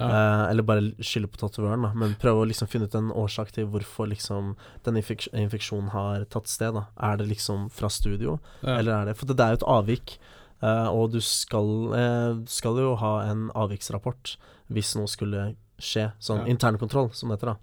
ja. 0.00 0.06
Eh, 0.08 0.50
eller 0.50 0.64
bare 0.66 0.82
skylde 0.98 1.28
på 1.30 1.38
tatovøren, 1.38 1.82
da. 1.84 1.92
Men 1.94 2.16
prøve 2.18 2.42
å 2.42 2.48
liksom 2.50 2.66
finne 2.66 2.88
ut 2.90 2.94
en 2.98 3.12
årsak 3.12 3.52
til 3.54 3.68
hvorfor 3.70 4.08
liksom 4.10 4.56
den 4.82 4.96
infek 4.98 5.28
infeksjonen 5.32 5.92
har 5.94 6.24
tatt 6.32 6.48
sted. 6.50 6.74
da 6.74 6.86
Er 6.98 7.18
det 7.20 7.28
liksom 7.28 7.68
fra 7.70 7.86
studio, 7.88 8.40
ja. 8.64 8.78
eller 8.80 8.92
er 8.96 9.04
det 9.12 9.16
For 9.20 9.26
det 9.30 9.38
er 9.38 9.52
jo 9.54 9.60
et 9.60 9.68
avvik, 9.76 10.18
eh, 10.62 10.88
og 10.90 11.12
du 11.12 11.20
skal, 11.20 11.94
eh, 11.94 12.34
skal 12.46 12.80
jo 12.82 12.96
ha 12.96 13.12
en 13.30 13.50
avviksrapport 13.54 14.36
hvis 14.72 14.94
noe 14.98 15.10
skulle 15.10 15.54
skje. 15.78 16.12
Sånn 16.22 16.44
Ja. 16.44 16.50
internkontroll, 16.54 17.12
som 17.14 17.28
det 17.30 17.38
heter, 17.40 17.54
da. 17.54 17.56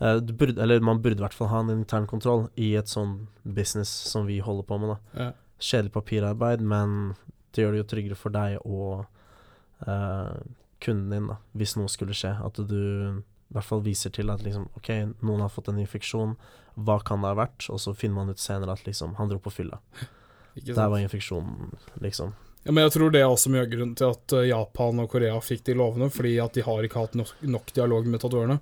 Eh, 0.00 0.20
burde, 0.20 0.58
eller 0.60 0.80
man 0.80 1.00
burde 1.02 1.20
i 1.20 1.22
hvert 1.22 1.34
fall 1.34 1.48
ha 1.48 1.60
en 1.60 1.70
internkontroll 1.70 2.48
i 2.56 2.74
et 2.76 2.86
sånn 2.90 3.26
business 3.44 3.88
som 3.88 4.26
vi 4.26 4.40
holder 4.40 4.66
på 4.66 4.78
med, 4.80 4.96
da. 4.96 5.24
ja. 5.24 5.32
Kjedelig 5.60 5.92
papirarbeid, 5.92 6.60
men 6.60 7.14
det 7.54 7.62
gjør 7.62 7.72
det 7.72 7.78
jo 7.78 7.90
tryggere 7.96 8.16
for 8.18 8.30
deg 8.34 8.58
og 8.66 9.06
uh, 9.86 10.34
kunden 10.80 11.10
din, 11.10 11.28
da, 11.30 11.36
hvis 11.56 11.76
noe 11.78 11.88
skulle 11.88 12.12
skje. 12.12 12.34
At 12.44 12.58
du 12.68 12.74
i 13.14 13.54
hvert 13.54 13.64
fall 13.64 13.80
viser 13.84 14.10
til 14.10 14.30
at 14.34 14.42
liksom 14.42 14.66
OK, 14.76 14.90
noen 15.22 15.40
har 15.44 15.52
fått 15.52 15.68
en 15.70 15.78
infeksjon, 15.78 16.34
hva 16.74 16.98
kan 17.06 17.22
det 17.22 17.30
ha 17.30 17.38
vært? 17.38 17.68
Og 17.70 17.78
så 17.78 17.94
finner 17.96 18.16
man 18.16 18.34
ut 18.34 18.42
senere 18.42 18.72
at 18.74 18.84
liksom 18.84 19.14
han 19.14 19.30
dro 19.30 19.38
på 19.38 19.52
fylla. 19.54 19.78
Der 20.66 20.88
var 20.90 20.98
infeksjonen, 20.98 21.72
liksom. 22.02 22.34
Ja, 22.64 22.72
men 22.72 22.82
jeg 22.86 22.92
tror 22.94 23.10
det 23.12 23.20
er 23.20 23.28
også 23.28 23.50
mye 23.52 23.64
av 23.66 23.70
grunnen 23.72 23.94
til 23.98 24.08
at 24.14 24.32
eh, 24.32 24.46
Japan 24.48 25.00
og 25.04 25.10
Korea 25.12 25.36
fikk 25.44 25.64
de 25.68 25.74
lovene, 25.76 26.08
fordi 26.12 26.38
at 26.40 26.54
de 26.56 26.62
har 26.64 26.86
ikke 26.86 27.02
hatt 27.02 27.14
nok, 27.20 27.34
nok 27.44 27.72
dialog 27.76 28.06
med 28.08 28.22
tatovørene. 28.24 28.58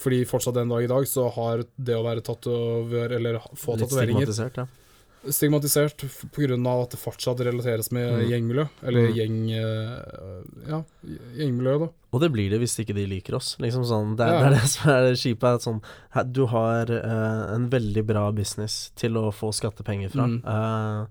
Fordi 0.00 0.22
fortsatt 0.24 0.56
den 0.56 0.70
dag 0.72 0.84
i 0.86 0.88
dag 0.90 1.04
så 1.06 1.26
har 1.34 1.64
det 1.76 1.94
å 1.98 2.04
være 2.06 2.24
tatovør, 2.24 3.12
eller 3.18 3.36
få 3.52 3.56
få 3.60 3.74
Litt 3.76 3.84
tatoveringer, 3.90 4.24
stigmatisert, 4.32 4.56
ja. 4.62 4.66
stigmatisert 5.36 6.04
pga. 6.32 6.56
at 6.82 6.90
det 6.96 6.98
fortsatt 7.02 7.40
relateres 7.44 7.92
med 7.92 8.08
Mm. 8.22 8.30
gjengmiljø. 8.30 8.64
Eller 8.82 9.00
Mm. 9.10 9.14
gjeng... 9.18 9.50
eh, 9.52 10.70
Ja, 10.72 10.82
gjengmiljø, 11.36 11.78
da. 11.84 11.88
Og 12.12 12.20
det 12.20 12.32
blir 12.32 12.50
det 12.50 12.58
hvis 12.60 12.78
ikke 12.80 12.94
de 12.96 13.06
liker 13.06 13.34
oss. 13.36 13.56
Liksom 13.60 13.84
sånn, 13.84 14.16
det, 14.16 14.24
er, 14.26 14.32
Ja. 14.32 14.40
det 14.40 14.46
er 14.46 14.60
det 14.60 15.18
som 15.18 15.36
er 15.44 15.54
at 15.54 15.62
Sånn, 15.62 15.82
du 16.32 16.46
har 16.46 16.90
uh, 16.90 17.54
en 17.54 17.68
veldig 17.68 18.06
bra 18.06 18.30
business 18.32 18.90
til 18.96 19.12
å 19.20 19.30
få 19.30 19.52
skattepenger 19.52 20.10
fra. 20.10 20.24
Mm. 20.24 20.40
eh, 20.46 21.06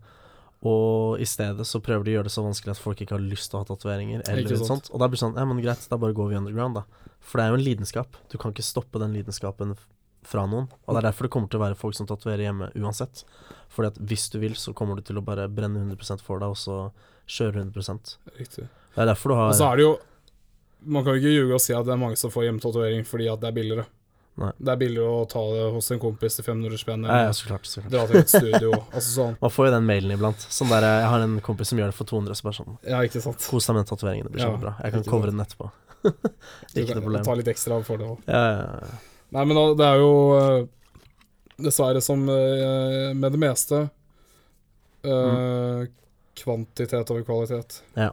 Og 0.62 1.22
i 1.22 1.26
stedet 1.26 1.66
så 1.66 1.80
prøver 1.82 2.06
de 2.06 2.12
å 2.12 2.16
gjøre 2.20 2.30
det 2.30 2.34
så 2.36 2.44
vanskelig 2.46 2.76
at 2.76 2.82
folk 2.82 3.00
ikke 3.02 3.16
har 3.16 3.24
lyst 3.24 3.50
til 3.50 3.58
å 3.58 3.64
ha 3.64 3.70
tatoveringer. 3.72 4.22
Eller 4.30 4.46
noe 4.46 4.68
sånt 4.68 4.92
Og 4.94 5.02
da 5.02 5.08
blir 5.10 5.18
det 5.18 5.24
sånn 5.24 5.40
Ja, 5.40 5.46
men 5.50 5.62
greit, 5.64 5.88
da 5.90 5.98
bare 5.98 6.14
går 6.18 6.30
vi 6.30 6.38
underground, 6.38 6.78
da. 6.78 7.08
For 7.22 7.40
det 7.40 7.48
er 7.48 7.54
jo 7.54 7.58
en 7.58 7.66
lidenskap. 7.66 8.20
Du 8.30 8.38
kan 8.42 8.54
ikke 8.54 8.66
stoppe 8.66 9.02
den 9.02 9.16
lidenskapen 9.18 9.74
fra 10.28 10.46
noen. 10.46 10.68
Og 10.86 10.94
det 10.94 11.02
er 11.02 11.08
derfor 11.10 11.26
det 11.26 11.34
kommer 11.34 11.50
til 11.50 11.58
å 11.58 11.64
være 11.64 11.80
folk 11.80 11.98
som 11.98 12.06
tatoverer 12.10 12.46
hjemme 12.46 12.70
uansett. 12.78 13.24
Fordi 13.74 13.90
at 13.90 13.98
hvis 14.12 14.28
du 14.34 14.38
vil, 14.44 14.54
så 14.60 14.74
kommer 14.78 15.00
du 15.00 15.06
til 15.08 15.18
å 15.18 15.26
bare 15.26 15.48
brenne 15.50 15.82
100% 15.82 16.22
for 16.22 16.42
deg, 16.44 16.54
og 16.54 16.60
så 16.60 16.78
kjøre 17.32 17.66
100 17.66 18.20
Riktig. 18.38 18.68
Det 18.68 19.02
er 19.02 19.10
derfor 19.10 19.34
du 19.34 19.40
har 19.40 19.50
Og 19.54 19.58
så 19.58 19.70
er 19.72 19.80
det 19.80 19.86
jo 19.86 19.92
Man 20.82 21.06
kan 21.06 21.14
jo 21.16 21.22
ikke 21.22 21.32
ljuge 21.32 21.56
og 21.56 21.62
si 21.62 21.74
at 21.78 21.86
det 21.86 21.94
er 21.94 22.00
mange 22.02 22.18
som 22.18 22.32
får 22.34 22.48
hjemmetatovering 22.48 23.06
fordi 23.06 23.28
at 23.30 23.42
det 23.42 23.50
er 23.52 23.58
billigere. 23.58 23.86
Nei. 24.40 24.50
Det 24.58 24.72
er 24.72 24.80
billigere 24.80 25.12
å 25.22 25.26
ta 25.30 25.42
det 25.52 25.66
hos 25.74 25.90
en 25.92 26.00
kompis 26.02 26.38
til 26.38 26.46
500 26.48 26.80
spenn 26.80 27.04
Ja, 27.04 27.18
ja, 27.28 27.34
så 27.36 27.50
klart. 27.50 27.68
Så 27.68 27.82
klart. 27.82 27.92
dra 27.92 28.06
til 28.08 28.22
et 28.22 28.32
studio. 28.32 28.72
altså 28.96 29.10
sånn. 29.10 29.36
Man 29.42 29.54
får 29.54 29.68
jo 29.68 29.74
den 29.76 29.88
mailen 29.90 30.14
iblant. 30.16 30.46
Sånn 30.56 30.72
der, 30.72 30.88
Jeg 30.88 31.10
har 31.12 31.26
en 31.26 31.38
kompis 31.44 31.74
som 31.74 31.82
gjør 31.82 31.92
det 31.92 31.98
for 31.98 32.10
200, 32.10 32.40
så 32.40 32.48
bare 32.48 32.58
sånn 32.62 32.78
Ja, 32.88 33.02
ikke 33.08 33.24
sant. 33.24 33.44
Kos 33.44 33.68
deg 33.68 33.76
med 33.76 33.84
den 33.84 33.90
tatoveringen, 33.92 34.30
det 34.30 34.36
blir 34.36 34.46
Ja, 34.46 34.50
kjempebra. 34.50 34.76
Jeg 34.80 34.96
kan 34.96 35.08
covre 35.10 35.34
den 35.34 35.44
etterpå. 35.44 35.72
Ikke 36.82 36.96
noe 36.96 37.06
problem. 37.06 37.26
Ta 37.28 37.38
litt 37.38 37.52
ekstra 37.52 37.78
for 37.86 38.02
det 38.02 38.08
òg. 38.08 38.24
Ja, 38.26 38.44
ja, 38.48 38.62
ja. 38.88 39.02
Nei, 39.36 39.44
men 39.48 39.60
det 39.80 39.88
er 39.88 40.00
jo 40.02 40.14
eh, 40.36 40.56
dessverre 41.68 42.02
som 42.04 42.24
eh, 42.32 43.12
med 43.16 43.32
det 43.32 43.40
meste 43.40 43.84
mm. 45.06 45.86
kvantitet 46.42 47.14
over 47.14 47.24
kvalitet. 47.28 47.78
Ja. 48.00 48.10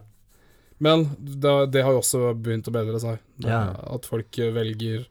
Men 0.79 1.09
det, 1.17 1.55
det 1.73 1.83
har 1.83 1.91
jo 1.91 1.99
også 1.99 2.29
begynt 2.39 2.69
å 2.69 2.75
bedre 2.75 3.01
seg. 3.03 3.19
Ja. 3.43 3.65
At 3.91 4.07
folk 4.07 4.37
eh, 4.39 4.53
velger 4.55 5.03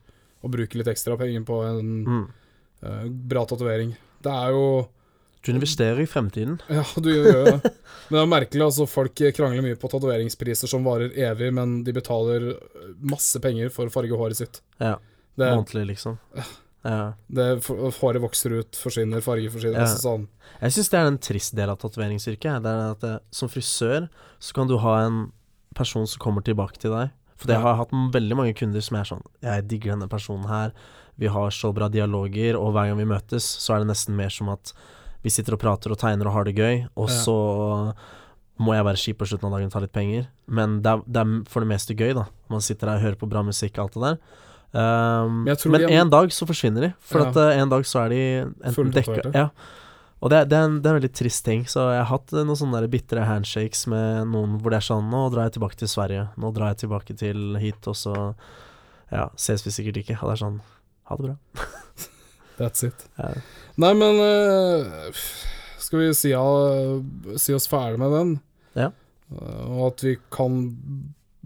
å 0.48 0.52
bruke 0.56 0.80
litt 0.80 0.90
ekstra 0.90 1.16
penger 1.20 1.44
på 1.48 1.58
en 1.68 1.90
Mm. 2.08 2.22
uh, 2.82 3.04
bra 3.30 3.44
tatovering. 3.46 3.92
Det 4.24 4.32
er 4.32 4.50
jo 4.56 4.88
Du 5.44 5.52
investerer 5.52 6.00
i 6.02 6.06
fremtiden. 6.10 6.56
Ja, 6.68 6.82
du 6.98 7.08
gjør 7.12 7.44
det. 7.46 7.70
Men 8.10 8.16
det 8.16 8.22
er 8.24 8.30
merkelig, 8.32 8.62
altså. 8.64 8.88
Folk 8.90 9.14
krangler 9.36 9.62
mye 9.62 9.76
på 9.78 9.88
tatoveringspriser 9.92 10.68
som 10.68 10.82
varer 10.84 11.12
evig, 11.14 11.52
men 11.54 11.84
de 11.86 11.92
betaler 11.94 12.48
masse 13.00 13.38
penger 13.40 13.70
for 13.70 13.86
å 13.86 13.92
farge 13.94 14.18
håret 14.18 14.36
sitt. 14.40 14.58
Ja. 14.82 14.96
Det, 15.38 15.52
Månedlig, 15.54 15.84
liksom. 15.94 16.18
Ja. 16.82 17.12
det 17.30 17.46
Håret 17.68 18.20
vokser 18.22 18.56
ut, 18.58 18.74
forsvinner, 18.82 19.22
farge 19.22 19.50
forsvinner. 19.54 19.78
Ja. 19.78 19.86
Altså 19.86 20.02
sånn. 20.02 20.26
Jeg 20.58 20.74
syns 20.74 20.90
det 20.90 20.98
er 20.98 21.06
en 21.12 21.18
trist 21.22 21.54
del 21.54 21.70
av 21.70 21.78
tatoveringsyrket. 21.78 22.62
Det 22.64 22.72
er 22.74 22.90
at 22.96 23.00
det, 23.06 23.14
Som 23.30 23.48
frisør 23.52 24.08
så 24.42 24.54
kan 24.58 24.66
du 24.70 24.76
ha 24.82 24.96
en 25.06 25.20
person 25.78 26.06
som 26.10 26.18
kommer 26.18 26.42
tilbake 26.42 26.78
til 26.82 26.90
deg. 26.96 27.14
For 27.38 27.52
jeg 27.54 27.62
har 27.62 27.76
hatt 27.78 27.92
veldig 28.12 28.36
mange 28.36 28.54
kunder 28.58 28.82
som 28.82 28.96
er 28.98 29.04
sånn 29.06 29.22
Jeg 29.46 29.68
digger 29.70 29.92
denne 29.94 30.08
personen 30.10 30.48
her. 30.50 30.72
Vi 31.18 31.26
har 31.30 31.50
så 31.54 31.72
bra 31.74 31.88
dialoger, 31.88 32.56
og 32.58 32.72
hver 32.74 32.88
gang 32.90 32.98
vi 32.98 33.04
møtes, 33.10 33.44
så 33.62 33.74
er 33.76 33.78
det 33.84 33.88
nesten 33.92 34.14
mer 34.18 34.28
som 34.30 34.48
at 34.52 34.72
vi 35.22 35.30
sitter 35.30 35.54
og 35.56 35.60
prater 35.62 35.90
og 35.90 35.98
tegner 35.98 36.26
og 36.30 36.32
har 36.36 36.44
det 36.46 36.54
gøy, 36.58 36.84
og 36.96 37.08
så 37.10 37.34
må 38.58 38.74
jeg 38.74 38.84
være 38.86 38.98
kjip 39.02 39.18
på 39.20 39.26
slutten 39.30 39.46
av 39.48 39.54
dagen 39.56 39.66
og 39.70 39.72
ta 39.74 39.80
litt 39.82 39.92
penger. 39.94 40.26
Men 40.50 40.80
det 40.82 40.90
er, 40.92 41.02
det 41.06 41.22
er 41.22 41.32
for 41.50 41.62
det 41.62 41.70
meste 41.70 41.94
gøy, 41.98 42.12
da. 42.18 42.24
Man 42.50 42.62
sitter 42.64 42.86
der 42.90 42.98
og 43.00 43.04
hører 43.06 43.18
på 43.20 43.28
bra 43.30 43.42
musikk 43.46 43.78
og 43.78 43.84
alt 43.88 43.94
det 43.98 44.02
der. 44.08 44.20
Um, 44.68 45.44
Men 45.44 45.56
men 45.72 45.80
jeg- 45.86 45.92
en 46.02 46.10
dag 46.10 46.28
så 46.34 46.46
forsvinner 46.46 46.80
de. 46.88 46.94
For 47.00 47.20
Ja. 47.22 47.28
at 47.30 47.36
uh, 47.36 47.62
en 47.62 47.68
dag 47.70 47.82
så 47.86 48.04
er 48.04 48.08
de 48.10 48.22
enten 48.64 48.90
dekka. 48.92 49.30
Ja. 49.34 49.48
Og 50.18 50.32
det, 50.32 50.48
det, 50.50 50.58
er 50.58 50.66
en, 50.66 50.78
det 50.82 50.88
er 50.88 50.96
en 50.96 50.98
veldig 50.98 51.12
trist 51.14 51.44
ting. 51.46 51.64
Så 51.70 51.84
jeg 51.92 52.00
har 52.02 52.10
hatt 52.10 52.32
noen 52.34 52.58
sånne 52.58 52.82
bitre 52.90 53.26
handshakes 53.26 53.84
med 53.90 54.32
noen 54.32 54.56
hvor 54.58 54.74
det 54.74 54.80
er 54.80 54.88
sånn 54.88 55.10
Nå 55.12 55.28
drar 55.34 55.46
jeg 55.46 55.58
tilbake 55.58 55.78
til 55.78 55.90
Sverige. 55.92 56.24
Nå 56.40 56.50
drar 56.56 56.72
jeg 56.72 56.82
tilbake 56.84 57.14
til 57.18 57.58
hit, 57.62 57.80
og 57.90 57.98
så 57.98 58.14
Ja, 59.12 59.28
ses 59.40 59.62
vi 59.64 59.72
sikkert 59.74 60.02
ikke. 60.02 60.18
Og 60.18 60.30
det 60.30 60.36
er 60.36 60.42
sånn 60.42 60.58
Ha 61.08 61.18
det 61.18 61.28
bra. 61.28 61.36
That's 62.58 62.82
it. 62.86 63.06
Ja. 63.20 63.30
Nei, 63.78 63.92
men 63.94 64.18
uh, 64.18 65.22
Skal 65.78 66.02
vi 66.02 66.10
si, 66.18 66.34
uh, 66.34 66.98
si 67.38 67.54
oss 67.54 67.70
ferdig 67.70 68.02
med 68.02 68.16
den? 68.16 68.34
Ja. 68.74 68.90
Uh, 69.30 69.62
og 69.70 69.84
at 69.92 70.02
vi 70.02 70.16
kan 70.34 70.58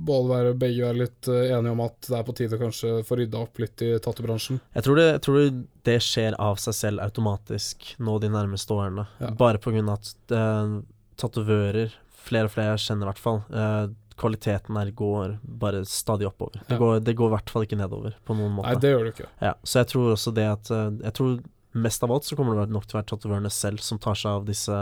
både 0.05 0.29
være 0.33 0.55
begge 0.59 0.83
være 0.85 0.99
litt 1.03 1.29
eh, 1.31 1.53
enige 1.57 1.73
om 1.77 1.81
at 1.85 1.99
det 2.09 2.19
er 2.19 2.27
på 2.27 2.35
tide 2.39 2.59
kanskje 2.61 2.93
få 3.07 3.19
rydda 3.21 3.41
opp 3.45 3.59
litt 3.63 3.83
i 3.87 3.93
tattobransjen. 4.03 4.61
Jeg 4.75 4.87
tror, 4.87 4.97
det, 5.01 5.09
tror 5.25 5.41
det 5.89 5.99
skjer 6.03 6.37
av 6.43 6.57
seg 6.63 6.75
selv 6.79 7.05
automatisk 7.05 7.95
nå 8.03 8.19
de 8.23 8.31
nærmeste 8.33 8.75
årene. 8.75 9.07
Ja. 9.23 9.31
Bare 9.39 9.61
av 9.63 9.91
at 9.97 10.13
eh, 10.35 10.77
tatovører, 11.23 11.93
flere 12.23 12.49
og 12.49 12.55
flere 12.55 12.75
jeg 12.77 12.85
kjenner 12.87 13.07
i 13.07 13.11
hvert 13.13 13.23
fall, 13.23 13.43
eh, 13.53 13.89
kvaliteten 14.23 14.77
her 14.79 14.91
går 14.95 15.39
bare 15.43 15.85
stadig 15.89 16.27
oppover. 16.29 16.61
Det, 16.69 16.75
Ja. 16.75 16.79
går, 16.79 17.01
det 17.03 17.15
går 17.17 17.31
i 17.31 17.35
hvert 17.37 17.51
fall 17.51 17.63
ikke 17.67 17.79
nedover 17.81 18.15
på 18.27 18.37
noen 18.37 18.53
måte. 18.59 18.69
Nei, 18.69 18.81
det 18.83 18.91
gjør 18.93 19.05
det 19.09 19.15
ikke. 19.17 19.29
Ja, 19.41 19.55
så 19.65 19.81
jeg 19.81 19.89
tror 19.95 20.13
også 20.13 20.35
det 20.35 20.45
at 20.51 20.71
eh, 20.71 20.91
Jeg 21.09 21.15
tror 21.15 21.43
mest 21.75 22.03
av 22.05 22.13
alt 22.13 22.25
så 22.29 22.37
kommer 22.37 22.59
det 22.61 22.69
nok 22.71 22.85
til 22.87 22.99
å 22.99 23.01
være 23.01 23.09
tatovørene 23.15 23.51
selv 23.51 23.81
som 23.81 23.99
tar 23.99 24.15
seg 24.15 24.31
av 24.31 24.45
disse 24.47 24.77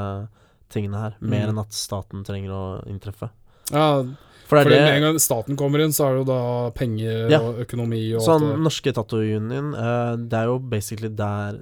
tingene 0.70 0.98
her, 0.98 1.14
mer 1.20 1.46
Mm. 1.46 1.50
enn 1.54 1.60
at 1.62 1.72
staten 1.72 2.24
trenger 2.26 2.50
å 2.50 2.64
inntreffe. 2.86 3.30
Ja, 3.72 4.02
For 4.50 4.64
det 4.66 4.80
med 4.82 4.96
en 4.96 5.02
gang 5.06 5.18
staten 5.22 5.56
kommer 5.60 5.80
inn, 5.84 5.94
så 5.94 6.08
er 6.08 6.18
det 6.18 6.22
jo 6.24 6.28
da 6.32 6.70
penger 6.76 7.30
Ja. 7.30 7.40
og 7.40 7.62
økonomi 7.64 8.02
og 8.18 8.22
Sånn 8.26 8.42
alt 8.42 8.56
det 8.56 8.62
Norske 8.66 8.92
Tattoo 8.96 9.22
Union, 9.22 9.72
uh, 9.74 10.16
det 10.16 10.36
er 10.42 10.50
jo 10.50 10.58
basically 10.58 11.08
der 11.08 11.60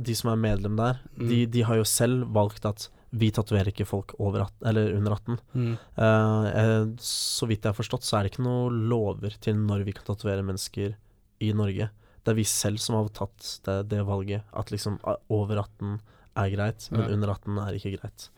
De 0.00 0.14
som 0.14 0.30
er 0.30 0.36
medlem 0.38 0.76
der, 0.78 1.00
Mm. 1.18 1.28
de, 1.28 1.38
de 1.46 1.62
har 1.66 1.74
jo 1.80 1.82
selv 1.84 2.26
valgt 2.32 2.64
at 2.64 2.88
vi 3.10 3.30
tatoverer 3.32 3.72
ikke 3.72 3.86
folk 3.88 4.12
over 4.20 4.42
18, 4.44 4.66
eller 4.68 4.92
under 4.94 5.12
18. 5.16 5.38
Mm. 5.56 5.78
Eh, 5.96 6.46
eh, 6.60 6.84
så 7.00 7.48
vidt 7.48 7.62
jeg 7.64 7.72
har 7.72 7.78
forstått, 7.82 8.04
så 8.04 8.18
er 8.18 8.22
det 8.22 8.32
ikke 8.36 8.44
noen 8.44 8.88
lover 8.88 9.32
til 9.40 9.54
når 9.56 9.82
vi 9.86 9.92
kan 9.96 10.04
tatovere 10.04 10.44
mennesker 10.44 10.94
i 11.40 11.52
Norge. 11.52 11.88
Det 12.22 12.28
er 12.30 12.34
vi 12.36 12.44
selv 12.44 12.78
som 12.78 12.94
har 12.96 13.08
tatt 13.08 13.60
det, 13.64 13.88
det 13.88 14.04
valget, 14.06 14.42
at 14.54 14.70
liksom 14.70 15.00
over 15.30 15.56
18 15.64 15.98
er 16.36 16.50
greit, 16.54 16.88
men 16.92 17.00
Ja. 17.00 17.08
under 17.16 17.28
18 17.30 17.58
er 17.58 17.72
ikke 17.80 17.98
greit. 17.98 18.28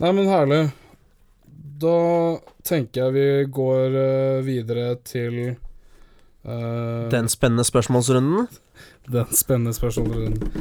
Nei, 0.00 0.10
men 0.12 0.26
herlig. 0.26 0.72
Da 1.84 2.38
tenker 2.64 3.00
jeg 3.04 3.12
vi 3.14 3.44
går 3.52 3.96
eh, 3.98 4.44
videre 4.46 4.94
til 5.04 5.56
uh, 6.46 7.10
Den 7.12 7.28
spennende 7.28 7.64
spørsmålsrunden. 7.64 8.48
den 9.10 9.26
spennende 9.32 9.72
spørsmålsrunden. 9.74 10.52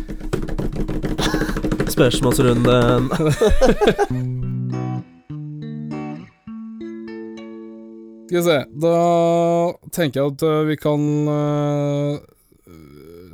Spørsmålsrunden. 1.93 3.09
Skal 8.23 8.39
vi 8.39 8.43
se 8.47 8.65
Da 8.81 8.93
tenker 9.93 10.21
jeg 10.21 10.31
at 10.33 10.41
eh, 10.47 10.67
vi 10.71 10.75
kan 10.81 11.01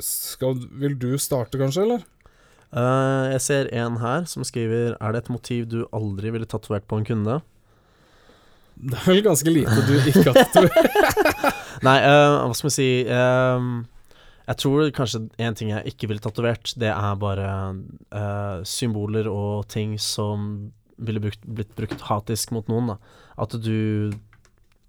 skal, 0.03 0.59
Vil 0.81 0.95
du 0.99 1.17
starte, 1.17 1.57
kanskje, 1.59 1.81
eller? 1.85 2.03
Eh, 2.69 3.25
jeg 3.33 3.41
ser 3.41 3.69
en 3.73 3.95
her 3.97 4.27
som 4.29 4.43
skriver 4.45 4.93
Er 5.01 5.13
det 5.13 5.23
et 5.23 5.31
motiv 5.33 5.63
du 5.65 5.79
aldri 5.89 6.29
ville 6.29 6.45
tatovert 6.45 6.85
på 6.85 6.99
en 6.99 7.07
kunde? 7.07 7.39
Det 8.79 8.93
er 8.95 9.07
vel 9.09 9.23
ganske 9.25 9.51
lite 9.51 9.85
du 9.87 9.95
ikke 9.97 10.29
har 10.29 10.37
tatovert. 10.53 10.99
Nei, 11.87 11.97
uh, 12.05 12.45
hva 12.45 12.53
skal 12.55 12.69
vi 12.69 12.75
si 12.75 12.89
eh, 13.09 13.65
Jeg 14.45 14.59
tror 14.61 14.91
kanskje 14.95 15.23
en 15.41 15.57
ting 15.57 15.73
jeg 15.73 15.93
ikke 15.93 16.11
ville 16.11 16.23
tatovert, 16.23 16.75
det 16.79 16.91
er 16.93 17.19
bare 17.19 17.49
uh, 18.13 18.61
symboler 18.67 19.27
og 19.31 19.67
ting 19.71 19.97
som 19.99 20.71
ville 20.99 21.21
brukt, 21.23 21.43
blitt 21.43 21.73
brukt 21.75 22.05
hatisk 22.07 22.53
mot 22.55 22.69
noen. 22.71 22.93
da 22.93 22.97
At 23.39 23.55
du 23.57 24.11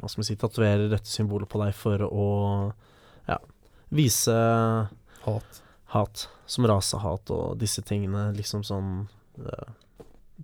hva 0.01 0.09
skal 0.09 0.23
vi 0.23 0.29
si, 0.31 0.39
tatoverer 0.41 0.89
dette 0.89 1.11
symbolet 1.13 1.51
på 1.51 1.61
deg 1.61 1.75
for 1.77 2.07
å 2.07 2.29
ja, 3.29 3.37
vise 3.93 4.37
Hat. 5.27 5.61
Hat, 5.95 6.29
som 6.47 6.67
rasehat 6.67 7.31
og 7.35 7.59
disse 7.61 7.83
tingene. 7.83 8.31
Liksom 8.37 8.65
sånn 8.67 8.91
uh, 9.43 9.71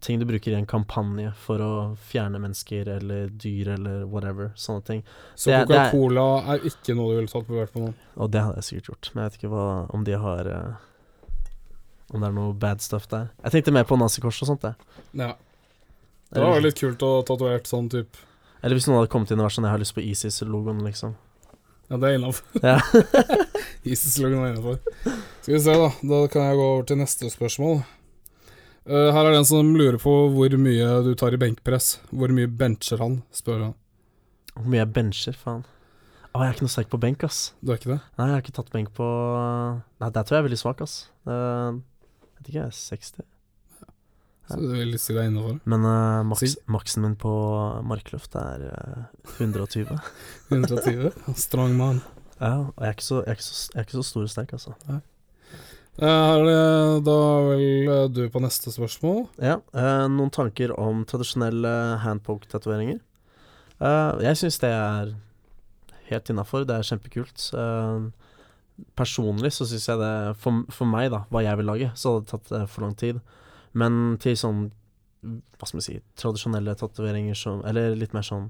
Ting 0.04 0.18
du 0.20 0.26
bruker 0.28 0.52
i 0.52 0.56
en 0.58 0.66
kampanje 0.68 1.30
for 1.40 1.62
å 1.64 1.68
fjerne 2.10 2.36
mennesker 2.42 2.84
eller 2.98 3.30
dyr 3.32 3.70
eller 3.78 4.02
whatever. 4.04 4.50
Sånne 4.60 4.84
ting. 4.84 4.98
Så 5.34 5.48
Det 5.48 5.54
er- 5.56 5.64
Coca-Cola 5.88 6.26
er 6.52 6.66
ikke 6.68 6.94
noe 6.98 7.14
du 7.14 7.16
ville 7.22 7.32
tatt 7.32 7.46
på 7.48 7.56
hvert 7.56 7.72
fall? 7.72 7.94
Og 8.16 8.30
det 8.30 8.42
hadde 8.44 8.60
jeg 8.60 8.66
sikkert 8.68 8.90
gjort, 8.90 9.10
men 9.14 9.22
jeg 9.22 9.30
vet 9.30 9.38
ikke 9.40 9.52
hva, 9.54 9.64
om 9.96 10.04
de 10.04 10.12
har 10.20 10.46
uh, 10.52 10.74
Om 12.12 12.20
det 12.20 12.28
er 12.28 12.36
noe 12.36 12.52
bad 12.52 12.80
stuff 12.84 13.08
der. 13.08 13.30
Jeg 13.42 13.52
tenkte 13.56 13.72
mer 13.72 13.84
på 13.88 13.96
nazikors 13.98 14.42
og 14.44 14.50
sånt, 14.52 14.62
jeg. 14.68 14.74
Ja. 15.14 15.32
Det 16.30 16.42
var 16.44 16.60
litt 16.60 16.76
kult 16.78 17.00
å 17.06 17.24
tatovere 17.24 17.64
sånn 17.64 17.88
type 17.88 18.18
Eller 18.62 18.76
hvis 18.76 18.86
noen 18.88 18.98
hadde 19.00 19.10
kommet 19.14 19.30
inn 19.30 19.40
og 19.40 19.46
vært 19.46 19.56
sånn 19.56 19.64
'Jeg 19.64 19.70
har 19.70 19.78
lyst 19.78 19.94
på 19.94 20.04
ISIS-logoen', 20.04 20.82
liksom. 20.84 21.16
Ja, 21.86 21.98
det 22.02 22.08
er 22.08 22.18
innafor. 22.18 22.44
Ja. 22.66 22.80
ISIS-loggen 23.86 24.42
er 24.42 24.54
innafor. 24.54 24.80
Skal 25.42 25.54
vi 25.54 25.60
se, 25.62 25.76
da. 25.78 25.90
Da 26.10 26.18
kan 26.32 26.48
jeg 26.48 26.58
gå 26.58 26.66
over 26.72 26.88
til 26.88 26.98
neste 26.98 27.30
spørsmål. 27.30 27.78
Uh, 28.86 29.10
her 29.14 29.22
er 29.22 29.32
det 29.34 29.40
en 29.42 29.48
som 29.48 29.72
lurer 29.78 29.98
på 30.02 30.14
hvor 30.34 30.58
mye 30.62 30.90
du 31.06 31.12
tar 31.18 31.34
i 31.34 31.40
benkpress. 31.42 31.96
Hvor 32.10 32.34
mye 32.34 32.50
bencher 32.50 33.02
han, 33.02 33.20
spør 33.34 33.68
han. 33.68 33.78
Hvor 34.56 34.68
mye 34.72 34.82
jeg 34.82 34.92
bencher, 34.98 35.38
faen. 35.38 35.64
Å, 36.32 36.42
jeg 36.42 36.50
er 36.50 36.58
ikke 36.58 36.66
noe 36.66 36.74
sterk 36.74 36.90
på 36.92 37.00
benk, 37.00 37.22
ass. 37.26 37.40
Du 37.62 37.72
er 37.72 37.78
ikke 37.80 37.94
det? 37.94 38.00
Nei, 38.18 38.28
jeg 38.28 38.34
har 38.34 38.44
ikke 38.44 38.56
tatt 38.58 38.74
benk 38.74 38.90
på 38.96 39.06
Nei, 39.06 40.10
der 40.10 40.26
tror 40.26 40.36
jeg 40.36 40.42
er 40.42 40.48
veldig 40.50 40.60
svak, 40.60 40.82
ass. 40.84 40.98
Uh, 41.28 41.78
jeg 42.26 42.42
vet 42.42 42.50
ikke, 42.50 42.58
jeg 42.58 42.66
er 42.66 42.76
60. 42.82 43.35
Så 44.46 44.58
du 44.62 44.68
vil 44.76 44.94
si 45.02 45.14
deg 45.16 45.30
innafor? 45.30 45.58
Men 45.66 45.86
uh, 45.86 46.22
maks, 46.28 46.56
maksen 46.70 47.02
min 47.02 47.16
på 47.18 47.32
markløft 47.86 48.36
er 48.38 48.68
uh, 48.70 49.08
120. 49.40 49.90
120? 50.52 51.10
Strong 51.34 51.74
man. 51.78 52.00
Ja, 52.38 52.68
og 52.68 52.80
jeg 52.84 52.92
er 52.92 52.96
ikke 52.96 53.06
så, 53.08 53.20
jeg 53.24 53.32
er 53.32 53.38
ikke 53.38 53.48
så, 53.48 53.58
jeg 53.72 53.80
er 53.80 53.86
ikke 53.88 53.98
så 53.98 54.06
stor 54.06 54.26
og 54.26 54.32
sterk, 54.32 54.54
altså. 54.58 54.74
Eh, 54.86 56.06
er 56.06 56.42
det 56.44 57.04
da 57.06 57.20
vel 57.46 57.62
eh, 57.88 58.02
du 58.12 58.26
på 58.28 58.42
neste 58.44 58.72
spørsmål. 58.74 59.22
Ja, 59.40 59.58
Uh, 59.72 60.04
noen 60.12 60.30
tanker 60.32 60.74
om 60.76 61.02
tradisjonelle 61.08 61.72
handpoke-tatoveringer? 62.04 63.00
Uh, 63.80 64.20
jeg 64.24 64.36
syns 64.40 64.60
det 64.60 64.70
er 64.72 65.14
helt 66.10 66.30
innafor. 66.32 66.68
Det 66.68 66.76
er 66.76 66.86
kjempekult. 66.86 67.48
Uh, 67.56 68.12
personlig 68.96 69.52
så 69.56 69.66
syns 69.68 69.88
jeg 69.88 70.00
det 70.00 70.12
for, 70.40 70.64
for 70.72 70.88
meg, 70.88 71.10
da, 71.14 71.24
hva 71.32 71.42
jeg 71.44 71.60
vil 71.60 71.70
lage, 71.70 71.90
så 71.96 72.16
hadde 72.16 72.24
det 72.26 72.32
tatt 72.34 72.54
eh, 72.58 72.66
for 72.70 72.86
lang 72.86 72.96
tid. 72.98 73.20
Men 73.76 74.16
til 74.22 74.36
sånn 74.40 74.66
hva 75.26 75.66
skal 75.66 75.80
vi 75.80 75.84
si 75.84 75.98
tradisjonelle 76.18 76.74
tatoveringer 76.78 77.36
som 77.38 77.62
Eller 77.66 77.96
litt 77.98 78.14
mer 78.14 78.26
sånn 78.26 78.48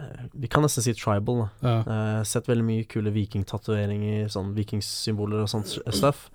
eh, 0.00 0.24
Vi 0.32 0.50
kan 0.50 0.64
nesten 0.64 0.84
si 0.84 0.94
tribal, 0.98 1.44
da. 1.44 1.48
Ja. 1.62 1.74
Uh, 1.86 2.22
sett 2.26 2.48
veldig 2.50 2.66
mye 2.66 2.86
kule 2.90 3.12
vikingtatoveringer, 3.14 4.30
sånn 4.32 4.54
vikingsymboler 4.56 5.44
og 5.44 5.50
sånt 5.52 5.76
stuff. 5.94 6.28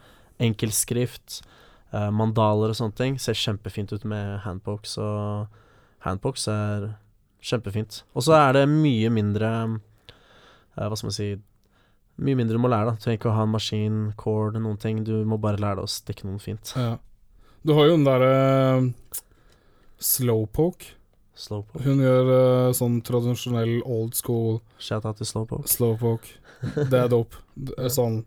Enkelskrift, 0.44 1.42
uh, 1.94 2.10
mandaler 2.14 2.72
og 2.72 2.80
sånne 2.80 2.98
ting. 3.00 3.20
Ser 3.22 3.38
kjempefint 3.38 3.94
ut 3.96 4.06
med 4.08 4.38
handbox 4.46 4.98
og 5.02 5.60
handpokes 6.06 6.48
er 6.54 6.92
kjempefint. 7.44 8.04
Og 8.16 8.28
så 8.28 8.38
er 8.38 8.60
det 8.60 8.68
mye 8.72 9.12
mindre 9.14 9.52
uh, 9.66 10.88
Hva 10.88 10.96
skal 10.96 11.12
man 11.12 11.20
si 11.20 11.36
Mye 12.18 12.34
mindre 12.34 12.58
du 12.58 12.62
må 12.64 12.70
lære, 12.72 12.88
da. 12.88 12.98
Du 12.98 13.04
trenger 13.04 13.20
ikke 13.20 13.28
å 13.30 13.36
ha 13.38 13.44
en 13.46 13.52
maskin, 13.54 13.98
cord, 14.18 14.56
noen 14.58 14.80
ting. 14.82 15.04
Du 15.06 15.20
må 15.30 15.38
bare 15.38 15.60
lære 15.62 15.78
deg 15.78 15.86
å 15.86 15.92
stikke 15.92 16.26
noen 16.26 16.40
fint. 16.42 16.72
ja. 16.74 16.96
Du 17.68 17.74
har 17.76 17.90
jo 17.90 17.98
den 17.98 18.06
derre 18.08 18.32
uh, 18.80 19.22
slowpoke. 20.00 20.94
Slowpoke. 21.38 21.84
Hun 21.86 22.00
gjør 22.02 22.30
uh, 22.32 22.72
sånn 22.78 23.02
tradisjonell 23.06 23.82
old 23.84 24.16
school 24.18 24.62
Shout 24.82 25.06
out 25.06 25.20
til 25.20 25.28
slowpoke. 25.30 25.68
slowpoke. 25.70 26.38
Det 26.90 26.98
er 27.04 27.12
dope. 27.12 27.38
Det 27.54 27.76
er 27.78 27.92
sånn 27.94 28.22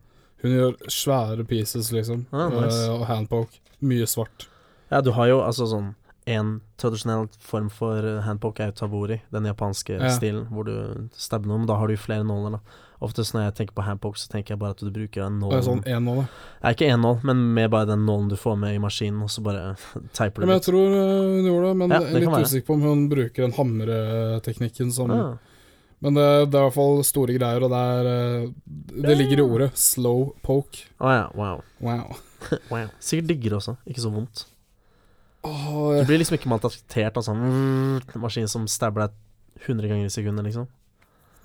Hun 0.45 0.53
gjør 0.55 0.77
svære 0.93 1.45
pieces, 1.49 1.89
liksom. 1.93 2.23
Ah, 2.33 2.53
nice. 2.53 2.77
uh, 2.87 2.99
og 3.01 3.07
handpoke. 3.11 3.59
Mye 3.85 4.07
svart. 4.09 4.47
Ja, 4.93 5.01
du 5.05 5.11
har 5.17 5.29
jo 5.31 5.41
altså 5.45 5.67
sånn 5.71 5.91
En 6.31 6.61
tradisjonell 6.79 7.27
form 7.43 7.67
for 7.75 7.99
eh, 8.07 8.21
handpoke 8.27 8.63
er 8.63 8.71
jo 8.71 8.77
tabori, 8.85 9.17
den 9.35 9.49
japanske 9.49 9.97
Ja. 9.99 10.11
stilen, 10.15 10.47
hvor 10.53 10.65
du 10.69 11.09
stabber 11.17 11.49
noe, 11.51 11.59
men 11.59 11.67
da 11.71 11.77
har 11.81 11.89
du 11.91 11.97
flere 11.99 12.23
nåler, 12.29 12.59
da. 12.59 12.79
Oftest 13.01 13.33
når 13.33 13.47
jeg 13.49 13.55
tenker 13.57 13.75
på 13.79 13.83
handpoke, 13.87 14.21
så 14.21 14.29
tenker 14.29 14.53
jeg 14.53 14.59
bare 14.61 14.75
at 14.77 14.83
du 14.85 14.91
bruker 14.93 15.25
en 15.25 15.39
nål. 15.41 15.55
sånn 15.65 15.81
én 15.89 16.05
nål, 16.05 16.21
da. 16.61 16.71
Ikke 16.75 16.87
én 16.93 17.01
nål, 17.01 17.23
men 17.25 17.41
med 17.57 17.71
bare 17.73 17.87
den 17.89 18.05
nålen 18.07 18.29
du 18.29 18.37
får 18.37 18.59
med 18.61 18.75
i 18.77 18.79
maskinen, 18.83 19.23
og 19.25 19.31
så 19.33 19.43
bare 19.43 19.75
teiper 20.13 20.43
du 20.43 20.47
men 20.47 20.55
jeg 20.55 20.61
litt. 20.61 20.69
tror 20.69 20.93
hun 20.95 21.49
gjorde 21.49 21.67
det, 21.71 21.77
men 21.81 21.91
Ja, 21.97 22.01
det 22.05 22.21
litt 22.21 22.29
være. 22.29 22.45
usikker 22.45 22.67
på 22.69 22.75
om 22.77 22.83
hun 22.83 23.09
bruker 23.09 23.43
den 23.49 23.57
hamreteknikken 23.57 24.93
som 24.93 25.11
ja. 25.11 25.31
Men 26.03 26.15
det, 26.17 26.29
det 26.51 26.57
er 26.57 26.63
i 26.63 26.69
hvert 26.71 26.77
fall 26.79 27.03
store 27.05 27.35
greier, 27.37 27.61
og 27.67 27.73
det 27.75 27.81
er 27.81 28.07
eh, 28.09 28.47
Det 29.05 29.17
ligger 29.19 29.43
i 29.43 29.45
ordet 29.45 29.67
slow 29.77 30.31
poke. 30.43 30.87
Å 31.01 31.11
ja, 31.13 31.27
wow. 31.37 31.61
Wow. 31.85 32.15
wow. 32.73 32.87
Sikkert 33.05 33.29
digger 33.35 33.59
også, 33.59 33.75
ikke 33.85 34.01
så 34.01 34.13
vondt. 34.15 34.47
Du 35.45 36.05
blir 36.09 36.19
liksom 36.21 36.37
ikke 36.37 36.51
maltraktert 36.53 37.17
av 37.17 37.23
sånn 37.25 37.41
mm, 37.41 38.01
maskin 38.21 38.49
som 38.51 38.67
stabber 38.69 39.01
deg 39.07 39.13
100 39.67 39.89
ganger 39.89 40.07
i 40.09 40.13
sekundet, 40.13 40.45
liksom. 40.51 40.67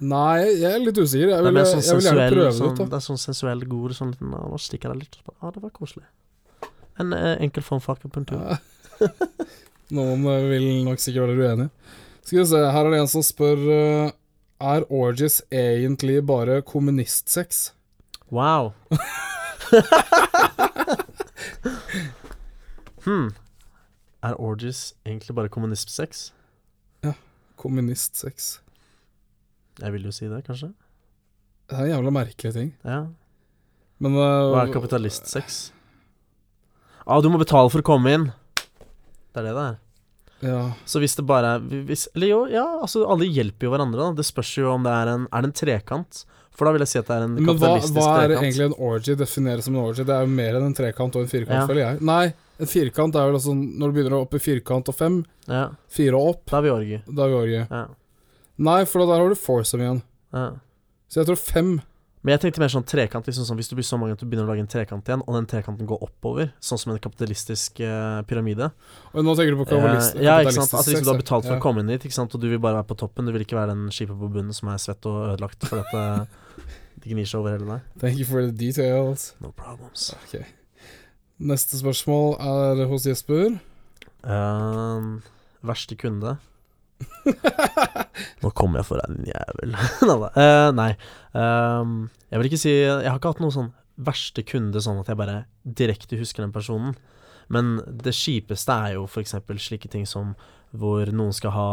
nei, 0.03 0.39
jeg 0.59 0.71
er 0.71 0.79
litt 0.83 0.97
usikker. 0.99 1.29
Jeg 1.31 1.39
Det 1.43 1.47
er 1.51 1.55
vil, 1.55 1.65
sånn 1.71 1.83
jeg 1.83 1.95
vil 1.99 2.05
gjerne 2.09 2.27
prøve 2.33 2.49
det 2.49 2.57
sånn, 2.57 2.73
ut. 2.73 2.77
da 2.81 2.85
det 2.91 2.97
er 2.99 3.05
sånn 3.07 3.21
sensuell, 3.23 3.61
god 3.71 3.89
sånn 3.95 4.11
liten 4.11 4.29
«Å, 4.35 4.37
Nå 4.51 4.57
stikker 4.59 4.87
jeg 4.91 4.97
litt. 5.05 5.15
Ja, 5.31 5.45
det 5.55 5.61
var 5.63 5.71
koselig. 5.75 6.05
En 6.99 7.07
eh, 7.15 7.35
enkel 7.43 7.63
form 7.63 7.81
for 7.83 7.91
akupunktur. 7.95 8.39
Ja. 8.39 8.55
Noen 9.95 10.21
eh, 10.31 10.43
vil 10.51 10.67
nok 10.87 10.99
sikkert 11.03 11.27
være 11.31 11.43
uenig. 11.55 11.69
Skal 12.25 12.39
vi 12.41 12.45
se, 12.51 12.59
her 12.75 12.83
er 12.87 12.91
det 12.95 12.99
en 13.03 13.11
som 13.11 13.23
spør 13.23 13.59
eh, 13.69 14.09
Er 14.65 14.81
orgies 14.89 15.35
egentlig 15.53 16.17
bare 16.25 16.61
kommunistsex? 16.65 17.71
Wow. 18.31 18.73
hmm. 23.05 23.27
Er 24.25 24.37
orgies 24.41 24.93
egentlig 25.05 25.35
bare 25.37 25.51
kommunistsex? 25.53 26.29
Kommunistsex. 27.59 28.59
Jeg 29.79 29.93
vil 29.93 30.07
jo 30.07 30.11
si 30.15 30.27
det, 30.31 30.41
kanskje. 30.47 30.71
Det 31.69 31.77
er 31.77 31.85
en 31.85 31.91
jævla 31.93 32.11
merkelig 32.13 32.51
ting. 32.55 32.73
Ja. 32.85 33.05
Men 34.03 34.17
uh, 34.17 34.51
Hva 34.51 34.65
er 34.65 34.73
kapitalistsex? 34.75 35.61
Ah, 37.05 37.21
du 37.23 37.29
må 37.31 37.39
betale 37.41 37.71
for 37.71 37.83
å 37.83 37.85
komme 37.85 38.11
inn. 38.17 38.27
Det 39.31 39.41
er 39.41 39.47
det 39.49 39.55
det 39.55 39.65
er. 39.69 39.77
Ja. 40.45 40.59
Så 40.89 40.99
hvis 41.01 41.15
det 41.17 41.23
bare 41.25 41.55
er 41.55 41.63
hvis, 41.87 42.09
Eller 42.13 42.27
jo, 42.27 42.39
ja, 42.51 42.65
altså 42.83 43.05
alle 43.09 43.25
hjelper 43.31 43.69
jo 43.69 43.71
hverandre, 43.71 44.09
da. 44.09 44.17
Det 44.19 44.25
spørs 44.27 44.51
jo 44.59 44.67
om 44.73 44.83
det 44.85 44.91
er 44.91 45.07
en 45.13 45.23
Er 45.31 45.45
det 45.45 45.49
en 45.49 45.55
trekant? 45.57 46.19
For 46.55 46.67
da 46.67 46.73
vil 46.75 46.83
jeg 46.83 46.91
si 46.91 46.99
at 46.99 47.07
det 47.07 47.15
er 47.15 47.23
en 47.25 47.33
Men 47.37 47.47
hva, 47.47 47.55
kapitalistisk 47.55 47.95
hva 47.97 48.09
er 48.19 48.27
trekant. 48.27 48.43
egentlig 48.43 48.65
en 48.67 48.75
orgy? 48.89 49.15
Defineres 49.19 49.65
som 49.67 49.75
en 49.77 49.81
orgy? 49.81 50.03
Det 50.07 50.15
er 50.15 50.27
jo 50.27 50.33
mer 50.35 50.57
enn 50.59 50.67
en 50.69 50.75
trekant 50.75 51.15
og 51.17 51.23
en 51.25 51.31
firkant, 51.31 51.55
Ja. 51.55 51.65
føler 51.71 51.81
jeg. 51.85 52.01
Nei, 52.11 52.25
en 52.59 52.69
firkant 52.71 53.15
er 53.15 53.27
vel 53.27 53.37
altså 53.37 53.53
Når 53.55 53.91
du 53.91 53.95
begynner 53.97 54.17
opp 54.19 54.35
i 54.37 54.39
firkant 54.39 54.89
og 54.91 54.95
fem, 54.95 55.23
Ja, 55.49 55.69
fire 55.91 56.19
og 56.19 56.35
opp, 56.35 56.45
da 56.51 56.59
er 56.59 56.67
vi 56.67 56.73
orgie. 56.73 57.01
da 57.07 57.25
er 57.25 57.33
vi 57.33 57.41
orgi 57.41 57.59
Ja. 57.63 57.85
Nei, 58.57 58.85
for 58.87 59.03
der 59.03 59.19
har 59.19 59.29
du 59.29 59.35
foursome 59.35 59.83
igjen. 59.83 60.01
ja. 60.33 60.53
Så 61.09 61.21
jeg 61.21 61.27
tror 61.29 61.37
fem 61.39 61.81
Men 62.25 62.33
jeg 62.33 62.41
tenkte 62.41 62.61
mer 62.63 62.71
sånn 62.73 62.85
trekant. 62.89 63.27
Liksom 63.29 63.45
sånn, 63.45 63.57
hvis 63.59 63.67
du 63.69 63.75
blir 63.77 63.85
så 63.85 63.99
mange 64.01 64.15
at 64.15 64.19
du 64.19 64.25
begynner 64.25 64.47
å 64.47 64.49
lage 64.49 64.63
en 64.63 64.67
trekant 64.67 65.05
igjen, 65.05 65.21
og 65.27 65.35
den 65.37 65.45
trekanten 65.45 65.85
går 65.85 66.01
oppover, 66.01 66.47
sånn 66.57 66.79
som 66.81 66.95
en 66.95 66.97
kapitalistisk 66.97 67.83
uh, 67.85 68.23
pyramide 68.25 68.71
Og 69.13 69.21
nå 69.21 69.35
tenker 69.37 69.53
du 69.53 69.59
på 69.61 69.67
kabalist, 69.69 70.17
uh, 70.17 70.23
Ja, 70.25 70.39
ikke 70.41 70.55
sant. 70.57 70.73
Altså, 70.73 70.89
kapitalistisk 70.89 70.95
liksom 70.95 71.05
du 71.05 71.11
har 71.13 71.21
betalt 71.21 71.45
for 71.45 71.53
ja. 71.53 71.59
å 71.59 71.65
komme 71.67 71.85
inn 71.85 71.93
dit, 71.93 72.01
ikke 72.01 72.17
sant? 72.17 72.33
og 72.33 72.41
du 72.41 72.49
vil 72.49 72.57
bare 72.57 72.79
være 72.81 72.89
på 72.89 72.97
toppen. 72.97 73.29
Du 73.29 73.35
vil 73.35 73.45
ikke 73.45 73.59
være 73.59 73.75
den 73.75 73.93
skipet 73.93 74.17
på 74.17 74.31
bunnen 74.39 74.57
som 74.57 74.73
er 74.73 74.81
svett 74.81 75.05
og 75.05 75.21
ødelagt 75.35 75.69
for 75.69 75.85
at 75.85 75.93
eh, 75.93 76.25
det 77.05 77.13
gnir 77.13 77.29
seg 77.29 77.43
over 77.43 77.59
hele 77.59 77.69
deg. 77.69 77.95
Thank 78.01 78.17
you 78.17 78.25
for 78.25 78.41
the 78.41 78.49
details. 78.51 79.35
No 79.37 79.53
problems. 79.53 80.09
Ok. 80.25 80.41
Neste 81.35 81.75
spørsmål 81.75 82.37
er 82.39 82.85
hos 82.87 83.03
Jesper. 83.03 83.57
Um, 84.23 85.19
verste 85.61 85.93
kunde 85.99 86.37
Nå 88.41 88.49
kommer 88.55 88.79
jeg 88.79 88.87
for 88.87 89.01
din 89.03 89.27
jævel. 89.27 89.75
Eh, 90.39 90.69
nei. 90.73 90.93
Um, 91.35 92.07
jeg 92.31 92.39
vil 92.39 92.49
ikke 92.49 92.61
si 92.61 92.71
Jeg 92.71 93.03
har 93.03 93.19
ikke 93.19 93.35
hatt 93.35 93.43
noen 93.43 93.53
sånn 93.53 93.73
verste 93.95 94.43
kunde 94.47 94.81
sånn 94.81 94.97
at 95.03 95.11
jeg 95.11 95.19
bare 95.19 95.43
direkte 95.63 96.17
husker 96.19 96.43
den 96.43 96.55
personen. 96.55 96.95
Men 97.51 97.77
det 97.85 98.15
kjipeste 98.15 98.71
er 98.71 98.95
jo 98.95 99.05
f.eks. 99.05 99.35
slike 99.61 99.91
ting 99.91 100.07
som 100.07 100.33
hvor 100.75 101.07
noen 101.11 101.35
skal 101.35 101.53
ha 101.55 101.69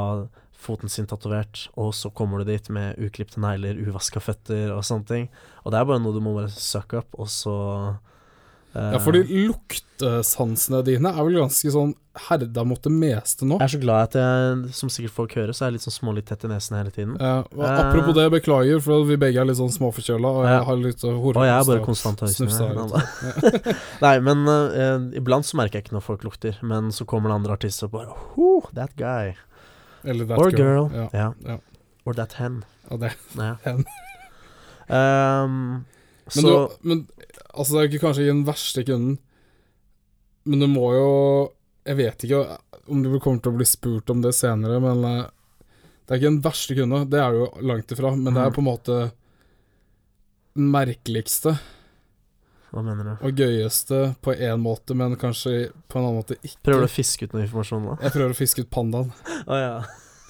foten 0.62 0.90
sin 0.92 1.08
tatovert, 1.10 1.68
og 1.74 1.90
så 1.98 2.10
kommer 2.14 2.42
du 2.42 2.52
dit 2.52 2.68
med 2.70 2.98
uklipte 3.02 3.40
negler, 3.42 3.80
uvaska 3.88 4.22
føtter 4.22 4.70
og 4.74 4.84
sånne 4.86 5.08
ting. 5.08 5.26
Og 5.64 5.74
det 5.74 5.80
er 5.80 5.88
bare 5.88 6.02
noe 6.02 6.14
du 6.14 6.22
må 6.22 6.36
bare 6.36 6.52
suck 6.54 6.94
up, 6.94 7.14
og 7.18 7.30
så 7.30 7.56
Ja, 8.72 8.96
fordi 9.04 9.26
luktesansene 9.28 10.80
dine 10.86 11.10
er 11.12 11.26
vel 11.26 11.36
ganske 11.42 11.72
sånn 11.74 11.90
herda 12.28 12.62
mot 12.64 12.80
det 12.84 12.92
meste 12.92 13.44
nå. 13.48 13.58
Jeg 13.60 13.66
er 13.66 13.72
så 13.74 13.80
glad 13.82 14.06
at 14.06 14.16
jeg, 14.16 14.72
som 14.76 14.90
sikkert 14.92 15.14
folk 15.16 15.34
hører, 15.36 15.52
så 15.56 15.64
er 15.64 15.70
jeg 15.70 15.76
litt 15.76 15.84
sånn 15.86 15.94
smålig 15.94 16.24
tett 16.28 16.46
i 16.46 16.50
nesen 16.50 16.76
hele 16.78 16.92
tiden. 16.92 17.14
Ja, 17.20 17.42
apropos 17.68 18.16
det, 18.16 18.26
beklager, 18.32 18.80
for 18.84 19.04
vi 19.08 19.18
begge 19.20 19.40
er 19.42 19.48
litt 19.48 19.60
sånn 19.60 19.72
småforkjøla, 19.72 20.32
og 20.40 20.48
jeg 20.48 20.64
har 20.68 20.80
litt 20.80 21.04
uh, 21.04 21.20
Og 21.20 21.40
jeg 21.40 21.54
er 21.54 21.68
bare 21.68 21.84
konstant 21.84 22.24
snufsa 22.32 22.70
Nei, 24.06 24.14
men 24.24 24.44
uh, 24.48 25.08
iblant 25.20 25.48
så 25.48 25.60
merker 25.60 25.80
jeg 25.80 25.88
ikke 25.88 25.98
når 25.98 26.06
folk 26.08 26.26
lukter, 26.28 26.56
men 26.64 26.92
så 26.96 27.08
kommer 27.08 27.32
det 27.32 27.40
andre 27.42 27.56
artister 27.60 27.88
og 27.88 27.96
bare 27.98 28.18
Whoo, 28.36 28.64
that 28.76 28.96
guy. 28.96 29.36
Eller 30.04 30.28
that 30.28 30.40
Or 30.40 30.52
girl. 30.52 30.88
Ja. 30.96 31.08
Ja. 31.12 31.30
Ja. 31.44 31.60
Or 32.04 32.16
that 32.16 32.40
hen. 32.40 32.62
ja, 32.88 33.00
det. 33.04 33.16
Ja. 33.36 33.54
Hen. 33.68 33.84
um, 34.88 35.58
Men, 36.34 36.44
så 36.44 36.48
du, 36.48 36.88
men 36.88 37.06
altså, 37.54 37.72
det 37.74 37.80
er 37.82 37.88
ikke 37.90 38.02
kanskje 38.06 38.24
ikke 38.26 38.34
den 38.36 38.46
verste 38.48 38.84
kunden, 38.88 39.18
men 40.44 40.58
du 40.60 40.66
må 40.72 40.88
jo 40.96 41.08
Jeg 41.86 41.96
vet 41.98 42.24
ikke 42.26 42.58
om 42.88 43.00
du 43.02 43.18
kommer 43.18 43.40
til 43.42 43.50
å 43.52 43.56
bli 43.58 43.64
spurt 43.66 44.10
om 44.10 44.20
det 44.22 44.30
senere, 44.38 44.78
men 44.82 45.04
eh, 45.04 45.24
det 46.06 46.14
er 46.14 46.20
ikke 46.20 46.30
den 46.30 46.42
verste 46.44 46.74
kunde, 46.78 47.00
det 47.10 47.18
er 47.18 47.32
jo 47.34 47.48
langt 47.62 47.90
ifra, 47.94 48.12
men 48.16 48.32
det 48.34 48.40
er 48.42 48.50
Mhm. 48.50 48.54
på 48.54 48.62
en 48.62 48.68
måte 48.68 48.96
den 50.54 50.70
merkeligste 50.70 51.56
Hva 52.72 52.82
mener 52.84 53.04
du? 53.04 53.26
og 53.26 53.34
gøyeste 53.36 54.14
på 54.22 54.34
én 54.38 54.60
måte, 54.62 54.94
men 54.94 55.16
kanskje 55.16 55.72
på 55.88 55.98
en 55.98 56.04
annen 56.06 56.20
måte 56.22 56.36
ikke. 56.42 56.58
Prøver 56.62 56.80
du 56.86 56.86
å 56.86 56.94
fiske 56.94 57.24
ut 57.26 57.32
noe 57.34 57.42
informasjon 57.46 57.82
nå? 57.84 57.98
Jeg 58.02 58.12
prøver 58.12 58.30
å 58.30 58.38
fiske 58.38 58.60
ut 58.62 58.70
pandaen. 58.70 59.12
Å 59.50 59.58
ja. 59.58 59.74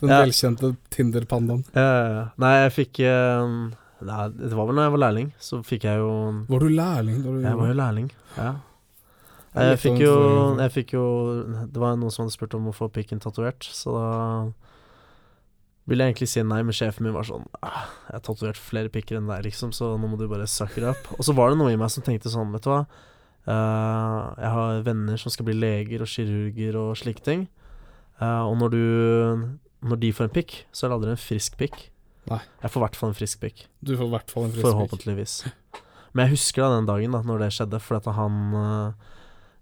Den 0.00 0.10
Ja. 0.10 0.20
velkjente 0.24 0.76
Tinder-pandaen. 0.90 1.64
Ja, 1.74 1.80
ja, 1.82 2.08
ja. 2.14 2.24
Nei, 2.38 2.54
jeg 2.64 2.72
fikk 2.78 3.00
eh, 3.00 3.70
Nei, 4.02 4.28
det 4.34 4.52
var 4.56 4.66
vel 4.68 4.76
når 4.76 4.88
jeg 4.88 4.92
var 4.94 5.02
lærling, 5.04 5.28
så 5.38 5.60
fikk 5.64 5.84
jeg 5.86 6.00
jo 6.02 6.12
Var 6.48 6.64
du 6.64 6.68
lærling 6.72 7.20
da 7.22 7.30
du 7.30 7.44
Jeg 7.44 7.58
var 7.60 7.68
jo 7.70 7.76
lærling, 7.78 8.08
ja. 8.36 8.52
Jeg 9.54 9.78
fikk 9.78 10.00
jo. 10.02 10.14
Jeg 10.58 10.72
fikk 10.74 10.96
jo 10.96 11.04
Det 11.70 11.78
var 11.78 11.94
noen 11.94 12.10
som 12.10 12.24
hadde 12.24 12.34
spurt 12.34 12.56
om 12.58 12.72
å 12.72 12.74
få 12.74 12.90
pikken 12.92 13.22
tatovert, 13.22 13.62
så 13.70 13.94
da 13.94 14.10
ville 15.84 16.04
jeg 16.06 16.14
egentlig 16.14 16.30
si 16.32 16.42
nei, 16.48 16.62
men 16.64 16.72
sjefen 16.72 17.04
min 17.04 17.12
var 17.12 17.26
sånn 17.28 17.44
ah, 17.60 17.90
'Jeg 18.08 18.16
har 18.16 18.22
tatovert 18.24 18.56
flere 18.60 18.88
pikker 18.88 19.18
enn 19.18 19.28
deg, 19.28 19.42
liksom, 19.44 19.72
så 19.76 19.90
nå 20.00 20.08
må 20.08 20.16
du 20.16 20.24
bare 20.30 20.46
suck 20.48 20.78
it 20.80 20.86
up'. 20.88 21.10
Og 21.18 21.26
så 21.28 21.34
var 21.36 21.52
det 21.52 21.58
noe 21.60 21.74
i 21.74 21.76
meg 21.76 21.92
som 21.92 22.02
tenkte 22.02 22.32
sånn, 22.32 22.52
vet 22.56 22.64
du 22.64 22.70
hva 22.72 22.86
uh, 23.44 24.32
Jeg 24.40 24.52
har 24.56 24.80
venner 24.86 25.20
som 25.20 25.32
skal 25.34 25.44
bli 25.50 25.56
leger 25.58 26.00
og 26.00 26.08
kirurger 26.08 26.78
og 26.80 26.96
slike 26.96 27.20
ting. 27.20 27.48
Uh, 28.16 28.48
og 28.48 28.56
når 28.62 28.68
du 28.72 28.84
Når 29.84 30.00
de 30.00 30.12
får 30.16 30.24
en 30.24 30.32
pikk, 30.32 30.64
så 30.72 30.86
er 30.86 30.88
det 30.88 30.96
aldri 30.96 31.10
en 31.12 31.20
frisk 31.20 31.58
pikk. 31.60 31.90
Nei. 32.30 32.40
Jeg 32.62 32.72
får 32.72 32.80
i 32.80 32.84
hvert 32.86 32.98
fall 33.00 33.10
en 33.12 33.18
frisk 33.18 33.40
pikk. 33.42 33.64
Du 33.84 33.94
får 33.98 34.06
i 34.08 34.14
hvert 34.14 34.32
fall 34.32 34.46
en 34.46 34.54
frisk. 34.54 34.66
Forhåpentligvis. 34.68 35.34
Men 36.14 36.28
jeg 36.28 36.36
husker 36.36 36.62
da 36.64 36.76
den 36.76 36.88
dagen 36.88 37.16
da 37.16 37.20
Når 37.26 37.42
det 37.42 37.50
skjedde, 37.56 37.80
for 37.82 37.98
at 37.98 38.06
han 38.16 38.36
eh, 38.54 39.10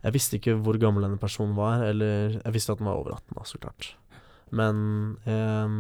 Jeg 0.05 0.15
visste 0.19 0.39
ikke 0.39 0.59
hvor 0.61 0.77
gammel 0.81 1.07
denne 1.07 1.21
personen 1.21 1.57
var, 1.57 1.83
eller 1.89 2.37
Jeg 2.39 2.55
visste 2.55 2.75
at 2.75 2.83
den 2.83 2.91
var 2.91 3.01
over 3.01 3.17
18, 3.17 3.39
da, 3.39 3.47
så 3.49 3.61
klart. 3.63 3.89
Men 4.53 4.83
eh, 5.25 5.79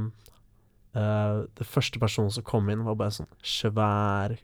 eh, 0.96 1.42
det 1.60 1.68
første 1.68 2.00
personen 2.02 2.32
som 2.32 2.46
kom 2.46 2.70
inn, 2.72 2.86
var 2.86 2.96
bare 2.98 3.14
sånn 3.18 3.30
svær 3.44 4.38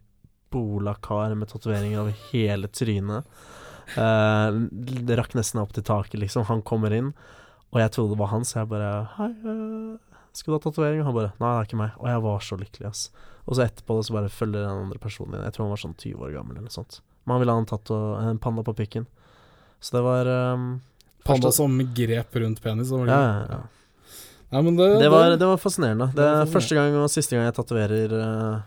bola-kar 0.52 1.34
med 1.36 1.50
tatoveringer 1.50 2.02
over 2.02 2.28
hele 2.30 2.68
trynet. 2.72 3.26
Eh, 3.96 4.58
det 5.08 5.16
rakk 5.18 5.36
nesten 5.38 5.62
opp 5.62 5.72
til 5.76 5.86
taket, 5.86 6.20
liksom. 6.20 6.46
Han 6.52 6.62
kommer 6.66 6.92
inn, 6.94 7.14
og 7.72 7.80
jeg 7.82 7.94
trodde 7.94 8.14
det 8.14 8.20
var 8.20 8.32
han, 8.34 8.46
så 8.48 8.62
jeg 8.62 8.70
bare 8.72 8.92
Hei, 9.16 9.30
eh, 9.32 10.07
skal 10.38 10.54
du 10.54 10.56
ha 10.58 10.62
tatovering? 10.64 11.00
Og 11.02 11.08
han 11.10 11.16
bare 11.16 11.32
Nei, 11.38 11.50
det 11.50 11.58
er 11.60 11.68
ikke 11.68 11.80
meg. 11.82 11.96
Og 12.00 12.08
jeg 12.10 12.22
var 12.24 12.44
så 12.46 12.58
lykkelig, 12.60 12.88
ass. 12.90 13.04
Og 13.48 13.56
så 13.58 13.64
etterpå 13.64 13.96
det 13.98 14.06
så 14.08 14.16
bare 14.18 14.32
følger 14.32 14.64
den 14.64 14.82
andre 14.84 15.00
personen 15.02 15.38
inn. 15.38 15.46
Jeg 15.46 15.56
tror 15.56 15.66
han 15.66 15.72
var 15.74 15.82
sånn 15.82 15.96
20 15.98 16.24
år 16.26 16.34
gammel 16.36 16.56
eller 16.56 16.68
noe 16.68 16.74
sånt. 16.74 17.00
Men 17.24 17.34
han 17.34 17.42
ville 17.42 17.56
ha 17.56 17.62
en, 17.62 17.68
tato, 17.68 17.98
en 18.20 18.38
panda 18.42 18.64
på 18.66 18.74
pikken. 18.78 19.06
Så 19.80 19.96
det 19.98 20.02
var 20.04 20.28
um, 20.54 20.68
Panda 21.24 21.48
første- 21.48 21.56
som 21.60 21.76
grep 21.96 22.38
rundt 22.42 22.62
penis. 22.64 22.90
var 22.90 23.06
det 23.06 23.12
ja, 23.14 23.20
ja, 23.28 23.58
ja. 23.58 23.60
Nei, 24.48 24.62
men 24.64 24.76
det, 24.78 24.86
Det 25.02 25.08
var, 25.12 25.34
det 25.36 25.44
var 25.50 25.58
fascinerende. 25.60 26.06
Det 26.16 26.24
Det 26.24 26.28
er 26.40 26.52
første 26.54 26.74
gang 26.78 26.94
og 26.96 27.10
siste 27.12 27.36
gang 27.36 27.44
jeg 27.44 27.56
tatoverer 27.58 28.14
uh, 28.16 28.60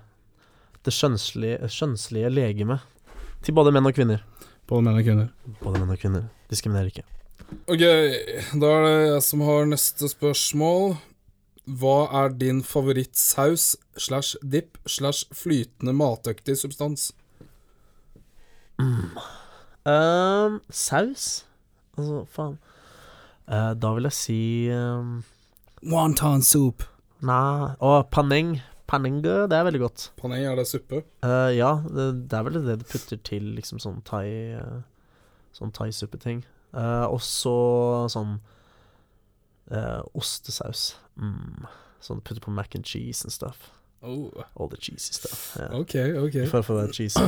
det 0.85 0.93
skjønnslige, 0.93 1.57
skjønnslige 1.73 2.29
legemet. 2.33 2.85
Til 3.41 3.55
både 3.57 3.73
menn 3.73 3.89
og 3.89 3.95
kvinner. 3.97 4.21
Både 4.69 4.85
menn 4.85 4.99
og 4.99 5.05
kvinner. 5.05 5.31
Både 5.61 5.81
menn 5.81 5.93
og 5.93 6.01
kvinner. 6.01 6.27
Diskriminerer 6.53 6.91
ikke. 6.93 7.05
Ok, 7.67 7.81
da 8.61 8.69
er 8.77 8.85
det 8.85 8.93
jeg 9.09 9.23
som 9.25 9.41
har 9.45 9.65
neste 9.67 10.07
spørsmål. 10.13 10.93
Hva 11.79 12.09
er 12.23 12.33
din 12.35 12.63
favorittsaus 12.67 13.75
slash 13.95 14.35
dip 14.43 14.79
slash 14.89 15.29
flytende 15.31 15.93
matøktig 15.95 16.57
substans? 16.59 17.11
Ehm, 18.81 20.59
saus? 20.69 21.45
Altså, 21.97 22.25
faen. 22.33 22.57
uh, 23.47 23.73
da 23.77 23.93
vil 23.95 24.09
jeg 24.09 24.17
si 24.17 24.41
um, 24.73 25.21
Wonton 25.83 26.41
soup. 26.41 26.83
Nei 27.21 27.73
Og 27.79 28.07
paneng. 28.11 28.59
Panning, 28.91 29.21
det 29.23 29.55
er 29.55 29.63
veldig 29.63 29.79
godt. 29.79 30.11
Paneng, 30.19 30.43
er 30.43 30.55
det 30.59 30.67
suppe? 30.67 31.03
Uh, 31.23 31.47
ja, 31.55 31.77
det, 31.87 32.27
det 32.27 32.35
er 32.37 32.43
vel 32.43 32.57
det 32.65 32.79
du 32.81 32.87
putter 32.89 33.19
til 33.23 33.53
liksom 33.55 33.79
sånn 33.79 34.01
thai 34.03 34.25
uh, 34.59 34.81
Sånn 35.55 35.71
thaisuppeting. 35.75 36.41
Uh, 36.75 37.07
og 37.07 37.21
så 37.23 37.55
sånn 38.11 38.37
uh, 39.71 40.01
ostesaus. 40.15 40.97
Mm. 41.21 41.67
Sånn 42.01 42.21
putter 42.25 42.41
på 42.41 42.53
mac 42.53 42.75
and 42.75 42.87
cheese 42.87 43.23
and 43.25 43.33
stuff. 43.33 43.69
Oh, 44.01 44.31
All 44.55 44.67
the 44.67 44.77
cheesy 44.77 45.13
stuff. 45.13 45.55
Yeah. 45.59 45.75
ok, 45.77 45.95
ok. 46.25 46.37
For 46.49 46.63
å 46.63 46.65
få 46.65 46.79
det 46.79 46.95
cheesy. 46.97 47.27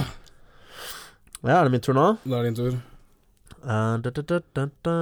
Ja, 1.43 1.59
er 1.59 1.67
det 1.67 1.73
min 1.75 1.83
tur 1.85 1.93
nå? 1.93 2.07
Da 2.23 2.39
er 2.39 2.47
det 2.47 2.53
din 2.53 2.57
tur. 2.57 2.79
Uh, 3.63 3.99
da, 4.01 4.09
da, 4.09 4.65
da. 4.87 4.95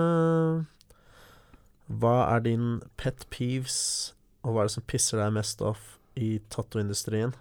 Hva 2.02 2.16
er 2.36 2.44
din 2.44 2.82
pet 3.00 3.24
peeves, 3.32 3.78
og 4.44 4.56
hva 4.56 4.66
er 4.66 4.70
det 4.70 4.76
som 4.76 4.86
pisser 4.90 5.22
deg 5.22 5.32
mest 5.38 5.64
off 5.64 5.96
i 6.20 6.34
tattoindustrien? 6.52 7.34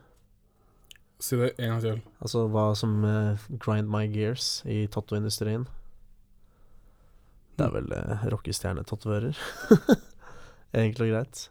Si 1.21 1.37
det 1.37 1.51
en 1.59 1.75
gang 1.75 1.83
til. 1.85 1.99
Altså 2.23 2.47
hva 2.49 2.71
som 2.79 3.03
uh, 3.05 3.43
grind 3.61 3.91
my 3.93 4.07
gears 4.13 4.61
i 4.65 4.85
tattoindustrien? 4.93 5.67
Det 7.59 7.67
er 7.67 7.75
vel 7.75 7.91
uh, 7.93 8.23
rockestjernetatoverer. 8.33 9.37
Enkelt 10.77 11.03
og 11.07 11.11
greit. 11.13 11.43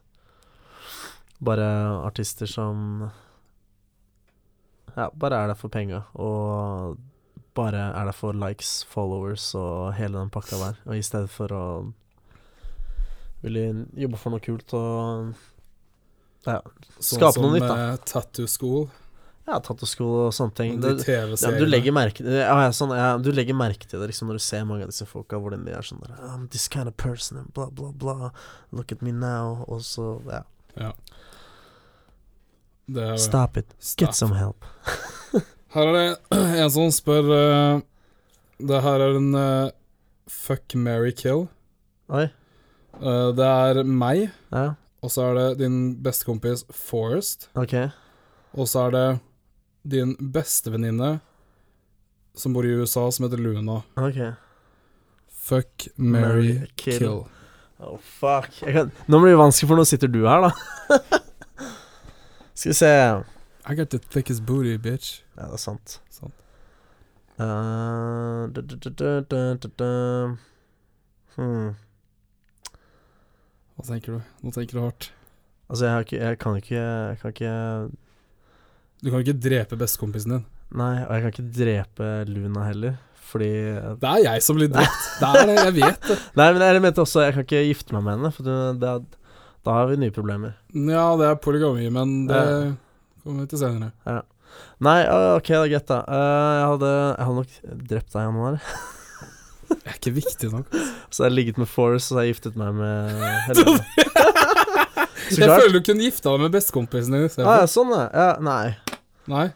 Bare 1.44 1.68
artister 2.08 2.50
som 2.50 3.10
Ja, 4.96 5.10
bare 5.14 5.38
er 5.44 5.52
der 5.52 5.56
for 5.60 5.72
penga, 5.72 6.02
og 6.14 6.98
bare 7.56 7.90
er 7.94 8.06
der 8.10 8.16
for 8.16 8.36
likes, 8.36 8.84
followers 8.90 9.54
og 9.56 9.94
hele 9.96 10.18
den 10.20 10.32
pakka 10.34 10.58
der. 10.60 10.80
Og 10.86 10.98
i 10.98 11.06
stedet 11.06 11.30
for 11.32 11.54
å 11.56 11.64
ville 13.44 13.86
jobbe 13.96 14.20
for 14.20 14.34
noe 14.36 14.44
kult 14.44 14.74
og 14.76 15.32
ja, 16.48 16.60
Sånn 17.00 17.20
Skape 17.20 17.36
sånn 17.36 17.46
noe 17.46 17.56
nytt, 17.58 17.68
da. 17.68 17.76
Sånn 17.76 17.98
som 18.00 18.10
Tattoo 18.12 18.48
School. 18.48 18.90
Ja 19.50 19.60
tattosko 19.66 20.08
og 20.26 20.34
sånne 20.36 20.56
ting. 20.58 20.80
De 20.84 20.94
Ja, 21.04 21.52
du 21.56 21.66
legger 21.68 21.96
merke 21.96 22.24
ja, 22.24 22.56
sånn, 22.76 22.94
ja, 22.98 23.12
Du 23.22 23.32
legger 23.34 23.58
merke 23.58 23.90
til 23.90 24.02
det 24.02 24.12
liksom 24.12 24.30
når 24.30 24.40
du 24.40 24.46
ser 24.46 24.66
mange 24.70 24.86
av 24.86 24.94
disse 24.94 25.08
folka, 25.10 25.40
hvordan 25.42 25.66
de 25.68 25.74
er 25.76 25.86
sånn 25.86 26.02
der 26.06 26.16
I'm 26.30 26.48
this 26.54 26.68
kind 26.72 26.88
of 26.90 26.98
person, 26.98 27.42
bla, 27.54 27.70
blah, 27.70 27.92
blah, 27.92 28.16
blah. 28.20 28.32
Look 28.72 28.92
at 28.92 29.02
me 29.02 29.12
now. 29.12 29.66
Og 29.68 29.82
så 29.86 30.20
Ja. 30.30 30.44
Ja. 30.80 30.94
Er, 32.96 33.18
Stop 33.18 33.58
it. 33.58 33.76
Get 33.98 34.16
some 34.16 34.36
help. 34.36 34.66
Her 35.76 35.88
er 35.88 35.94
det 35.94 36.38
en 36.64 36.72
som 36.74 36.90
spør 36.90 37.28
uh, 37.30 37.82
Det 38.58 38.82
her 38.82 39.04
er 39.06 39.18
en 39.20 39.36
uh, 39.38 39.70
fuck, 40.28 40.74
marry, 40.74 41.12
kill. 41.14 41.46
Oi. 42.10 42.26
Uh, 42.98 43.30
det 43.38 43.46
er 43.46 43.84
meg, 43.86 44.32
Ja, 44.52 44.74
og 45.00 45.14
så 45.14 45.30
er 45.30 45.38
det 45.38 45.60
din 45.62 45.78
bestekompis 46.04 46.66
Forrest. 46.74 47.48
OK. 47.56 47.76
Og 48.58 48.68
så 48.68 48.88
er 48.88 48.96
det 48.96 49.06
din 49.84 50.16
bestevenninne 50.20 51.20
som 52.36 52.54
bor 52.54 52.66
i 52.66 52.70
USA, 52.80 53.12
som 53.12 53.26
heter 53.26 53.38
Luna. 53.38 53.82
ok 53.96 54.36
Fuck, 55.30 55.88
marry, 55.96 56.68
kill. 56.76 56.98
kill. 57.00 57.24
Oh, 57.80 57.98
fuck. 57.98 58.52
Kan, 58.60 58.92
nå 59.08 59.20
blir 59.20 59.32
det 59.34 59.40
vanskelig, 59.40 59.70
for 59.72 59.80
nå 59.80 59.86
sitter 59.88 60.12
du 60.12 60.20
her, 60.28 60.44
da. 60.46 60.52
Skal 62.54 62.70
vi 62.70 62.76
se 62.76 62.90
I 63.66 63.76
got 63.76 63.90
the 63.90 64.00
thickest 64.00 64.44
booty, 64.46 64.76
bitch. 64.78 65.24
Ja, 65.38 65.48
det 65.48 65.58
er 65.58 65.64
sant. 65.64 66.02
Sant. 66.12 66.36
Uh, 67.40 68.50
da, 68.52 68.62
da, 68.62 69.70
da. 69.80 69.90
Hmm. 71.38 71.70
Hva 73.78 73.88
tenker 73.88 74.18
du? 74.18 74.22
Nå 74.44 74.52
tenker 74.52 74.76
du 74.76 74.84
hardt. 74.84 75.12
Altså, 75.70 75.86
jeg, 75.86 76.06
ikke, 76.06 76.18
jeg 76.20 76.40
kan 76.42 76.56
ikke 76.60 76.76
Jeg 76.82 77.18
kan 77.22 77.30
ikke 77.30 77.54
Du 79.04 79.10
kan 79.14 79.22
ikke 79.24 79.38
drepe 79.40 79.78
bestekompisen 79.80 80.34
din. 80.36 80.42
Nei, 80.80 80.96
og 81.06 81.14
jeg 81.16 81.22
kan 81.24 81.32
ikke 81.34 81.52
drepe 81.56 82.10
Luna 82.30 82.66
heller, 82.68 82.98
fordi 83.30 83.48
Det 84.02 84.10
er 84.10 84.20
jeg 84.26 84.44
som 84.46 84.58
blir 84.60 84.70
drept. 84.74 85.06
Det 85.22 85.30
er 85.30 85.48
det, 85.50 85.56
jeg 85.60 85.76
vet 85.80 86.10
det. 86.12 86.18
Nei, 86.40 86.50
men 86.56 86.62
jeg 86.66 86.82
mente 86.84 87.02
også 87.04 87.24
Jeg 87.26 87.34
kan 87.38 87.46
ikke 87.48 87.64
gifte 87.70 87.96
meg 87.96 88.04
med 88.06 88.18
henne, 88.18 88.32
for 88.36 88.46
det, 88.48 88.58
det, 88.84 88.92
da 89.66 89.78
har 89.80 89.90
vi 89.90 89.98
nye 90.04 90.14
problemer. 90.16 90.54
Ja, 90.76 91.08
det 91.20 91.30
er 91.32 91.40
polygami, 91.42 91.90
men 91.94 92.28
det 92.30 92.44
Ja. 92.44 92.60
kommer 93.24 93.44
vi 93.46 93.50
til 93.56 93.60
senere. 93.64 93.92
Nei, 94.80 95.00
ah, 95.08 95.36
ok, 95.38 95.50
det 95.52 95.58
er 95.60 95.72
greit, 95.74 95.90
da. 95.92 95.98
Eh, 96.08 96.54
jeg, 96.60 96.70
hadde, 96.74 96.92
jeg 97.20 97.28
hadde 97.28 97.40
nok 97.42 97.82
drept 97.92 98.14
deg, 98.14 98.22
i 98.22 98.28
Januar. 98.30 98.62
Det 99.70 99.86
er 99.86 99.98
ikke 100.00 100.12
viktig 100.16 100.48
nok. 100.50 100.72
Så 101.14 101.22
jeg 101.22 101.28
har 101.30 101.34
ligget 101.36 101.58
med 101.62 101.68
Forrest, 101.70 102.10
og 102.10 102.18
så 102.18 102.24
jeg 102.26 102.34
giftet 102.34 102.56
meg 102.58 102.74
med 102.74 103.20
Helene. 103.46 103.84
Så 105.30 105.44
Jeg 105.44 105.50
føler 105.52 105.76
du 105.76 105.84
kunne 105.86 106.08
gifta 106.08 106.32
deg 106.34 106.42
med 106.42 106.56
bestekompisen 106.56 107.14
din. 107.14 107.28
Ah, 107.46 107.60
ja, 107.62 107.68
sånn, 107.70 107.92
ja. 107.94 108.08
ja. 108.10 108.30
Nei. 108.42 108.72
Nei, 109.30 109.48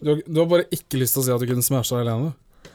du 0.00 0.10
har, 0.12 0.20
du 0.26 0.38
har 0.40 0.48
bare 0.50 0.66
ikke 0.74 0.98
lyst 1.00 1.16
til 1.16 1.22
å 1.22 1.26
si 1.26 1.32
at 1.34 1.42
du 1.42 1.48
kunne 1.50 1.64
smasha 1.64 2.00
Helene. 2.00 2.32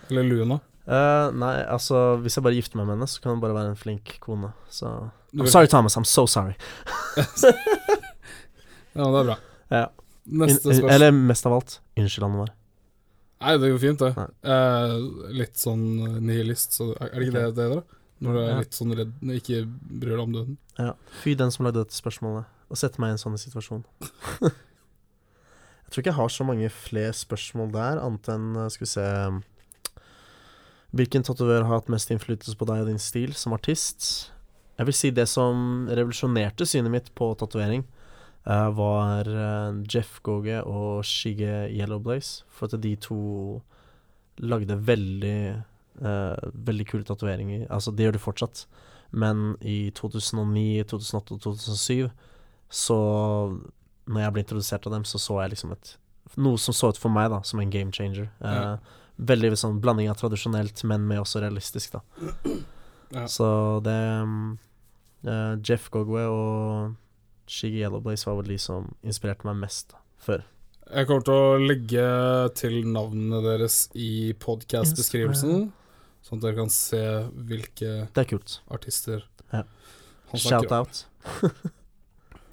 Eller 0.10 0.26
Luna. 0.28 0.60
Uh, 0.82 1.30
nei, 1.38 1.54
altså 1.70 2.18
Hvis 2.24 2.36
jeg 2.36 2.44
bare 2.44 2.58
gifter 2.58 2.80
meg 2.80 2.88
med 2.90 2.96
henne, 2.98 3.08
så 3.10 3.22
kan 3.22 3.36
hun 3.36 3.42
bare 3.44 3.54
være 3.56 3.74
en 3.74 3.78
flink 3.80 4.16
kone. 4.24 4.50
Så 4.74 4.90
I'm 5.36 5.48
sorry, 5.48 5.70
Thomas. 5.72 5.96
I'm 5.98 6.08
so 6.08 6.26
sorry. 6.28 6.56
Ja, 8.92 9.06
det 9.08 9.20
er 9.22 9.28
bra. 9.30 9.36
Ja. 9.72 9.86
Neste 10.26 10.52
In- 10.52 10.60
spørsmål. 10.60 10.90
eller 10.92 11.12
mest 11.16 11.46
av 11.48 11.54
alt, 11.56 11.78
unnskyld, 11.98 12.26
Januar. 12.26 12.50
Nei, 13.42 13.54
det 13.58 13.70
går 13.72 13.80
fint, 13.82 14.02
det. 14.04 14.26
Eh, 14.54 14.96
litt 15.40 15.56
sånn 15.58 15.86
nihilist, 16.28 16.76
så 16.78 16.90
er 17.00 17.14
det 17.16 17.30
ikke 17.30 17.38
det 17.38 17.46
det 17.58 17.68
da? 17.72 17.80
Når 18.22 18.36
du 18.36 18.42
er 18.42 18.60
litt 18.60 18.76
sånn 18.78 18.92
redd, 19.00 19.14
ikke 19.34 19.62
bryr 20.04 20.12
deg 20.18 20.26
om 20.26 20.36
døden. 20.36 20.58
Ja. 20.78 20.92
Fy 21.24 21.34
den 21.40 21.54
som 21.56 21.66
lagde 21.66 21.82
dette 21.86 21.96
spørsmålet, 21.98 22.52
og 22.70 22.78
sette 22.78 23.02
meg 23.02 23.14
i 23.14 23.16
en 23.16 23.24
sånn 23.24 23.40
situasjon. 23.42 23.82
jeg 25.92 25.98
tror 25.98 26.02
ikke 26.06 26.12
jeg 26.14 26.22
har 26.22 26.30
så 26.32 26.46
mange 26.48 26.68
flere 26.72 27.12
spørsmål 27.12 27.72
der, 27.74 28.00
annet 28.00 28.28
enn 28.32 28.46
eh, 28.56 28.70
Skal 28.72 28.86
vi 28.86 28.92
se 28.94 29.08
Hvilken 30.96 31.26
tatovør 31.28 31.66
har 31.68 31.82
hatt 31.82 31.90
mest 31.92 32.14
innflytelse 32.16 32.56
på 32.56 32.68
deg 32.70 32.86
og 32.86 32.88
din 32.88 33.00
stil 33.00 33.34
som 33.36 33.52
artist? 33.56 34.32
Jeg 34.80 34.88
vil 34.88 34.96
si 34.96 35.12
det 35.12 35.28
som 35.28 35.90
revolusjonerte 35.92 36.64
synet 36.68 36.92
mitt 36.92 37.10
på 37.16 37.30
tatovering, 37.40 37.84
eh, 38.48 38.70
var 38.76 39.28
eh, 39.28 39.84
Jeff 39.92 40.22
Goge 40.24 40.62
og 40.64 41.04
Shige 41.08 41.68
Yellowblaze. 41.72 42.48
For 42.48 42.72
at 42.72 42.84
de 42.84 42.96
to 42.96 43.20
lagde 44.40 44.80
veldig 44.80 45.64
Uh, 46.02 46.34
Veldig 46.56 46.88
kule 46.88 47.04
tatoveringer. 47.06 47.68
Altså, 47.70 47.92
det 47.92 48.08
gjør 48.08 48.16
de 48.16 48.20
fortsatt. 48.24 48.64
Men 49.12 49.58
i 49.62 49.92
2009, 49.94 50.84
2008 50.90 51.36
og 51.36 51.42
2007 51.44 52.10
så 52.72 52.98
Når 54.08 54.22
jeg 54.26 54.34
ble 54.36 54.44
introdusert 54.46 54.88
av 54.88 54.94
dem, 54.96 55.04
så 55.06 55.20
så 55.22 55.42
jeg 55.44 55.54
liksom 55.56 55.76
et 55.76 55.98
Noe 56.38 56.56
som 56.62 56.72
så 56.74 56.92
ut 56.94 56.98
for 57.02 57.12
meg 57.12 57.28
da 57.34 57.42
som 57.44 57.60
en 57.60 57.70
game 57.74 57.92
changer. 57.92 58.30
Eh, 58.40 58.56
Ja. 58.56 58.78
Veldig 59.22 59.58
sånn 59.60 59.82
blanding 59.84 60.08
av 60.10 60.16
tradisjonelt, 60.18 60.84
men 60.88 61.04
med 61.08 61.20
også 61.20 61.42
realistisk, 61.44 61.98
da. 61.98 62.02
Ja. 63.12 63.26
Så 63.28 63.44
det 63.84 63.92
mm, 64.24 64.58
eh, 65.28 65.56
Jeff 65.68 65.90
Gogwe 65.92 66.22
og 66.32 66.94
Shiggy 67.52 67.82
Yellowblaze 67.84 68.24
var 68.30 68.38
vel 68.40 68.54
de 68.54 68.58
som 68.64 68.86
inspirerte 69.04 69.44
meg 69.50 69.58
mest 69.60 69.92
da, 69.92 70.00
før. 70.24 70.46
Jeg 70.88 71.10
kommer 71.10 71.26
til 71.28 71.36
å 71.36 71.60
legge 71.60 72.06
til 72.56 72.78
navnene 72.88 73.42
deres 73.44 73.90
i 74.00 74.32
podcast-beskrivelsen, 74.40 75.68
sånn 76.24 76.40
at 76.40 76.46
dere 76.48 76.58
kan 76.62 76.72
se 76.72 77.04
hvilke 77.36 77.92
er 78.08 78.40
artister 78.72 79.28
han 79.52 79.68
snakker 80.40 80.72
om. 80.72 80.88
out. 80.88 81.06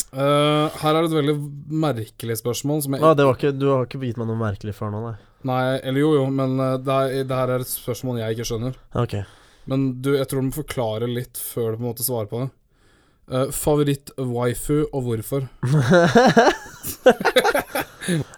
Eh, 0.09 0.77
her 0.81 0.97
er 0.97 1.05
det 1.05 1.11
et 1.11 1.17
veldig 1.19 1.37
merkelig 1.85 2.39
spørsmål 2.41 2.79
som 2.85 2.95
jeg 2.97 3.03
Nei, 3.05 3.17
det 3.19 3.27
var 3.29 3.37
ikke, 3.37 3.51
du 3.53 3.67
har 3.69 3.83
ikke 3.85 4.01
gitt 4.01 4.21
meg 4.21 4.31
noe 4.31 4.41
merkelig 4.41 4.73
før 4.79 4.95
nå, 4.95 5.03
nei? 5.05 5.17
Nei, 5.49 5.65
eller 5.79 6.01
jo, 6.01 6.15
jo, 6.17 6.23
men 6.33 6.57
eh, 6.65 6.79
det, 6.81 6.95
er, 6.95 7.27
det 7.29 7.41
her 7.43 7.53
er 7.55 7.65
et 7.65 7.71
spørsmål 7.71 8.23
jeg 8.23 8.39
ikke 8.39 8.49
skjønner. 8.49 8.79
Okay. 9.05 9.27
Men 9.69 9.91
du, 10.03 10.15
jeg 10.17 10.31
tror 10.31 10.41
du 10.41 10.49
må 10.49 10.57
forklare 10.57 11.11
litt 11.11 11.37
før 11.41 11.75
du 11.75 11.77
på 11.77 11.85
en 11.85 11.91
måte 11.91 12.07
svarer 12.07 12.31
på 12.31 12.41
det. 12.45 12.49
Uh, 13.29 13.51
Favoritt-waifu, 13.53 14.87
og 14.89 15.03
hvorfor? 15.05 15.45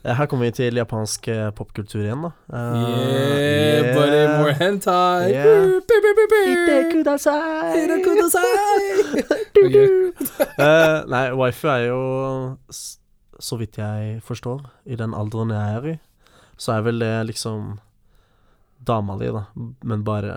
Her 0.03 0.27
kommer 0.27 0.49
vi 0.49 0.57
til 0.57 0.75
japansk 0.81 1.29
eh, 1.31 1.51
popkultur 1.55 2.03
igjen, 2.03 2.25
da. 2.27 2.31
Eh, 2.59 2.89
yeah, 2.91 3.95
buddy, 3.95 4.23
more 4.41 4.55
hentai! 4.59 5.31
Yeah. 5.31 5.77
Bi. 6.01 6.79
Kudasai! 6.93 7.85
Ite 7.85 7.99
kudasai! 8.05 8.85
Eh, 10.61 10.97
nei, 11.11 11.25
wifi 11.37 11.69
er 11.69 11.85
jo, 11.89 12.01
så 13.41 13.59
vidt 13.61 13.79
jeg 13.81 14.21
forstår, 14.25 14.65
i 14.85 14.97
den 15.01 15.15
alderen 15.17 15.53
jeg 15.55 15.77
er 15.77 15.89
i, 15.93 15.95
så 16.61 16.77
er 16.77 16.85
vel 16.89 17.01
det 17.03 17.13
liksom 17.31 17.79
dama 18.87 19.17
di, 19.21 19.31
da, 19.33 19.45
men 19.85 20.05
bare 20.05 20.35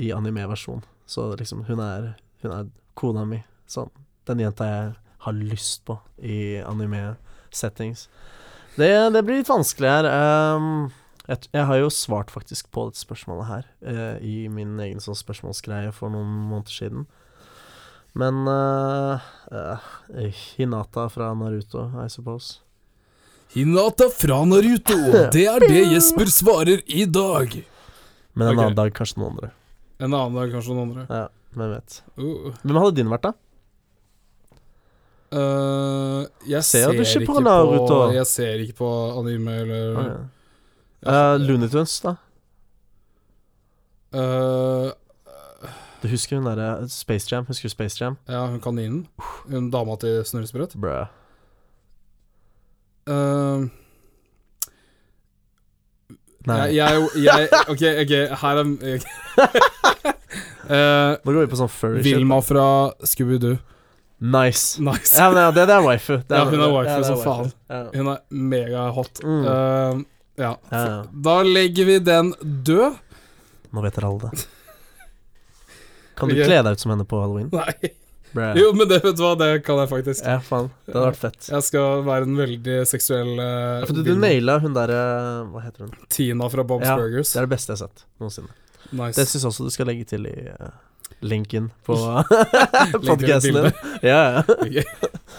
i 0.00 0.10
anime-versjon. 0.14 0.82
Så 1.06 1.32
liksom, 1.38 1.64
hun 1.68 1.82
er, 1.82 2.12
hun 2.42 2.54
er 2.54 2.68
kona 2.98 3.24
mi. 3.26 3.42
Sånn. 3.70 3.90
Den 4.28 4.42
jenta 4.42 4.66
jeg 4.68 4.92
har 5.26 5.36
lyst 5.36 5.82
på 5.88 5.98
i 6.22 6.60
anime-settings. 6.62 8.06
Det, 8.76 8.90
det 9.12 9.22
blir 9.26 9.40
litt 9.40 9.50
vanskelig 9.50 9.90
her. 9.90 10.08
Ehm, 10.08 10.90
jeg, 11.30 11.46
jeg 11.54 11.66
har 11.68 11.78
jo 11.78 11.90
svart 11.94 12.30
faktisk 12.32 12.70
på 12.74 12.88
dette 12.88 13.00
spørsmålet 13.00 13.48
her 13.50 13.66
uh, 13.86 14.16
i 14.24 14.48
min 14.50 14.74
egen 14.82 15.02
sånn 15.02 15.18
spørsmålsgreie 15.18 15.92
for 15.94 16.12
noen 16.12 16.30
måneder 16.50 16.74
siden. 16.74 17.04
Men 18.18 18.42
uh, 18.50 19.22
uh, 19.54 19.90
Hinata 20.56 21.06
fra 21.12 21.30
Naruto, 21.38 21.86
I 22.02 22.08
suppose. 22.10 22.58
Hinata 23.54 24.08
fra 24.14 24.40
Naruto, 24.48 24.96
det 25.34 25.46
er 25.52 25.62
det 25.62 25.84
Jesper 25.92 26.32
svarer 26.34 26.82
i 26.86 27.06
dag. 27.06 27.54
Men 28.34 28.48
en 28.48 28.56
okay. 28.56 28.64
annen 28.64 28.80
dag 28.80 28.90
kanskje 28.96 29.22
noen 29.22 29.36
andre. 29.36 29.52
En 30.00 30.10
annen 30.10 30.40
dag 30.40 30.56
kanskje 30.56 30.74
noen 30.74 30.88
andre. 30.88 31.06
Ja, 31.06 31.28
hvem 31.54 31.72
vet. 31.76 32.02
Uh. 32.18 32.50
Hvem 32.64 32.82
hadde 32.82 32.98
din 32.98 33.14
vært, 33.14 33.30
da? 33.30 33.36
Jeg 35.30 36.64
Ser 36.66 36.88
ser, 36.88 36.96
ikke 36.98 37.06
ikke 37.06 37.26
på 37.28 37.34
på 37.38 37.42
Naruto? 37.46 38.02
Jeg 38.10 38.26
ser 38.26 38.62
ikke 38.64 38.80
på 38.82 38.92
anime 39.20 39.58
eller 39.62 39.98
Okay. 40.00 40.28
Uh, 41.06 41.36
Looney 41.40 41.68
Tunes, 41.72 41.94
da? 42.04 42.16
Uh, 44.12 44.90
Du 46.02 46.08
husker 46.08 46.36
hun 46.40 46.46
derre 46.48 46.88
Space 46.88 47.28
Jam? 47.30 47.44
Husker 47.48 47.68
du 47.68 47.72
Space 47.74 47.98
Jam? 48.00 48.16
ja, 48.28 48.46
hun 48.46 48.60
kaninen. 48.60 49.06
Hun 49.48 49.70
dama 49.70 49.96
til 50.00 50.22
Snurresprøtt. 50.24 50.76
Bruh. 50.80 51.06
Uh, 53.08 53.68
Nei. 56.46 56.58
jeg, 56.76 57.08
jeg, 57.16 57.24
jeg 57.24 57.48
Ok, 57.68 57.82
ok, 58.04 58.12
her 58.40 58.60
er 58.62 59.00
Eh, 60.70 61.16
Nå 61.24 61.32
går 61.34 61.40
vi 61.42 61.48
på 61.50 61.58
sånn 61.58 61.70
furry. 61.72 61.98
Vilma 62.04 62.36
fra 62.46 62.64
Scooby-Doo. 63.02 63.56
Nice. 64.22 64.78
Nice. 64.78 65.16
Ja, 65.18 65.26
men 65.32 65.40
ja, 65.42 65.48
det, 65.56 65.64
det 65.66 65.74
er 65.74 65.82
waifu. 65.82 66.20
Det 66.28 66.36
Ja, 66.38 66.44
hun 66.46 66.62
er 66.62 66.70
waifu 66.76 67.00
som 67.08 67.18
faen. 67.24 67.50
Ja. 67.72 67.80
Hun 67.96 68.10
er 68.12 68.20
megahot. 68.30 69.18
Mm. 69.24 69.48
Uh, 69.48 70.04
ja. 70.40 70.52
Da 71.12 71.36
legger 71.46 71.84
vi 71.88 71.98
den 72.04 72.32
død. 72.40 72.98
Nå 73.70 73.82
vet 73.84 73.94
dere 73.98 74.08
alle 74.10 74.30
det. 74.30 74.46
Kan 76.20 76.28
du 76.28 76.36
Ok. 76.36 76.44
kle 76.46 76.60
deg 76.66 76.76
ut 76.76 76.82
som 76.82 76.90
henne 76.92 77.06
på 77.08 77.20
halloween? 77.22 77.48
Nei. 77.54 77.92
Bra. 78.30 78.52
Jo, 78.54 78.68
men 78.78 78.86
det 78.86 79.00
vet 79.02 79.16
du 79.18 79.22
hva, 79.24 79.32
det 79.40 79.46
kan 79.66 79.80
jeg 79.80 79.88
faktisk. 79.90 80.22
Ja, 80.22 80.36
faen. 80.44 80.68
Det 80.86 80.92
hadde 80.94 81.06
vært 81.08 81.18
fett. 81.18 81.48
Jeg 81.50 81.64
skal 81.66 82.04
være 82.06 82.28
en 82.28 82.36
veldig 82.38 82.76
seksuell 82.86 83.32
uh, 83.40 83.80
Ja, 83.80 83.88
For 83.88 83.96
du, 83.96 84.04
du 84.06 84.12
naila 84.22 84.54
hun 84.62 84.76
derre 84.76 85.00
Hva 85.50 85.62
heter 85.64 85.88
hun? 85.88 85.96
Tina 86.14 86.46
fra 86.52 86.62
Bob's 86.68 86.86
Ja, 86.86 86.94
Burgers. 87.00 87.32
Det 87.34 87.40
er 87.42 87.48
det 87.48 87.52
beste 87.56 87.72
jeg 87.74 87.80
har 87.80 87.88
sett 87.88 88.04
noensinne. 88.22 88.54
Nice. 88.92 89.16
Det 89.18 89.26
syns 89.32 89.48
også 89.50 89.66
du 89.66 89.74
skal 89.74 89.90
legge 89.90 90.06
til 90.12 90.28
i 90.30 90.36
uh, 90.46 90.70
linken 91.26 91.72
på 91.88 91.96
podkasten 93.08 93.58
din. 93.58 93.82
Ja, 94.06 94.44
ja. 94.70 94.86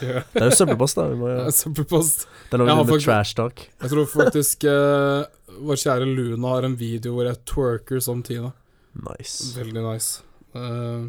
Det 0.01 0.41
er 0.41 0.49
jo 0.49 0.57
søppelpost, 0.57 0.97
da. 0.99 1.05
Må 1.17 1.29
Ja, 1.35 1.45
Søppelpost. 1.55 2.25
Det 2.49 2.57
er 2.57 2.63
noe 2.63 2.75
med 2.81 3.03
trash 3.03 3.35
talk. 3.37 3.63
Jeg 3.81 3.93
tror 3.93 4.09
faktisk 4.09 4.65
uh, 4.67 5.23
vår 5.61 5.79
kjære 5.83 6.07
Luna 6.09 6.55
har 6.55 6.67
en 6.67 6.77
video 6.79 7.15
hvor 7.15 7.29
jeg 7.29 7.39
twerker 7.49 8.01
som 8.03 8.23
Tina. 8.25 8.51
Nice. 9.07 9.51
Veldig 9.57 9.83
nice. 9.85 10.23
Uh, 10.55 11.07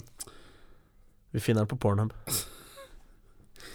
Vi 1.33 1.41
finner 1.43 1.65
den 1.65 1.71
på 1.73 1.81
Pornhub. 1.83 2.13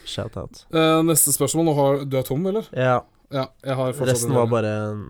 Shout 0.08 0.38
out. 0.40 0.64
Uh, 0.72 1.02
neste 1.04 1.34
spørsmål. 1.36 1.74
Har, 1.76 2.04
du 2.08 2.18
er 2.20 2.28
tom, 2.28 2.46
eller? 2.48 2.70
Ja, 2.72 3.02
Ja, 3.34 3.50
jeg 3.60 3.76
har 3.76 3.92
fortsatt 3.92 4.14
resten 4.14 4.32
var 4.38 4.46
bare 4.48 4.70
en, 4.86 5.02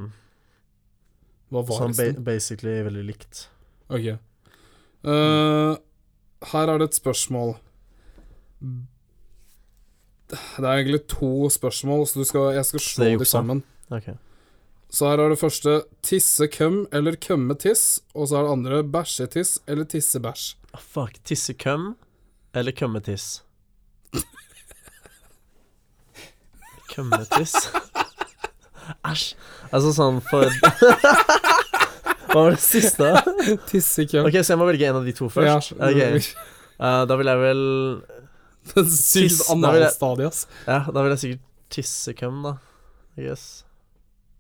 Hva 1.54 1.62
var 1.68 1.84
sånn 1.84 1.94
ba 1.94 2.08
basically 2.32 2.80
veldig 2.88 3.04
likt. 3.06 3.44
Ok. 3.94 4.08
Eh, 5.08 5.78
her 6.52 6.72
er 6.74 6.82
det 6.82 6.90
et 6.90 6.98
spørsmål. 6.98 7.54
Det 10.30 10.64
er 10.66 10.72
egentlig 10.74 11.02
to 11.08 11.50
spørsmål, 11.50 12.08
så 12.08 12.20
du 12.20 12.26
skal, 12.28 12.54
jeg 12.58 12.66
skal 12.66 12.80
slå 12.84 13.06
dem 13.06 13.26
sammen. 13.26 13.64
Okay. 13.90 14.14
Så 14.92 15.08
her 15.10 15.20
er 15.20 15.30
det 15.32 15.40
første 15.40 15.82
tisse 16.04 16.48
køm 16.52 16.86
eller 16.96 17.16
kømme 17.16 17.56
tiss, 17.60 18.00
og 18.16 18.28
så 18.28 18.38
er 18.38 18.44
det 18.48 18.52
andre 18.52 18.84
bæsje 18.84 19.28
tiss 19.32 19.60
eller 19.68 19.84
tisse 19.88 20.20
bæsj. 20.20 20.56
Oh, 20.74 20.80
fuck. 20.84 21.18
Tissekøm 21.26 21.96
eller 22.56 22.72
kømmetiss? 22.72 23.44
Kømmetiss? 26.96 27.56
Æsj. 29.08 29.34
Altså 29.72 29.92
sånn 29.96 30.22
for 30.30 30.48
Hva 32.32 32.44
var 32.44 32.54
det 32.56 32.62
siste? 32.64 33.08
Tisse 33.70 34.06
køm. 34.08 34.28
Ok, 34.28 34.40
så 34.44 34.54
jeg 34.54 34.60
må 34.62 34.68
velge 34.70 34.88
en 34.90 35.00
av 35.00 35.08
de 35.08 35.14
to 35.16 35.30
først? 35.32 35.74
Ja, 35.76 35.92
Okay. 35.92 36.22
Uh, 36.78 37.04
da 37.10 37.16
vil 37.18 37.26
jeg 37.26 37.40
vel 37.42 37.62
Sykt 38.98 39.50
analstadie, 39.54 40.28
ass. 40.28 40.48
Ja, 40.68 40.80
da 40.92 41.04
vil 41.06 41.14
jeg 41.16 41.22
sikkert 41.24 41.44
tissekøm, 41.74 42.42
da. 42.46 42.56
Yes. 43.18 43.46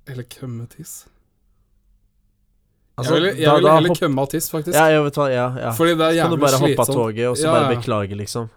Eller 0.08 0.24
kømmetiss. 0.24 1.06
Altså, 2.98 3.14
jeg 3.14 3.22
ville, 3.22 3.32
jeg 3.38 3.46
da- 3.46 3.54
ville 3.56 3.68
da 3.70 3.74
heller 3.76 3.90
hopp- 3.94 4.00
kømme 4.02 4.22
av 4.24 4.30
tiss, 4.32 4.50
faktisk. 4.50 4.74
Ja, 4.78 4.86
jeg 4.90 5.04
vet 5.06 5.18
hva, 5.20 5.26
ja, 5.30 5.48
ja. 5.68 5.72
Fordi 5.78 5.96
det 6.00 6.06
er 6.08 6.16
jævlig 6.18 6.22
Så 6.22 6.30
kan 6.30 6.38
du 6.40 6.46
bare 6.46 6.62
hoppe 6.64 6.82
av 6.86 6.94
toget, 6.96 7.26
og 7.30 7.36
så 7.38 7.44
Ja, 7.46 7.52
bare 7.54 7.68
ja. 7.68 7.76
beklage, 7.80 8.18
liksom. 8.18 8.48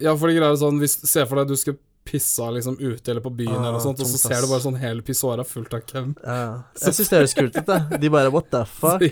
Ja, 0.00 0.12
for 0.16 0.28
det 0.28 0.36
greia 0.36 0.50
er 0.52 0.58
sånn 0.60 0.78
hvis, 0.82 0.98
Se 1.10 1.24
for 1.26 1.40
deg 1.40 1.48
du 1.48 1.56
skal 1.58 1.78
pisse 2.08 2.40
liksom 2.54 2.76
ute 2.80 3.10
eller 3.10 3.20
på 3.24 3.32
byen, 3.36 3.56
Ah, 3.56 3.68
eller 3.68 3.80
sånt, 3.84 4.00
og 4.00 4.06
så 4.08 4.16
ser 4.20 4.40
du 4.40 4.46
bare 4.48 4.60
sånn 4.64 4.78
hele 4.80 5.02
pissoaret 5.04 5.46
fullt 5.46 5.74
av 5.74 5.80
køm. 5.88 6.12
Ja. 6.24 6.62
Jeg 6.80 6.94
syns 6.96 7.08
det 7.10 7.18
høres 7.18 7.34
kult 7.36 7.56
ut, 7.56 7.66
det. 7.66 8.00
De 8.00 8.08
bare 8.12 8.30
what 8.32 8.50
the 8.50 8.64
fuck? 8.80 9.02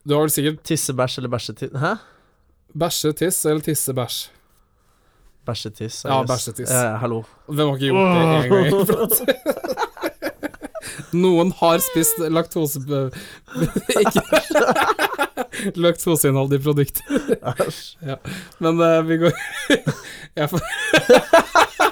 Du 0.08 0.14
har 0.14 0.20
vel 0.24 0.30
sikkert 0.34 0.62
Tissebæsj 0.66 1.18
eller 1.20 1.30
bæsjetiss? 1.30 1.76
Hæ? 1.80 1.92
bæsje, 2.78 3.12
tiss 3.12 3.44
eller 3.46 3.60
tisse-bæsj. 3.60 4.30
Bæsjetiss. 5.46 6.04
Ja, 6.04 6.22
bæsjetiss. 6.26 6.70
Ja, 6.72 6.82
ja, 6.90 6.96
hallo. 6.96 7.22
Hvem 7.48 7.68
har 7.68 7.74
ikke 7.76 7.86
gjort 7.86 8.16
det 8.16 8.22
en 8.22 8.52
gang? 8.52 9.10
Noen 11.22 11.52
har 11.60 11.78
spist 11.84 12.18
laktose... 12.32 12.80
Ikke 14.00 14.22
i 16.56 16.58
produkter. 16.58 17.02
Æsj. 17.66 17.96
Men 18.58 18.80
uh, 18.80 19.08
vi 19.08 19.16
går 19.22 19.32
jeg, 20.40 20.50
får- 20.50 21.91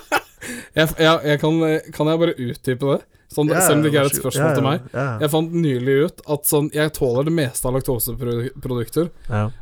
jeg, 0.77 0.93
jeg, 0.99 1.21
jeg 1.27 1.41
kan, 1.43 1.63
kan 1.95 2.11
jeg 2.13 2.23
bare 2.23 2.37
utdype 2.37 2.93
det? 2.93 3.01
Sånn, 3.31 3.47
yeah, 3.47 3.63
selv 3.63 3.79
om 3.79 3.83
det 3.85 3.91
ikke 3.93 4.01
er 4.01 4.09
et 4.11 4.19
spørsmål 4.19 4.47
yeah, 4.49 4.57
til 4.59 4.65
meg. 4.67 4.87
Yeah. 4.91 5.11
Jeg 5.23 5.31
fant 5.31 5.53
nylig 5.55 5.93
ut 6.03 6.23
at 6.35 6.49
sånn 6.51 6.71
Jeg 6.75 6.91
tåler 6.97 7.29
det 7.29 7.35
meste 7.37 7.69
av 7.69 7.77
laktoseprodukter, 7.77 9.11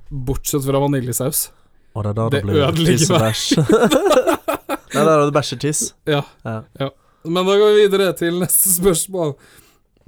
bortsett 0.08 0.64
fra 0.64 0.80
vaniljesaus. 0.86 1.42
Og 1.92 2.06
det 2.06 2.12
er 2.12 2.16
da 2.16 2.28
Det 2.32 2.40
det 2.46 2.70
blir 2.78 3.02
meg. 3.10 3.24
bæsj. 3.26 3.44
Nei, 4.94 5.02
da 5.04 5.12
er 5.12 5.24
det 5.26 5.34
bæsjetiss. 5.36 5.82
Ja. 6.08 6.22
Ja. 6.48 6.90
Men 7.28 7.44
da 7.44 7.58
går 7.60 7.74
vi 7.74 7.82
videre 7.84 8.12
til 8.16 8.40
neste 8.40 8.72
spørsmål. 8.72 9.34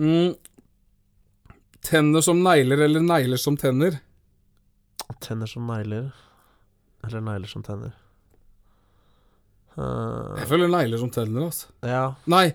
Mm. 0.00 0.32
Tenner 1.84 2.24
som 2.24 2.40
negler 2.44 2.86
eller 2.86 3.04
negler 3.04 3.40
som 3.40 3.56
tenner? 3.60 3.98
Tenner 5.20 5.50
som 5.50 5.68
negler. 5.68 6.10
Eller 7.04 7.24
negler 7.24 7.50
som 7.50 7.64
tenner. 7.66 7.92
Eh, 9.78 10.40
Jeg 10.40 10.48
føler 10.50 10.68
negler 10.72 10.98
som 10.98 11.10
tenner, 11.14 11.46
altså. 11.50 11.66
ja. 11.86 12.14
Nei. 12.26 12.54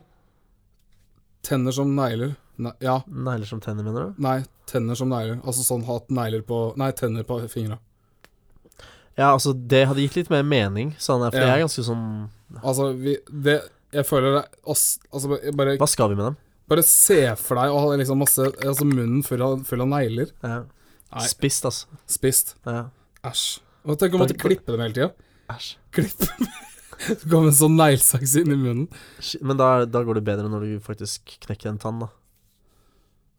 Tenner 1.46 1.72
som 1.76 1.92
negler. 1.96 2.36
Ne 2.58 2.72
ja. 2.82 3.00
Negler 3.08 3.46
som 3.50 3.60
tenner, 3.62 3.84
mener 3.86 4.08
du? 4.10 4.22
Nei, 4.24 4.40
tenner 4.70 4.96
som 4.98 5.10
negler. 5.12 5.40
Altså 5.46 5.64
sånn 5.66 5.84
hatt 5.86 6.10
negler 6.10 6.42
på 6.48 6.60
Nei, 6.80 6.92
tenner 6.98 7.24
på 7.28 7.38
fingra. 7.52 7.78
Ja, 9.18 9.30
altså, 9.32 9.54
det 9.56 9.86
hadde 9.88 10.02
gitt 10.04 10.16
litt 10.18 10.30
mer 10.34 10.44
mening, 10.44 10.90
sånn, 11.00 11.22
for 11.30 11.32
det 11.38 11.46
Ja. 11.48 11.54
er 11.56 11.62
ganske 11.64 11.84
sånn 11.88 12.30
Altså, 12.64 12.90
vi 13.00 13.18
Det 13.32 13.62
Jeg 13.94 14.06
føler 14.06 14.42
det 14.42 14.46
oss 14.66 15.00
Altså, 15.14 15.30
bare, 15.56 15.78
Hva 15.78 15.88
skal 15.88 16.10
vi 16.10 16.16
med 16.16 16.26
dem? 16.26 16.38
bare 16.68 16.84
se 16.84 17.36
for 17.36 17.56
deg 17.56 17.70
å 17.72 17.80
ha 17.80 17.96
liksom 17.96 18.18
masse 18.18 18.40
Altså 18.66 18.84
munnen 18.86 19.24
full 19.24 19.42
av, 19.42 19.64
full 19.66 19.82
av 19.82 19.88
negler. 19.88 20.32
Ja. 20.44 20.64
Nei. 21.14 21.28
Spist, 21.28 21.64
altså. 21.64 21.86
Spist. 22.08 22.56
Ja. 22.66 22.90
Æsj. 23.24 23.60
Og 23.86 23.98
Tenk 24.00 24.14
å 24.14 24.18
måtte 24.20 24.36
klippe 24.38 24.66
dem 24.74 24.82
hele 24.82 24.94
tida. 24.94 25.12
Æsj. 25.50 25.76
Klippe 25.94 26.28
Du 27.22 27.26
kommer 27.30 27.50
en 27.52 27.58
sånn 27.58 27.76
neglesaks 27.80 28.36
inn 28.42 28.52
i 28.54 28.58
munnen. 28.58 28.86
Men 29.42 29.58
da, 29.60 29.70
da 29.86 30.02
går 30.08 30.20
det 30.20 30.26
bedre 30.28 30.50
når 30.52 30.66
du 30.68 30.76
faktisk 30.84 31.36
knekker 31.46 31.70
en 31.74 31.80
tann, 31.82 32.00
da. 32.06 32.10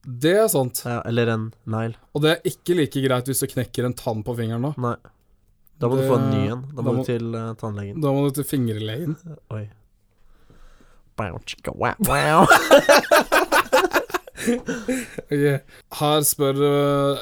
Det 0.06 0.34
er 0.38 0.48
sant. 0.52 0.82
Ja, 0.86 1.00
eller 1.08 1.26
en 1.32 1.46
negl. 1.66 1.96
Og 2.14 2.22
det 2.22 2.30
er 2.36 2.44
ikke 2.52 2.76
like 2.78 3.00
greit 3.02 3.26
hvis 3.26 3.40
du 3.42 3.48
knekker 3.50 3.88
en 3.88 3.96
tann 3.98 4.20
på 4.26 4.36
fingeren 4.38 4.68
da. 4.68 4.74
Nei. 4.78 4.94
Da 5.80 5.88
må 5.90 5.96
Det- 5.98 6.04
du 6.06 6.12
få 6.12 6.18
en 6.20 6.30
ny 6.30 6.44
en. 6.52 6.60
Da 6.70 6.76
da 6.78 6.84
må 6.86 6.94
du 7.00 7.08
til 7.08 7.34
uh, 7.34 7.48
tannlegen. 7.58 7.98
Da 8.00 8.12
må 8.14 8.22
du 8.28 8.36
til 8.38 8.46
fingerlegen. 8.48 9.16
Oi. 9.56 9.64
Bow, 11.16 11.38
chicka, 11.48 11.72
wow, 11.74 11.96
wow. 12.06 12.44
Ok. 14.46 15.62
Her 15.98 16.20
spør 16.28 16.58
øh, 16.62 17.18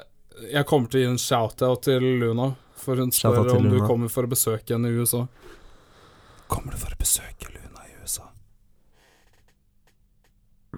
Jeg 0.52 0.66
kommer 0.68 0.90
til 0.90 1.00
å 1.00 1.04
gi 1.04 1.10
en 1.12 1.20
shout-out 1.20 1.84
til 1.86 2.02
Luna. 2.20 2.50
For 2.84 3.00
hun 3.00 3.12
spør 3.14 3.46
om 3.54 3.64
Luna. 3.64 3.78
du 3.78 3.86
kommer 3.86 4.10
for 4.12 4.26
å 4.26 4.30
besøke 4.34 4.74
henne 4.74 4.90
i 4.90 4.98
USA. 4.98 5.22
Kommer 6.54 6.74
du 6.74 6.78
for 6.78 6.94
å 6.94 6.98
besøke 7.00 7.50
Luna 7.50 7.84
i 7.90 7.94
USA? 8.02 8.28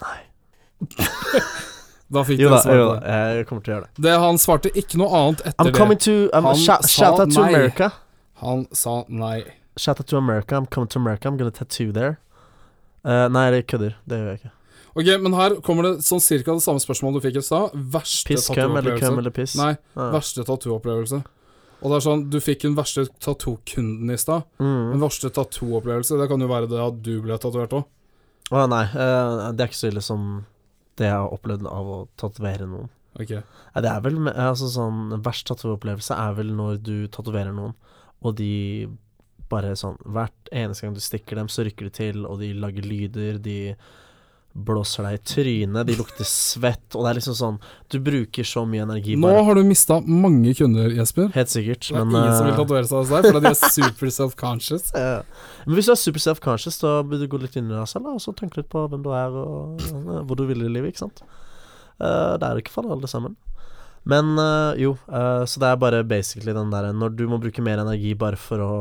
Nei. 0.03 0.19
Da 2.07 2.23
fikk 2.23 2.39
Jo 2.39 2.53
du 2.53 2.55
da, 2.55 2.75
jo 2.79 2.83
da, 2.95 3.15
jeg 3.35 3.47
kommer 3.49 3.63
til 3.67 3.73
å 3.73 3.75
gjøre 3.77 3.87
det. 3.89 4.03
det. 4.05 4.13
Han 4.23 4.37
svarte 4.39 4.71
ikke 4.79 4.99
noe 5.01 5.09
annet 5.19 5.41
etter 5.51 5.65
I'm 5.73 5.75
coming 5.75 5.99
det. 5.99 6.05
to 6.07 6.13
um, 6.39 6.45
Han 6.47 6.61
shout, 6.63 6.85
sa 6.87 6.93
shout 6.93 7.19
out 7.25 7.33
to 7.35 7.41
nei. 7.43 7.49
America. 7.51 7.89
Han 8.45 8.63
sa 8.71 8.93
nei. 9.11 9.41
Shout 9.77 9.99
out 9.99 10.07
to 10.13 10.21
America. 10.21 10.55
I'm 10.55 10.69
coming 10.71 10.87
to 10.95 11.01
America. 11.01 11.27
I'm 11.27 11.37
gonna 11.41 11.51
tattoo 11.51 11.91
there. 11.97 12.21
Uh, 13.03 13.27
nei, 13.35 13.49
det 13.57 13.65
kødder. 13.73 13.97
Det 14.07 14.21
gjør 14.21 14.31
jeg 14.31 14.39
ikke. 14.39 14.53
Ok, 14.97 15.11
men 15.27 15.35
her 15.37 15.57
kommer 15.67 15.89
det 15.89 16.07
sånn 16.07 16.23
cirka 16.23 16.55
det 16.55 16.63
samme 16.65 16.81
spørsmålet 16.81 17.19
du 17.19 17.27
fikk 17.27 17.41
i 17.41 17.45
stad. 17.45 17.75
Verste 17.75 18.39
tattoo-opplevelse. 18.39 19.11
eller 19.19 19.35
piss? 19.43 19.57
Nei, 19.59 19.73
Ah. 19.99 20.13
verste 20.15 20.47
tattoo-opplevelse. 20.47 21.25
Og 21.83 21.93
det 21.93 21.99
er 21.99 22.05
sånn, 22.07 22.25
du 22.33 22.39
fikk 22.41 22.65
den 22.65 22.77
verste 22.77 23.05
tattoo-kunden 23.23 24.13
i 24.13 24.19
stad. 24.21 24.47
Mm. 24.63 24.95
Den 24.95 25.03
verste 25.03 25.31
tattoo-opplevelse, 25.35 26.19
det 26.19 26.29
kan 26.31 26.43
jo 26.43 26.51
være 26.51 26.71
det 26.71 26.81
at 26.83 27.01
du 27.05 27.15
ble 27.25 27.37
tatovert 27.41 27.77
òg. 27.77 27.89
Å 28.55 28.67
nei, 28.71 28.85
eh, 28.87 29.49
det 29.53 29.65
er 29.65 29.71
ikke 29.71 29.81
så 29.83 29.91
ille 29.91 30.05
som 30.05 30.29
det 30.97 31.11
jeg 31.11 31.17
har 31.17 31.35
opplevd 31.35 31.67
av 31.69 31.91
å 31.93 31.99
tatovere 32.19 32.69
noen. 32.71 32.89
Ok. 33.17 33.33
Nei, 33.33 33.83
det 33.85 33.91
er 33.91 34.03
vel 34.05 34.19
altså 34.29 34.69
sånn 34.69 35.17
Verst 35.25 35.47
tattoo-opplevelse 35.49 36.17
er 36.21 36.35
vel 36.37 36.53
når 36.57 36.81
du 36.85 36.97
tatoverer 37.13 37.55
noen, 37.57 37.73
og 38.21 38.37
de 38.37 38.89
bare 39.49 39.77
sånn 39.79 39.97
Hvert 40.05 40.51
eneste 40.51 40.85
gang 40.85 40.97
du 40.97 41.01
stikker 41.01 41.39
dem, 41.39 41.49
så 41.49 41.65
rykker 41.65 41.89
de 41.89 41.95
til, 41.97 42.27
og 42.29 42.43
de 42.43 42.51
lager 42.57 42.85
lyder, 42.85 43.41
de 43.43 43.77
blåser 44.57 45.05
deg 45.05 45.19
i 45.19 45.21
trynet, 45.29 45.87
de 45.89 45.97
lukter 45.99 46.25
svett, 46.29 46.87
og 46.97 47.05
det 47.05 47.11
er 47.11 47.19
liksom 47.19 47.37
sånn 47.37 47.57
Du 47.93 47.99
bruker 48.03 48.47
så 48.47 48.63
mye 48.69 48.87
energi 48.87 49.17
Nå 49.19 49.29
bare. 49.29 49.43
har 49.45 49.59
du 49.59 49.63
mista 49.69 49.99
mange 50.01 50.55
kunder, 50.57 50.89
Jesper. 50.97 51.29
Helt 51.35 51.53
sikkert, 51.53 51.89
Det 51.91 51.97
er 52.01 52.05
men 52.09 52.17
ingen 52.23 52.37
som 52.39 52.47
vil 52.47 52.55
eh, 52.55 52.59
tatovere 52.61 52.89
seg 52.89 53.03
hos 53.03 53.13
deg, 53.13 53.29
fordi 53.29 53.43
de 53.45 53.53
er 53.53 53.75
super 53.77 54.13
self-conscious. 54.19 54.89
Ja. 54.97 55.23
Men 55.67 55.77
hvis 55.79 55.91
du 55.91 55.93
er 55.93 56.01
super 56.01 56.25
self-conscious, 56.25 56.81
da 56.81 56.95
bør 57.07 57.21
du 57.23 57.27
gå 57.29 57.41
litt 57.43 57.57
inn 57.61 57.69
i 57.71 57.77
deg 57.77 57.91
selv 57.91 58.09
og 58.15 58.23
så 58.25 58.33
tenke 58.39 58.63
litt 58.63 58.71
på 58.73 58.87
hvem 58.89 59.05
du 59.05 59.11
er 59.13 59.37
og 59.37 59.85
hvor 60.27 60.39
du 60.41 60.47
vil 60.49 60.65
i 60.65 60.73
livet, 60.73 60.95
ikke 60.95 61.05
sant. 61.05 61.23
Eh, 62.01 62.35
det 62.41 62.47
er 62.49 62.57
jo 62.57 62.65
ikke 62.65 62.75
for 62.79 62.89
alle 62.97 63.11
sammen. 63.13 63.37
Men 64.07 64.37
eh, 64.39 64.83
jo, 64.87 64.97
så 65.11 65.61
det 65.61 65.69
er 65.69 65.81
bare 65.83 66.05
basically 66.07 66.53
den 66.55 66.69
derre 66.71 66.93
Når 66.95 67.17
du 67.19 67.25
må 67.27 67.41
bruke 67.43 67.59
mer 67.67 67.81
energi 67.83 68.13
bare 68.15 68.39
for 68.39 68.63
å 68.63 68.75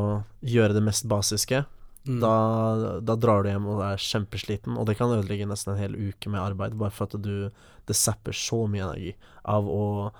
gjøre 0.46 0.76
det 0.76 0.84
mest 0.86 1.08
basiske, 1.10 1.64
Mm. 2.06 2.20
da, 2.22 3.00
da 3.00 3.14
drar 3.16 3.42
du 3.42 3.48
hjem 3.50 3.66
og 3.66 3.80
er 3.82 3.96
kjempesliten, 3.98 4.76
og 4.78 4.86
det 4.86 4.96
kan 4.98 5.10
ødelegge 5.10 5.46
nesten 5.48 5.72
en 5.74 5.80
hel 5.80 5.94
uke 5.96 6.30
med 6.30 6.40
arbeid, 6.40 6.76
bare 6.78 6.90
for 6.94 7.04
at 7.08 7.20
du 7.22 7.50
Det 7.86 7.94
zapper 7.96 8.32
så 8.34 8.64
mye 8.68 8.82
energi 8.82 9.14
av 9.44 9.66
å 9.70 10.12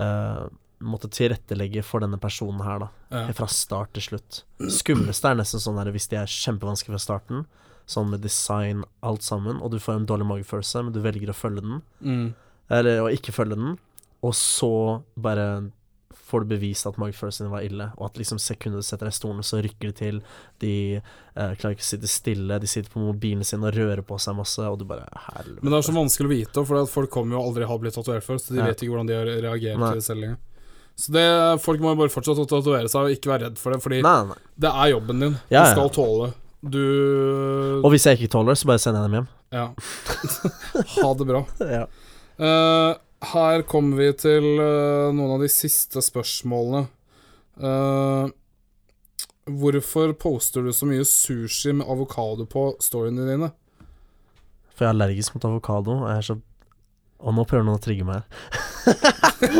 uh, 0.00 0.46
måtte 0.82 1.08
tilrettelegge 1.12 1.82
for 1.86 2.00
denne 2.02 2.18
personen 2.18 2.62
her, 2.66 2.78
da 2.80 2.88
Ja. 3.10 3.32
fra 3.32 3.46
start 3.46 3.92
til 3.94 4.02
slutt. 4.02 4.42
Skumleste 4.66 5.30
er 5.30 5.36
nesten 5.38 5.60
sånn 5.62 5.76
der 5.78 5.92
hvis 5.92 6.08
de 6.08 6.16
er 6.16 6.26
kjempevanskelig 6.26 6.96
fra 6.96 6.98
starten, 6.98 7.46
sånn 7.86 8.10
med 8.10 8.20
design, 8.22 8.84
alt 9.02 9.22
sammen, 9.22 9.60
og 9.62 9.70
du 9.70 9.78
får 9.78 9.94
en 10.00 10.06
dårlig 10.06 10.26
magefølelse, 10.26 10.82
men 10.84 10.92
du 10.92 11.00
velger 11.00 11.30
å 11.30 11.34
følge 11.38 11.60
den, 11.62 11.82
Mm. 12.02 12.34
eller 12.70 12.98
å 13.02 13.12
ikke 13.12 13.32
følge 13.32 13.54
den, 13.56 13.78
og 14.22 14.32
så 14.34 15.02
bare 15.16 15.70
får 16.32 16.44
du 16.46 16.50
bevist 16.54 16.88
at 16.88 16.96
magefølelsen 17.00 17.46
din 17.46 17.52
var 17.52 17.66
ille, 17.68 17.86
og 17.98 18.06
at 18.08 18.18
liksom 18.22 18.40
sekundet 18.42 18.80
du 18.80 18.86
setter 18.88 19.06
deg 19.06 19.14
i 19.14 19.18
stolen, 19.20 19.44
så 19.46 19.60
rykker 19.62 19.90
de 19.92 19.96
til, 20.00 20.20
de 20.64 20.72
eh, 20.98 21.52
klarer 21.60 21.76
ikke 21.76 21.84
å 21.84 21.90
sitte 21.92 22.08
stille, 22.10 22.58
de 22.62 22.70
sitter 22.72 22.90
på 22.92 23.02
mobilen 23.04 23.44
sin 23.46 23.62
og 23.68 23.76
rører 23.76 24.02
på 24.08 24.16
seg 24.24 24.38
masse, 24.40 24.64
og 24.64 24.80
du 24.80 24.86
bare 24.88 25.04
helvete. 25.28 25.60
Men 25.62 25.76
det 25.76 25.78
er 25.82 25.86
så 25.90 25.94
vanskelig 25.96 26.30
å 26.30 26.32
vite, 26.32 26.64
for 26.72 26.88
folk 26.96 27.12
kommer 27.12 27.36
jo 27.38 27.44
aldri 27.44 27.68
har 27.68 27.78
blitt 27.84 27.94
tatovert 28.00 28.24
før, 28.26 28.40
så 28.40 28.56
de 28.56 28.62
Ja. 28.62 28.70
vet 28.72 28.80
ikke 28.82 28.96
hvordan 28.96 29.12
de 29.12 29.18
har 29.20 29.30
reagert 29.46 29.78
Nei. 29.78 29.92
til 29.92 30.02
selv 30.08 30.24
lenger. 30.24 30.40
Så 31.02 31.12
det, 31.14 31.26
folk 31.64 31.80
må 31.80 31.94
jo 31.94 32.00
bare 32.02 32.12
fortsette 32.12 32.42
å 32.44 32.48
tatovere 32.50 32.88
seg 32.92 33.06
og 33.06 33.14
ikke 33.14 33.30
være 33.32 33.46
redd 33.48 33.58
for 33.58 33.72
det, 33.72 33.80
fordi 33.82 34.02
Nei, 34.04 34.18
nei. 34.28 34.40
det 34.60 34.72
er 34.72 34.90
jobben 34.92 35.20
din. 35.24 35.36
Ja, 35.50 35.62
du 35.64 35.70
skal 35.76 35.88
tåle. 35.94 36.32
Du 36.62 37.80
Og 37.82 37.90
hvis 37.90 38.04
jeg 38.06 38.20
ikke 38.20 38.30
tåler 38.36 38.52
det, 38.52 38.58
så 38.60 38.68
bare 38.70 38.78
sender 38.82 39.02
jeg 39.02 39.10
dem 39.10 39.16
hjem. 39.18 39.28
Ja. 39.52 39.64
ha 41.02 41.14
det 41.18 41.26
bra. 41.26 41.40
ja. 41.78 41.86
Eh, 42.38 42.90
her 43.22 43.62
kommer 43.68 44.00
vi 44.00 44.10
til 44.18 44.46
uh, 44.58 45.12
noen 45.14 45.36
av 45.36 45.42
de 45.44 45.48
siste 45.52 46.02
spørsmålene. 46.02 46.86
Uh, 47.62 48.30
hvorfor 49.46 50.14
poster 50.18 50.64
du 50.66 50.72
så 50.74 50.88
mye 50.88 51.04
sushi 51.06 51.74
med 51.76 51.88
avokado 51.90 52.46
på 52.50 52.72
storyene 52.82 53.26
dine? 53.28 53.50
For 54.72 54.86
jeg 54.86 54.90
er 54.90 54.96
allergisk 54.96 55.36
mot 55.36 55.46
avokado, 55.46 55.98
og 56.02 56.08
jeg 56.10 56.22
er 56.22 56.28
så 56.30 56.38
Og 57.22 57.34
nå 57.36 57.44
prøver 57.46 57.62
noen 57.62 57.78
å 57.78 57.82
trigge 57.82 58.02
meg. 58.02 58.24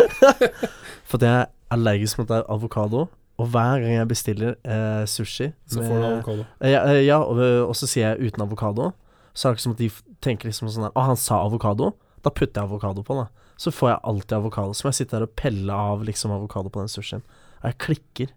For 1.10 1.22
jeg 1.22 1.30
er 1.44 1.50
allergisk 1.70 2.18
mot 2.18 2.30
avokado, 2.40 3.04
og 3.38 3.50
hver 3.52 3.84
gang 3.84 3.92
jeg 3.94 4.08
bestiller 4.10 4.56
eh, 4.66 5.04
sushi 5.06 5.52
Så 5.70 5.84
får 5.84 5.94
du 6.00 6.06
avokado. 6.08 6.46
Eh, 6.58 6.72
Ja, 6.72 6.80
ja 6.98 7.20
og, 7.22 7.38
og 7.68 7.76
så 7.78 7.86
sier 7.86 8.16
jeg 8.16 8.32
uten 8.32 8.42
avokado, 8.42 8.90
så 9.32 9.48
er 9.48 9.52
det 9.52 9.60
ikke 9.60 9.66
som 9.68 9.76
at 9.76 9.84
de 9.84 9.90
tenker 10.24 10.50
liksom 10.50 10.72
sånn 10.72 10.88
her 10.88 10.96
Å, 10.96 11.06
han 11.12 11.20
sa 11.20 11.38
avokado? 11.44 11.92
Da 12.22 12.34
putter 12.34 12.62
jeg 12.62 12.66
avokado 12.70 13.04
på, 13.06 13.20
da. 13.20 13.28
Så 13.62 13.70
får 13.70 13.92
jeg 13.92 14.02
alltid 14.10 14.36
avokado. 14.40 14.74
Så 14.74 14.86
må 14.86 14.90
jeg 14.90 15.02
sitte 15.02 15.18
her 15.18 15.26
og 15.26 15.34
pelle 15.38 15.74
av 15.90 16.02
liksom 16.06 16.34
avokado 16.34 16.72
på 16.72 16.82
den 16.82 16.90
sushien. 16.90 17.22
Og 17.60 17.68
jeg 17.70 17.78
klikker. 17.86 18.32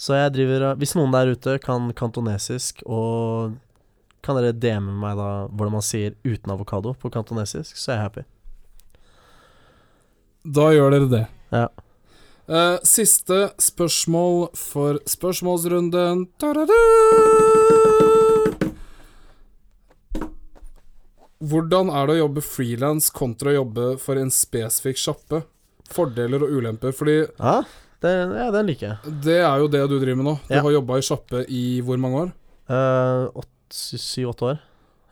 Så 0.00 0.16
jeg 0.16 0.32
driver 0.34 0.72
Hvis 0.80 0.96
noen 0.96 1.12
der 1.12 1.34
ute 1.34 1.58
kan 1.62 1.90
kantonesisk, 1.98 2.80
og 2.88 3.58
kan 4.22 4.38
dere 4.38 4.54
DM 4.54 4.88
meg 5.02 5.18
da 5.18 5.30
hvordan 5.50 5.76
man 5.76 5.84
sier 5.84 6.16
uten 6.24 6.54
avokado 6.54 6.94
på 6.98 7.10
kantonesisk, 7.12 7.76
så 7.76 7.92
er 7.92 7.98
jeg 7.98 8.06
happy. 8.06 8.24
Da 10.42 10.70
gjør 10.74 10.94
dere 10.96 11.10
det. 11.10 11.24
Ja. 11.52 11.66
Uh, 12.50 12.78
siste 12.86 13.52
spørsmål 13.62 14.48
for 14.58 14.98
spørsmålsrunden. 15.10 16.26
Ta-da-da! 16.42 18.40
Hvordan 21.42 21.90
er 21.90 22.06
det 22.06 22.14
å 22.16 22.20
jobbe 22.22 22.42
frilans 22.46 23.10
kontra 23.10 23.50
å 23.50 23.56
jobbe 23.60 23.86
for 24.02 24.20
en 24.20 24.30
spesifikk 24.30 25.00
sjappe? 25.02 25.42
Fordeler 25.92 26.44
og 26.46 26.52
ulemper, 26.54 26.94
fordi 26.96 27.16
Ja, 27.38 27.62
det, 28.02 28.12
ja, 28.38 28.50
den 28.54 28.66
liker 28.70 28.86
jeg. 28.94 29.16
det 29.24 29.40
er 29.42 29.58
jo 29.58 29.68
det 29.68 29.82
du 29.90 29.96
driver 29.98 30.16
med 30.22 30.26
nå. 30.30 30.36
Du 30.48 30.54
Ja. 30.54 30.62
har 30.62 30.70
jobba 30.78 30.98
i 30.98 31.06
sjappe 31.06 31.44
i 31.48 31.80
hvor 31.82 31.98
mange 31.98 32.20
år? 32.26 32.32
Uh, 32.70 33.42
Syv-åtte 33.72 34.42
år. 34.52 34.58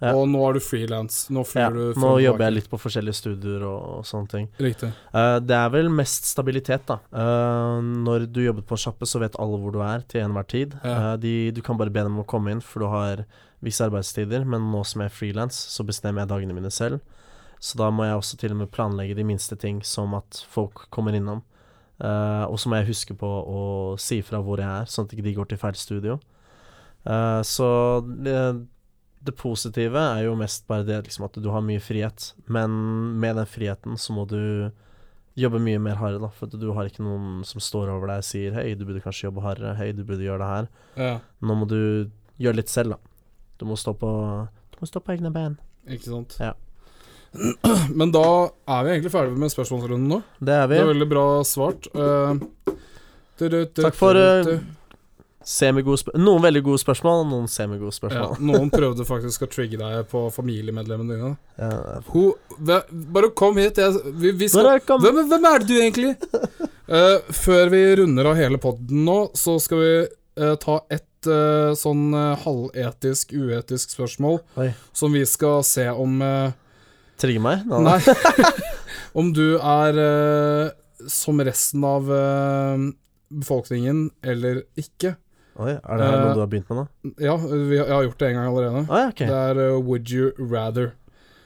Ja. 0.00 0.14
Og 0.16 0.26
nå 0.32 0.40
er 0.48 0.54
du 0.56 0.60
frilans. 0.64 1.26
Nå 1.28 1.42
Ja, 1.54 1.68
nå 1.68 2.10
jobber 2.22 2.46
jeg 2.46 2.54
litt 2.54 2.70
på 2.70 2.78
forskjellige 2.80 3.14
studier 3.18 3.62
og, 3.68 3.98
og 3.98 4.04
sånne 4.08 4.28
ting. 4.32 4.46
Riktig. 4.58 4.88
Uh, 5.12 5.38
det 5.44 5.56
er 5.56 5.68
vel 5.74 5.90
mest 5.92 6.24
stabilitet, 6.24 6.86
da. 6.88 6.98
Uh, 7.12 7.80
når 7.84 8.24
du 8.32 8.40
jobber 8.46 8.62
på 8.64 8.78
en 8.78 8.80
sjappe, 8.80 9.04
så 9.08 9.20
vet 9.20 9.36
alle 9.38 9.58
hvor 9.60 9.72
du 9.76 9.80
er 9.84 10.00
til 10.08 10.22
enhver 10.24 10.46
tid. 10.48 10.78
Ja. 10.84 11.12
Uh, 11.12 11.16
de, 11.20 11.50
du 11.52 11.60
kan 11.60 11.76
bare 11.76 11.92
be 11.92 12.00
dem 12.06 12.16
om 12.16 12.24
å 12.24 12.28
komme 12.28 12.50
inn, 12.54 12.62
for 12.64 12.80
du 12.80 12.88
har 12.92 13.24
visse 13.64 13.84
arbeidstider. 13.86 14.44
Men 14.48 14.70
nå 14.72 14.82
som 14.88 15.04
jeg 15.04 15.12
er 15.12 15.16
frilans, 15.16 15.56
så 15.74 15.86
bestemmer 15.86 16.24
jeg 16.24 16.32
dagene 16.32 16.56
mine 16.56 16.72
selv. 16.74 17.00
Så 17.61 17.76
da 17.76 17.90
må 17.92 18.06
jeg 18.08 18.16
også 18.16 18.38
til 18.40 18.54
og 18.54 18.62
med 18.62 18.72
planlegge 18.72 19.16
de 19.18 19.26
minste 19.28 19.56
ting, 19.61 19.82
som 19.84 20.14
at 20.16 20.42
folk 20.48 20.86
kommer 20.94 21.16
innom. 21.16 21.44
Uh, 22.00 22.48
og 22.48 22.56
så 22.56 22.70
må 22.72 22.78
jeg 22.80 22.94
huske 22.94 23.14
på 23.20 23.28
å 23.28 23.62
si 24.00 24.22
fra 24.24 24.40
hvor 24.40 24.62
jeg 24.62 24.68
er, 24.68 24.88
sånn 24.88 25.04
at 25.04 25.12
ikke 25.12 25.26
de 25.26 25.36
går 25.36 25.50
til 25.50 25.61
feil 25.61 25.76
studio. 25.76 26.16
Uh, 27.04 27.44
så 27.44 27.66
det, 28.00 28.36
det 29.20 29.36
positive 29.36 30.00
er 30.00 30.24
jo 30.24 30.36
mest 30.40 30.64
bare 30.68 30.86
det 30.88 31.02
liksom 31.04 31.26
at 31.28 31.36
du 31.36 31.50
har 31.52 31.64
mye 31.64 31.82
frihet, 31.84 32.30
men 32.48 32.72
med 33.20 33.36
den 33.36 33.48
friheten 33.48 34.00
så 34.00 34.16
må 34.16 34.24
du 34.28 34.40
jobbe 35.40 35.61
mye 35.62 35.80
mer 35.82 36.00
hardere, 36.00 36.24
da. 36.24 36.32
For 36.36 36.48
du 36.48 36.70
har 36.76 36.88
ikke 36.88 37.04
noen 37.04 37.44
som 37.48 37.61
står 37.62 37.92
over 37.92 38.08
deg 38.11 38.24
og 38.24 38.28
sier 38.30 38.56
'hei, 38.56 38.72
du 38.74 38.86
burde 38.88 39.04
kanskje 39.04 39.28
jobbe 39.28 39.44
hardere', 39.44 39.76
'hei, 39.76 39.92
du 39.92 40.02
burde 40.04 40.24
gjøre 40.24 40.40
det 40.40 40.50
her'. 40.54 40.68
Ja, 40.96 41.12
Nå 41.40 41.54
må 41.54 41.68
du 41.68 42.11
gjøre 42.40 42.56
litt 42.56 42.72
selv, 42.72 42.96
da. 42.96 43.09
Du 43.61 43.66
må 43.68 43.76
stå 43.76 43.92
på 43.92 44.11
Du 44.72 44.80
må 44.80 44.88
stå 44.88 45.02
på 45.04 45.12
egne 45.12 45.30
ben. 45.34 45.58
ikke 45.84 46.08
sant. 46.08 46.36
Ja. 46.40 46.54
Men 48.00 48.11
da 48.14 48.24
er 48.48 48.84
vi 48.84 48.94
egentlig 48.94 49.12
ferdige 49.12 49.38
med 49.38 49.52
spørsmålsrunden 49.52 50.08
nå. 50.11 50.20
Det 50.40 50.56
er 50.56 50.68
vi. 50.70 50.78
Det 50.78 50.84
er 50.86 50.92
veldig 50.94 51.08
bra 51.11 51.24
svart. 51.46 51.88
Eh, 51.94 52.40
Takk 53.80 53.96
for 53.96 54.16
uh, 54.16 54.48
Noen 56.20 56.42
veldig 56.44 56.61
gode 56.66 56.80
spørsmål, 56.82 57.22
noen 57.30 57.46
semigode 57.48 58.11
ja. 58.12 58.26
Noen 58.44 58.68
prøvde 58.74 59.06
faktisk 59.08 59.46
å 59.46 59.48
trigge 59.48 59.80
deg 59.80 60.08
på 60.11 60.26
familiemedlemmene 60.34 61.16
dine. 61.16 61.30
Ja. 61.56 62.00
Ho, 62.12 62.24
bare 62.61 63.30
kom 63.36 63.61
hit. 63.61 63.80
Jeg, 63.80 64.16
vi, 64.20 64.34
vi 64.40 64.48
skal, 64.52 64.80
hvem, 64.84 65.22
hvem 65.30 65.48
er 65.52 65.62
det 65.62 65.68
du 65.70 65.76
egentlig? 65.78 66.16
Uh, 66.88 67.20
før 67.44 67.72
vi 67.72 67.84
runder 68.02 68.32
av 68.32 68.40
hele 68.40 68.61
podden 68.61 69.04
nå, 69.08 69.20
så 69.36 69.56
skal 69.61 69.84
vi 69.84 69.92
ta 70.40 70.80
ta 70.88 71.09
et 71.20 71.28
uh, 71.28 71.76
sånn 71.76 72.14
eh, 72.16 72.40
halvetisk, 72.44 73.34
uetisk 73.36 73.92
spørsmål 73.92 74.40
Oi. 74.60 74.70
som 74.96 75.12
vi 75.12 75.24
skal 75.28 75.60
se 75.66 75.84
om 75.92 76.20
uh, 76.24 76.52
Trigger 77.20 77.42
meg? 77.44 77.66
Nå, 77.68 77.82
Nei. 77.84 77.98
om 79.20 79.32
du 79.36 79.58
er 79.58 79.98
uh, 80.00 80.70
som 81.10 81.40
resten 81.44 81.84
av 81.84 82.08
befolkningen 83.30 84.06
eller 84.24 84.62
ikke. 84.80 85.14
Oi, 85.60 85.74
er 85.76 86.00
det 86.00 86.08
noe 86.08 86.32
du 86.36 86.40
har 86.40 86.48
begynt 86.48 86.72
med 86.72 86.80
nå? 86.80 87.12
Ja, 87.20 87.36
vi, 87.40 87.76
jeg 87.76 87.92
har 87.92 88.04
gjort 88.04 88.20
det 88.20 88.30
en 88.30 88.38
gang 88.38 88.48
allerede. 88.48 88.82
Oi, 88.84 89.04
okay. 89.12 89.28
Det 89.28 89.38
er 89.52 89.78
Would 89.84 90.12
you 90.12 90.32
rather. 90.40 90.92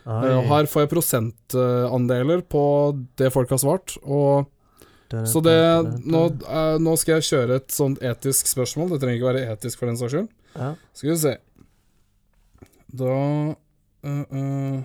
Her 0.04 0.70
får 0.70 0.84
jeg 0.84 0.90
prosentandeler 0.92 2.42
på 2.50 2.64
det 3.18 3.30
folk 3.34 3.54
har 3.54 3.62
svart. 3.62 3.94
Og 4.02 4.50
Så 5.30 5.42
det 5.44 5.56
nå, 6.04 6.22
eh, 6.48 6.76
nå 6.82 6.94
skal 7.00 7.18
jeg 7.18 7.28
kjøre 7.30 7.58
et 7.60 7.74
sånt 7.74 8.02
etisk 8.04 8.50
spørsmål. 8.50 8.94
Det 8.94 9.00
trenger 9.02 9.20
ikke 9.20 9.30
være 9.32 9.52
etisk 9.54 9.80
for 9.80 9.90
den 9.90 9.98
saks 10.00 10.14
skyld. 10.16 10.28
ja. 10.58 10.70
Skal 10.94 11.10
vi 11.10 11.16
se 11.22 11.34
Da 12.94 13.14
uh, 14.06 14.24
uh. 14.30 14.82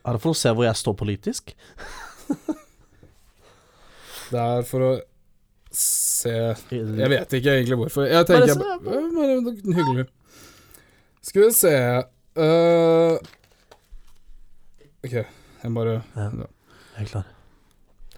Er 0.00 0.16
det 0.16 0.22
for 0.22 0.32
å 0.32 0.38
se 0.38 0.52
hvor 0.54 0.64
jeg 0.64 0.78
står 0.80 0.96
politisk? 0.96 1.54
Det 4.30 4.38
er 4.38 4.62
for 4.68 4.86
å 4.86 4.92
se 5.74 6.32
Jeg 6.70 7.10
vet 7.10 7.34
ikke 7.38 7.56
egentlig 7.56 7.78
hvorfor. 7.78 8.06
Jeg 8.10 8.26
tenker 8.28 8.58
bare, 8.58 8.78
bare 9.16 9.56
Hyggelig. 9.78 10.06
Skal 11.26 11.44
vi 11.44 11.50
se 11.54 11.74
uh, 12.40 13.18
OK, 15.04 15.12
jeg 15.12 15.74
bare 15.76 16.00
Ja. 16.16 16.30
Jeg 16.30 17.06
er 17.06 17.12
klar. 17.12 17.28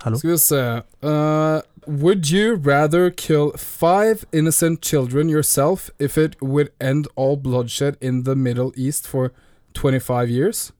Hallo? 0.02 0.18
Skal 0.18 0.30
vi 0.30 0.38
se 0.38 0.82
uh, 1.02 1.60
Would 1.86 2.30
you 2.30 2.56
rather 2.56 3.10
kill 3.10 3.52
five 3.56 4.24
innocent 4.32 4.82
children 4.82 5.28
yourself 5.28 5.90
if 5.98 6.18
it 6.18 6.36
would 6.42 6.70
end 6.80 7.06
all 7.14 7.36
bloodshed 7.36 7.96
in 8.00 8.24
the 8.24 8.34
Middle 8.34 8.72
East 8.76 9.06
for 9.06 9.30
25 9.74 10.28
years? 10.28 10.72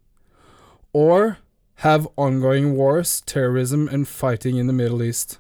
Or 0.93 1.39
have 1.77 2.09
ongoing 2.17 2.77
wars, 2.77 3.21
terrorism 3.21 3.89
and 3.89 4.09
fighting 4.09 4.57
in 4.57 4.67
the 4.67 4.73
Middle 4.73 5.03
East? 5.03 5.39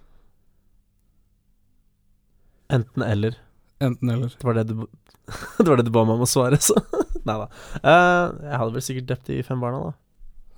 Enten 2.70 3.02
eller. 3.02 3.34
Enten 3.80 4.10
eller. 4.10 4.28
Det 4.38 4.44
var 4.44 4.54
det 4.54 4.64
du 4.64 4.86
Det 5.58 5.68
var 5.68 5.76
det 5.76 5.84
du 5.86 5.90
ba 5.90 6.04
meg 6.04 6.14
om 6.14 6.22
å 6.22 6.30
svare, 6.30 6.58
så 6.62 6.78
Nei 7.26 7.34
da. 7.38 7.48
Uh, 7.82 8.46
jeg 8.46 8.58
hadde 8.62 8.74
vel 8.74 8.86
sikkert 8.86 9.10
drept 9.10 9.26
de 9.26 9.42
fem 9.46 9.60
barna, 9.62 9.90
da. 9.90 9.92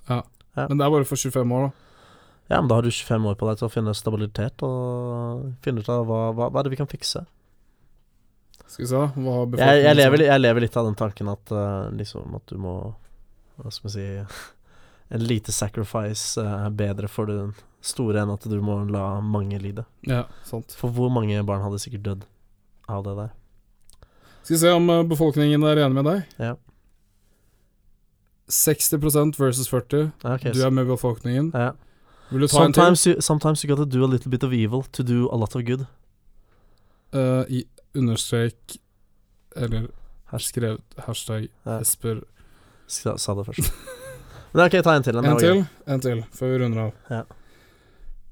Ja. 0.09 0.21
Men 0.69 0.79
det 0.79 0.85
er 0.85 0.93
bare 0.93 1.09
for 1.09 1.17
25 1.17 1.53
år, 1.53 1.67
da. 1.69 1.85
Ja, 2.49 2.61
men 2.61 2.69
da 2.69 2.77
har 2.79 2.85
du 2.85 2.91
25 2.91 3.27
år 3.31 3.37
på 3.41 3.47
deg 3.49 3.61
til 3.61 3.67
å 3.69 3.73
finne 3.73 3.95
stabilitet 3.97 4.65
og 4.67 5.47
finne 5.65 5.81
ut 5.81 5.89
av 5.89 6.05
hva, 6.09 6.19
hva, 6.37 6.51
hva 6.53 6.61
er 6.61 6.67
det 6.67 6.75
vi 6.75 6.81
kan 6.81 6.91
fikse. 6.91 7.25
Skal 8.67 8.85
vi 8.85 8.89
se. 8.91 9.01
Hva 9.17 9.37
Jeg, 9.61 9.85
jeg, 9.85 9.97
lever, 9.97 10.25
jeg 10.27 10.43
lever 10.43 10.65
litt 10.67 10.77
av 10.77 10.89
den 10.89 10.99
tanken 10.99 11.31
at 11.33 11.53
uh, 11.55 11.89
liksom 11.95 12.37
at 12.37 12.45
du 12.51 12.59
må 12.61 12.75
Hva 13.61 13.71
skal 13.71 13.91
vi 13.91 13.95
si 13.95 14.07
En 15.15 15.25
lite 15.25 15.53
sacrifice 15.53 16.41
eh, 16.41 16.53
er 16.67 16.73
bedre 16.75 17.11
for 17.13 17.29
den 17.29 17.53
store 17.85 18.23
enn 18.23 18.33
at 18.33 18.47
du 18.49 18.57
må 18.65 18.79
la 18.89 19.21
mange 19.21 19.59
lide. 19.61 19.85
Ja, 20.09 20.23
sant. 20.49 20.73
For 20.75 20.91
hvor 20.91 21.11
mange 21.13 21.43
barn 21.47 21.61
hadde 21.63 21.79
sikkert 21.83 22.07
dødd 22.07 22.23
av 22.91 23.05
det 23.05 23.13
der? 23.19 23.35
Skal 24.41 24.55
vi 24.55 24.61
se 24.63 24.73
om 24.75 24.89
eh, 24.91 25.03
befolkningen 25.13 25.67
er 25.69 25.83
enig 25.85 25.99
med 26.01 26.09
deg. 26.09 26.33
Ja. 26.41 26.55
60% 28.49 29.39
versus 29.39 29.69
40. 29.69 30.11
Ja, 30.25 30.35
okay, 30.35 30.57
Du 30.57 30.65
er 30.65 30.73
med 30.73 30.89
befolkningen. 30.89 31.53
ja. 31.55 31.75
Vil 32.35 32.43
du 32.43 32.49
ta 32.51 32.65
en 32.65 32.73
til? 32.73 32.83
Sometimes 32.83 33.07
you, 33.07 33.21
sometimes 33.23 33.63
you 33.63 33.69
gotta 33.71 33.85
do 33.87 34.05
a 34.05 34.11
little 34.11 34.31
bit 34.31 34.43
of 34.43 34.53
evil 34.53 34.83
to 34.93 35.03
do 35.07 35.29
a 35.31 35.37
lot 35.39 35.55
of 35.55 35.63
good. 35.65 35.87
Uh, 37.15 37.45
I 37.49 37.65
understrek 37.95 38.77
Eller 39.57 39.87
skrev 40.39 40.81
hashtag 40.99 41.49
Ja. 41.67 41.79
Esper 41.81 42.25
Sa, 42.87 43.17
sa 43.17 43.35
det 43.35 43.47
først. 43.47 43.71
Men 44.53 44.65
ok, 44.67 44.83
ta 44.83 44.97
en 44.97 45.03
til. 45.03 45.17
En 45.17 45.39
til, 45.39 45.65
en 45.89 46.01
til, 46.01 46.25
før 46.35 46.51
vi 46.53 46.59
runder 46.65 46.83
av. 46.83 46.93
Ja. 47.11 47.23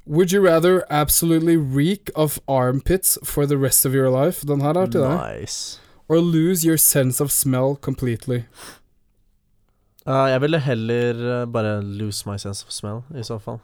Would 0.06 0.32
you 0.32 0.42
rather 0.42 0.82
absolutely 0.90 1.56
reek 1.56 2.10
of 2.14 2.38
armpits 2.48 3.18
for 3.24 3.46
the 3.46 3.56
rest 3.56 3.86
of 3.86 3.94
your 3.94 4.10
life? 4.10 4.46
Den 4.46 4.60
her 4.60 4.74
er 4.74 4.86
til 4.86 5.00
deg. 5.00 5.40
Nice. 5.40 5.80
Or 6.08 6.18
lose 6.20 6.66
your 6.66 6.76
sense 6.76 7.22
of 7.22 7.30
smell 7.30 7.76
completely? 7.80 8.42
Uh, 10.06 10.28
jeg 10.30 10.40
ville 10.40 10.58
heller 10.58 11.42
eh, 11.42 11.46
bare 11.52 11.82
lose 11.82 12.26
my 12.26 12.36
sense 12.36 12.66
of 12.66 12.72
smell, 12.72 13.04
i 13.14 13.22
så 13.22 13.38
fall. 13.38 13.58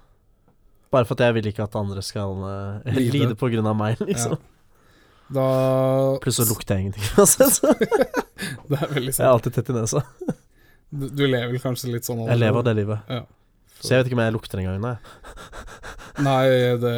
Bare 0.90 1.04
for 1.04 1.18
at 1.18 1.26
jeg 1.26 1.34
vil 1.36 1.46
ikke 1.50 1.64
at 1.66 1.74
andre 1.76 2.02
skal 2.02 2.30
uh, 2.40 2.86
Lide. 2.96 3.10
lide 3.16 3.34
på 3.38 3.50
grunn 3.52 3.66
av 3.68 3.76
meg, 3.76 4.00
liksom. 4.08 4.38
Da 5.28 5.44
Pluss 6.24 6.38
så 6.40 6.46
lukter 6.48 6.78
jeg 6.78 6.86
ingenting 6.86 7.04
uansett. 7.20 7.58
Det 7.60 8.78
er 8.78 8.94
veldig 8.94 9.12
sant. 9.12 9.20
Jeg 9.20 9.26
er 9.26 9.32
alltid 9.34 9.58
tett 9.58 9.68
i 9.68 9.76
nesa. 9.76 10.00
Du, 10.88 11.04
du 11.12 11.24
lever 11.28 11.50
vel 11.52 11.60
kanskje 11.60 11.90
litt 11.92 12.06
sånn 12.08 12.22
Jeg 12.24 12.40
lever 12.40 12.64
det 12.64 12.74
livet. 12.78 13.10
Ja. 13.12 13.26
Så 13.78 13.92
jeg 13.92 14.00
vet 14.00 14.08
ikke 14.08 14.16
om 14.16 14.22
jeg 14.24 14.34
lukter 14.38 14.62
engang. 14.62 14.78
Nei. 14.82 14.94
Nei, 16.24 16.44
det 16.82 16.94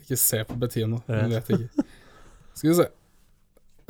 Ikke 0.00 0.16
se 0.18 0.40
på 0.48 0.56
Bettina. 0.58 1.02
Hun 1.06 1.18
Ja. 1.18 1.26
vet 1.36 1.52
ikke. 1.58 1.84
Skal 2.56 2.70
vi 2.72 2.78
se. 2.80 2.86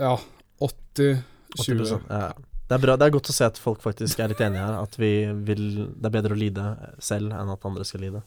Ja, 0.02 0.16
80 0.58 1.22
20. 1.62 1.86
80%. 1.86 2.10
Ja. 2.10 2.32
Det 2.72 2.78
er 2.78 2.84
bra, 2.86 2.94
det 2.96 3.04
er 3.04 3.12
godt 3.12 3.28
å 3.28 3.34
se 3.36 3.44
at 3.44 3.58
folk 3.60 3.82
faktisk 3.84 4.22
er 4.24 4.30
litt 4.32 4.38
enige 4.40 4.62
her. 4.64 4.78
At 4.80 4.94
vi 4.96 5.26
vil 5.44 5.64
Det 5.92 6.08
er 6.08 6.14
bedre 6.14 6.32
å 6.32 6.38
lide 6.40 6.62
selv 7.04 7.34
enn 7.36 7.50
at 7.52 7.66
andre 7.68 7.84
skal 7.84 8.00
lide. 8.00 8.22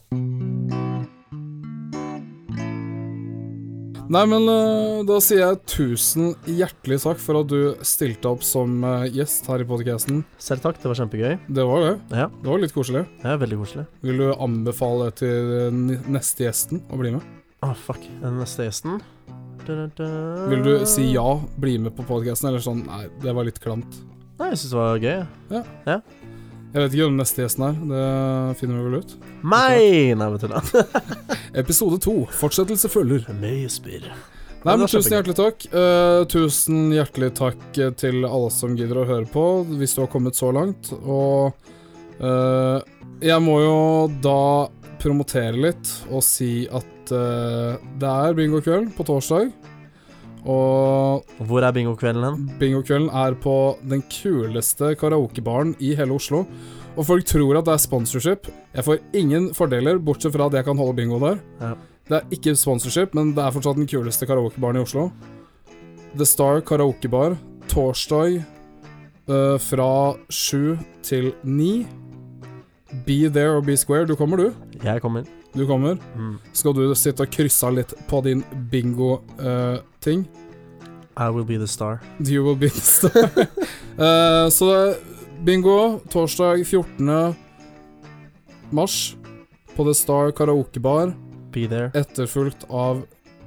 Nei, 4.06 4.22
men 4.30 4.46
eh, 4.46 5.00
da 5.10 5.18
sier 5.18 5.42
jeg 5.42 5.64
tusen 5.66 6.36
hjertelig 6.46 7.00
takk 7.08 7.18
for 7.24 7.42
at 7.42 7.50
du 7.50 7.74
stilte 7.82 8.30
opp 8.30 8.46
som 8.46 8.86
eh, 8.86 9.08
gjest 9.18 9.50
her 9.50 9.66
i 9.66 9.68
podcasten. 9.72 10.22
Selv 10.38 10.62
takk, 10.62 10.78
det 10.78 10.92
var 10.92 11.02
kjempegøy. 11.02 11.34
Det 11.50 11.66
var 11.66 11.82
det. 11.88 11.94
Ja, 12.14 12.30
Det 12.30 12.52
var 12.52 12.62
litt 12.62 12.78
koselig. 12.78 13.08
det 13.26 13.34
er 13.34 13.42
veldig 13.42 13.62
koselig. 13.66 13.90
Vil 14.06 14.22
du 14.22 14.28
anbefale 14.36 15.10
det 15.10 15.24
til 15.26 15.96
neste 16.06 16.46
gjesten 16.46 16.86
å 16.94 17.02
bli 17.02 17.16
med? 17.18 17.26
Å, 17.66 17.74
fuck. 17.74 18.06
Den 18.22 18.38
neste 18.38 18.70
gjesten 18.70 19.02
Da-da-da. 19.66 20.12
Vil 20.54 20.62
du 20.62 20.76
si 20.86 21.10
ja, 21.16 21.32
bli 21.58 21.80
med 21.82 21.98
på 21.98 22.06
podcasten, 22.06 22.52
eller 22.52 22.62
sånn 22.62 22.86
nei, 22.86 23.08
det 23.26 23.34
var 23.34 23.50
litt 23.50 23.58
klamt? 23.64 24.06
Nei, 24.36 24.52
jeg 24.52 24.60
syns 24.60 24.72
det 24.74 24.80
var 24.80 24.98
gøy. 25.00 25.20
Jeg 26.76 26.84
vet 26.84 26.96
ikke 26.96 27.06
hvem 27.06 27.20
neste 27.22 27.44
gjesten 27.46 27.64
er, 27.70 27.76
det 27.88 28.56
finner 28.60 28.82
vi 28.82 28.90
vel 28.90 28.98
ut. 29.00 29.14
Meg! 29.48 30.16
Nei, 30.20 30.26
vet 30.34 30.44
du 30.44 30.52
hva. 30.52 30.64
Episode 31.62 32.02
to, 32.04 32.16
fortsettelse 32.36 32.92
følger. 32.92 33.30
Mye 33.40 33.70
spirr. 33.72 34.10
Nei, 34.66 34.74
men 34.74 34.90
Tusen 34.90 35.14
hjertelig 35.14 35.38
takk. 35.38 35.68
Uh, 35.72 36.26
tusen 36.28 36.90
hjertelig 36.92 37.30
takk 37.38 37.78
eh, 37.78 37.92
til 37.96 38.26
alle 38.26 38.50
som 38.52 38.74
gidder 38.76 39.04
å 39.04 39.06
høre 39.08 39.30
på, 39.30 39.44
hvis 39.78 39.94
du 39.96 40.02
har 40.02 40.10
kommet 40.12 40.36
så 40.36 40.50
langt. 40.56 40.90
Og 41.06 41.54
uh, 42.20 42.82
jeg 43.24 43.40
må 43.46 43.60
jo 43.62 43.78
da 44.26 44.68
promotere 45.00 45.56
litt 45.70 45.92
og 46.10 46.26
si 46.26 46.66
at 46.66 47.14
uh, 47.14 47.78
det 48.02 48.10
er 48.10 48.36
bingokveld 48.42 48.92
på 48.98 49.08
torsdag. 49.08 49.54
Og 50.46 51.26
Hvor 51.42 51.66
er 51.66 51.72
bingokvelden 51.74 52.24
hen? 52.24 52.50
bingokvelden 52.60 53.10
er 53.10 53.34
på 53.42 53.78
den 53.82 54.04
kuleste 54.12 54.94
karaokebaren 54.96 55.76
i 55.80 55.96
hele 55.96 56.14
Oslo. 56.14 56.46
Og 56.96 57.06
folk 57.06 57.26
tror 57.26 57.58
at 57.58 57.66
det 57.66 57.74
er 57.74 57.82
sponsorship. 57.82 58.48
Jeg 58.76 58.86
får 58.86 59.00
ingen 59.14 59.54
fordeler, 59.54 59.98
bortsett 59.98 60.34
fra 60.34 60.46
at 60.46 60.54
jeg 60.54 60.66
kan 60.66 60.78
holde 60.78 60.96
bingo 60.96 61.20
der. 61.20 61.40
Ja. 61.60 61.74
Det 62.08 62.18
er 62.20 62.38
ikke 62.38 62.56
sponsorship, 62.56 63.16
men 63.18 63.34
det 63.34 63.42
er 63.44 63.52
fortsatt 63.52 63.76
den 63.76 63.88
kuleste 63.90 64.28
karaokebaren 64.30 64.78
i 64.78 64.84
Oslo. 64.86 65.10
The 66.16 66.26
Star 66.26 66.62
karaokebar, 66.62 67.36
torsdag 67.68 68.44
uh, 69.28 69.58
fra 69.60 70.16
sju 70.30 70.78
til 71.04 71.34
ni. 71.44 71.88
Be 73.06 73.28
there 73.28 73.58
or 73.58 73.62
be 73.62 73.76
square. 73.76 74.06
Du 74.06 74.16
kommer, 74.16 74.38
du. 74.38 74.54
Jeg 74.84 75.02
kommer. 75.02 75.26
Du 75.56 75.64
kommer. 75.68 75.98
Mm. 76.16 76.38
Skal 76.54 76.74
du 76.76 76.84
sitte 77.00 77.24
og 77.24 77.32
krysse 77.32 77.70
litt 77.72 77.94
på 78.10 78.20
din 78.26 78.42
bingo-ting? 78.72 80.26
I 81.16 81.30
will 81.32 81.46
be 81.48 81.56
the 81.58 81.68
star. 81.68 82.02
You 82.20 82.44
will 82.44 82.58
be 82.60 82.68
the 82.70 82.82
star. 82.84 83.30
uh, 83.96 84.50
så 84.56 84.68
det 84.72 84.98
bingo 85.48 86.00
torsdag 86.12 86.66
14. 86.68 87.36
mars 88.76 89.16
på 89.76 89.84
The 89.84 89.94
Star 89.96 90.32
karaokebar, 90.32 91.14
Be 91.52 91.68
there. 91.68 91.92
etterfulgt 91.94 92.66
av 92.70 93.02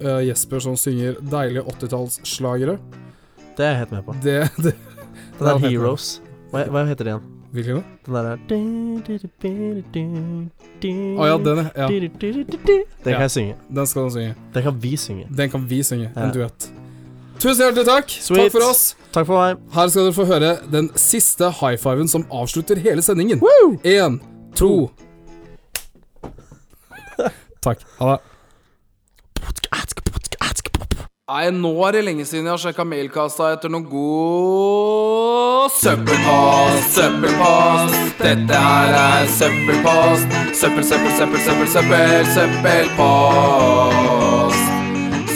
uh, 0.05 0.19
Jesper 0.25 0.61
som 0.61 0.77
synger 0.77 1.17
deilige 1.21 1.65
80-tallsslagere. 1.73 2.79
Det 3.57 3.65
er 3.67 3.73
jeg 3.73 3.79
helt 3.83 3.95
med 3.97 4.05
på. 4.07 4.17
Det, 4.23 4.37
det 4.63 4.75
Det 5.39 5.49
er. 5.49 5.59
Heroes. 5.65 6.21
Hva, 6.53 6.65
hva 6.73 6.85
heter 6.89 7.05
det 7.09 7.15
igjen? 7.17 7.38
Hvilken 7.53 7.79
da? 7.79 8.37
Den 8.49 9.03
derre 9.07 9.19
Å 11.19 11.27
ja, 11.27 11.39
den, 11.39 11.63
ja. 11.77 11.87
Den 11.89 12.11
kan 13.05 13.13
Ja. 13.13 13.21
jeg 13.25 13.31
synge. 13.31 13.55
Den 13.75 13.87
skal 13.87 14.05
du 14.05 14.11
synge. 14.11 14.35
Den 14.55 14.63
kan 14.63 14.83
vi 14.83 14.97
synge. 14.97 15.27
Den 15.37 15.51
kan 15.51 15.65
vi 15.69 15.83
synge. 15.83 16.11
Ja. 16.15 16.27
En 16.27 16.33
duett. 16.35 16.69
Tusen 17.39 17.63
hjertelig 17.65 17.87
takk. 17.87 18.11
Sweet. 18.11 18.41
Takk 18.43 18.53
for 18.53 18.69
oss. 18.69 18.97
Takk 19.15 19.27
for 19.27 19.39
meg. 19.41 19.59
Her 19.73 19.89
skal 19.89 20.03
dere 20.09 20.17
få 20.17 20.25
høre 20.27 20.51
den 20.71 20.91
siste 20.99 21.51
high 21.61 21.77
fiven 21.81 22.09
som 22.11 22.25
avslutter 22.35 22.77
hele 22.83 23.03
sendingen. 23.03 23.41
Én, 23.85 24.21
to 24.55 24.91
Takk. 27.61 27.81
Ha 27.99 28.13
det. 28.15 28.21
Nei, 31.29 31.51
nå 31.53 31.75
er 31.85 31.93
det 31.93 32.07
lenge 32.07 32.25
siden 32.25 32.47
jeg 32.47 32.55
har 32.55 32.61
sjekka 32.63 32.85
mailkassa 32.89 33.51
etter 33.53 33.69
noe 33.69 33.85
god 33.85 35.49
søppelpost, 35.77 36.95
søppelpost. 36.95 37.95
Dette 38.23 38.55
her 38.55 38.95
er 38.97 39.27
søppelpost. 39.37 40.27
Søppel, 40.61 40.85
søppel, 40.85 41.13
søppel, 41.19 41.41
søppel, 41.45 41.69
søppel, 41.75 42.27
søppelpost. 42.35 43.45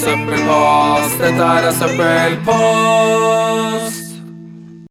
Søppelpost, 0.00 1.18
dette 1.20 1.44
her 1.44 1.62
er 1.68 1.74
søppelpost. 1.82 3.71